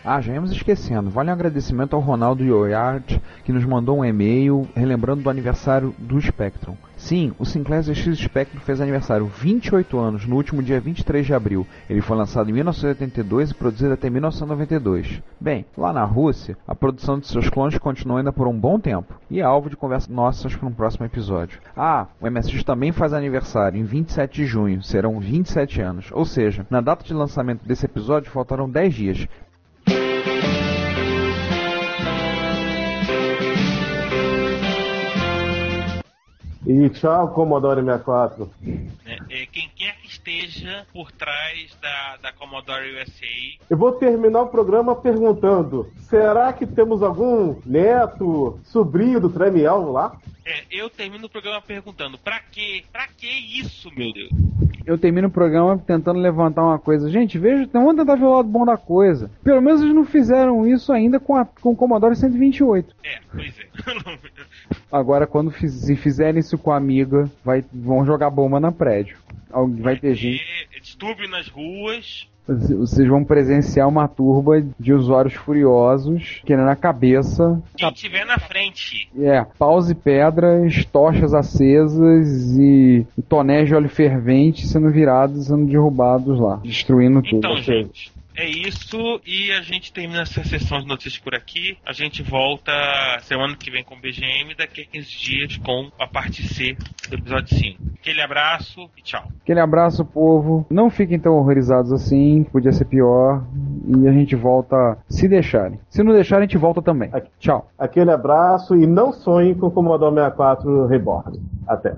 Ah, 0.03 0.19
já 0.19 0.33
íamos 0.33 0.51
esquecendo. 0.51 1.09
Vale 1.11 1.29
um 1.29 1.33
agradecimento 1.33 1.95
ao 1.95 2.01
Ronaldo 2.01 2.43
Yoyard, 2.43 3.21
que 3.45 3.51
nos 3.51 3.63
mandou 3.65 3.99
um 3.99 4.05
e-mail 4.05 4.67
relembrando 4.75 5.21
do 5.21 5.29
aniversário 5.29 5.93
do 5.99 6.19
Spectrum. 6.19 6.75
Sim, 7.01 7.33
o 7.39 7.45
Sinclair 7.45 7.81
ZX 7.81 8.15
Spectrum 8.19 8.61
fez 8.61 8.79
aniversário 8.79 9.25
28 9.25 9.97
anos 9.97 10.25
no 10.27 10.35
último 10.35 10.61
dia 10.61 10.79
23 10.79 11.25
de 11.25 11.33
abril. 11.33 11.65
Ele 11.89 11.99
foi 11.99 12.15
lançado 12.15 12.49
em 12.49 12.53
1982 12.53 13.49
e 13.49 13.53
produzido 13.55 13.93
até 13.93 14.07
1992. 14.07 15.21
Bem, 15.39 15.65
lá 15.75 15.91
na 15.91 16.05
Rússia, 16.05 16.55
a 16.65 16.75
produção 16.75 17.19
de 17.19 17.27
seus 17.27 17.49
clones 17.49 17.77
continuou 17.79 18.19
ainda 18.19 18.31
por 18.31 18.47
um 18.47 18.57
bom 18.57 18.79
tempo 18.79 19.15
e 19.31 19.39
é 19.39 19.43
alvo 19.43 19.69
de 19.69 19.75
conversas 19.75 20.09
nossas 20.09 20.55
para 20.55 20.67
um 20.67 20.73
próximo 20.73 21.05
episódio. 21.05 21.59
Ah, 21.75 22.05
o 22.21 22.29
MSX 22.29 22.63
também 22.63 22.91
faz 22.91 23.13
aniversário 23.13 23.79
em 23.79 23.83
27 23.83 24.35
de 24.35 24.45
junho, 24.45 24.83
serão 24.83 25.19
27 25.19 25.81
anos. 25.81 26.09
Ou 26.11 26.23
seja, 26.23 26.67
na 26.69 26.81
data 26.81 27.03
de 27.03 27.15
lançamento 27.15 27.65
desse 27.65 27.83
episódio 27.83 28.31
faltaram 28.31 28.69
10 28.69 28.93
dias. 28.93 29.27
E 36.65 36.89
tchau, 36.89 37.29
Commodore 37.29 37.81
64. 37.83 38.49
né? 38.61 39.17
É, 39.29 39.45
quem 39.47 39.69
quer 39.75 39.95
que 39.97 40.07
esteja 40.07 40.85
por 40.93 41.11
trás 41.11 41.75
da, 41.81 42.17
da 42.21 42.33
Commodore 42.33 42.95
USA 42.95 43.25
Eu 43.69 43.77
vou 43.77 43.93
terminar 43.93 44.43
o 44.43 44.49
programa 44.49 44.95
perguntando: 44.95 45.91
será 46.01 46.53
que 46.53 46.67
temos 46.67 47.01
algum 47.01 47.59
neto, 47.65 48.59
sobrinho 48.63 49.19
do 49.19 49.29
Tremiel 49.29 49.91
lá? 49.91 50.15
É, 50.45 50.63
eu 50.71 50.89
termino 50.89 51.25
o 51.25 51.29
programa 51.29 51.61
perguntando, 51.61 52.17
pra 52.17 52.39
quê? 52.39 52.83
Pra 52.91 53.07
que 53.07 53.27
isso, 53.27 53.89
meu 53.95 54.11
Deus? 54.11 54.29
Eu 54.85 54.97
termino 54.97 55.27
o 55.27 55.31
programa 55.31 55.77
tentando 55.77 56.19
levantar 56.19 56.63
uma 56.63 56.79
coisa. 56.79 57.09
Gente, 57.09 57.37
veja, 57.37 57.69
vamos 57.71 57.95
tentar 57.95 58.15
ver 58.15 58.25
o 58.25 58.35
lado 58.35 58.49
bom 58.49 58.65
da 58.65 58.77
coisa. 58.77 59.29
Pelo 59.43 59.61
menos 59.61 59.81
eles 59.81 59.93
não 59.93 60.03
fizeram 60.03 60.65
isso 60.65 60.91
ainda 60.91 61.19
com, 61.19 61.35
a, 61.35 61.45
com 61.45 61.71
o 61.71 61.75
Commodore 61.75 62.15
128. 62.15 62.95
É, 63.03 63.19
pois 63.31 63.53
é. 63.59 63.67
Agora, 64.91 65.25
quando 65.25 65.51
fiz- 65.51 65.73
se 65.73 65.95
fizerem 65.95 66.39
isso 66.39 66.57
com 66.57 66.71
a 66.71 66.77
Amiga, 66.77 67.29
vai, 67.45 67.63
vão 67.73 68.05
jogar 68.05 68.29
bomba 68.29 68.59
na 68.59 68.71
prédio. 68.71 69.17
Alguém- 69.51 69.81
Vai 69.83 69.95
ter 69.97 70.13
gente. 70.15 70.41
E 70.75 70.79
distúrbio 70.81 71.29
nas 71.29 71.47
ruas. 71.47 72.27
Vocês 72.47 73.07
vão 73.07 73.23
presenciar 73.23 73.87
uma 73.87 74.07
turba 74.07 74.61
de 74.79 74.91
usuários 74.93 75.35
furiosos 75.35 76.41
querendo 76.45 76.67
a 76.69 76.75
cabeça. 76.75 77.61
Quem 77.77 77.91
tiver 77.93 78.25
na 78.25 78.37
frente. 78.39 79.07
É, 79.17 79.45
paus 79.57 79.89
e 79.89 79.95
pedras, 79.95 80.83
tochas 80.85 81.33
acesas 81.33 82.57
e, 82.57 83.05
e 83.17 83.21
tonéis 83.21 83.67
de 83.69 83.75
óleo 83.75 83.87
fervente 83.89 84.67
sendo 84.67 84.89
virados 84.89 85.43
e 85.43 85.45
sendo 85.45 85.65
derrubados 85.67 86.39
lá, 86.39 86.59
destruindo 86.63 87.21
tudo. 87.21 87.37
Então, 87.37 87.55
gente, 87.57 88.11
é 88.35 88.47
isso. 88.47 89.21
E 89.25 89.51
a 89.51 89.61
gente 89.61 89.91
termina 89.91 90.21
essa 90.21 90.43
sessão 90.43 90.79
de 90.79 90.87
notícias 90.87 91.17
por 91.17 91.35
aqui. 91.35 91.77
A 91.85 91.93
gente 91.93 92.23
volta 92.23 92.71
semana 93.21 93.55
que 93.55 93.71
vem 93.71 93.83
com 93.83 93.95
o 93.95 93.99
BGM, 93.99 94.55
daqui 94.57 94.81
a 94.81 94.85
15 94.85 95.09
dias 95.17 95.57
com 95.57 95.91
a 95.99 96.07
parte 96.07 96.43
C 96.43 96.75
do 97.09 97.15
episódio 97.15 97.55
5. 97.55 97.91
Aquele 97.99 98.21
abraço 98.21 98.89
e 98.97 99.01
tchau. 99.01 99.23
Aquele 99.43 99.59
abraço, 99.59 100.03
povo. 100.03 100.65
Não 100.69 100.89
fiquem 100.89 101.19
tão 101.19 101.33
horrorizados 101.33 101.91
assim, 101.91 102.43
podia 102.43 102.71
ser 102.71 102.85
pior. 102.85 103.43
E 103.87 104.07
a 104.07 104.11
gente 104.11 104.35
volta 104.35 104.97
se 105.07 105.27
deixarem. 105.27 105.79
Se 105.89 106.03
não 106.03 106.13
deixarem, 106.13 106.45
a 106.45 106.47
gente 106.47 106.57
volta 106.57 106.81
também. 106.81 107.11
Tchau. 107.39 107.69
Aquele 107.77 108.11
abraço 108.11 108.75
e 108.75 108.87
não 108.87 109.11
sonhem 109.11 109.53
com 109.53 109.67
o 109.67 109.71
Commodore 109.71 110.15
64 110.15 110.87
Reborn. 110.87 111.39
Até. 111.67 111.95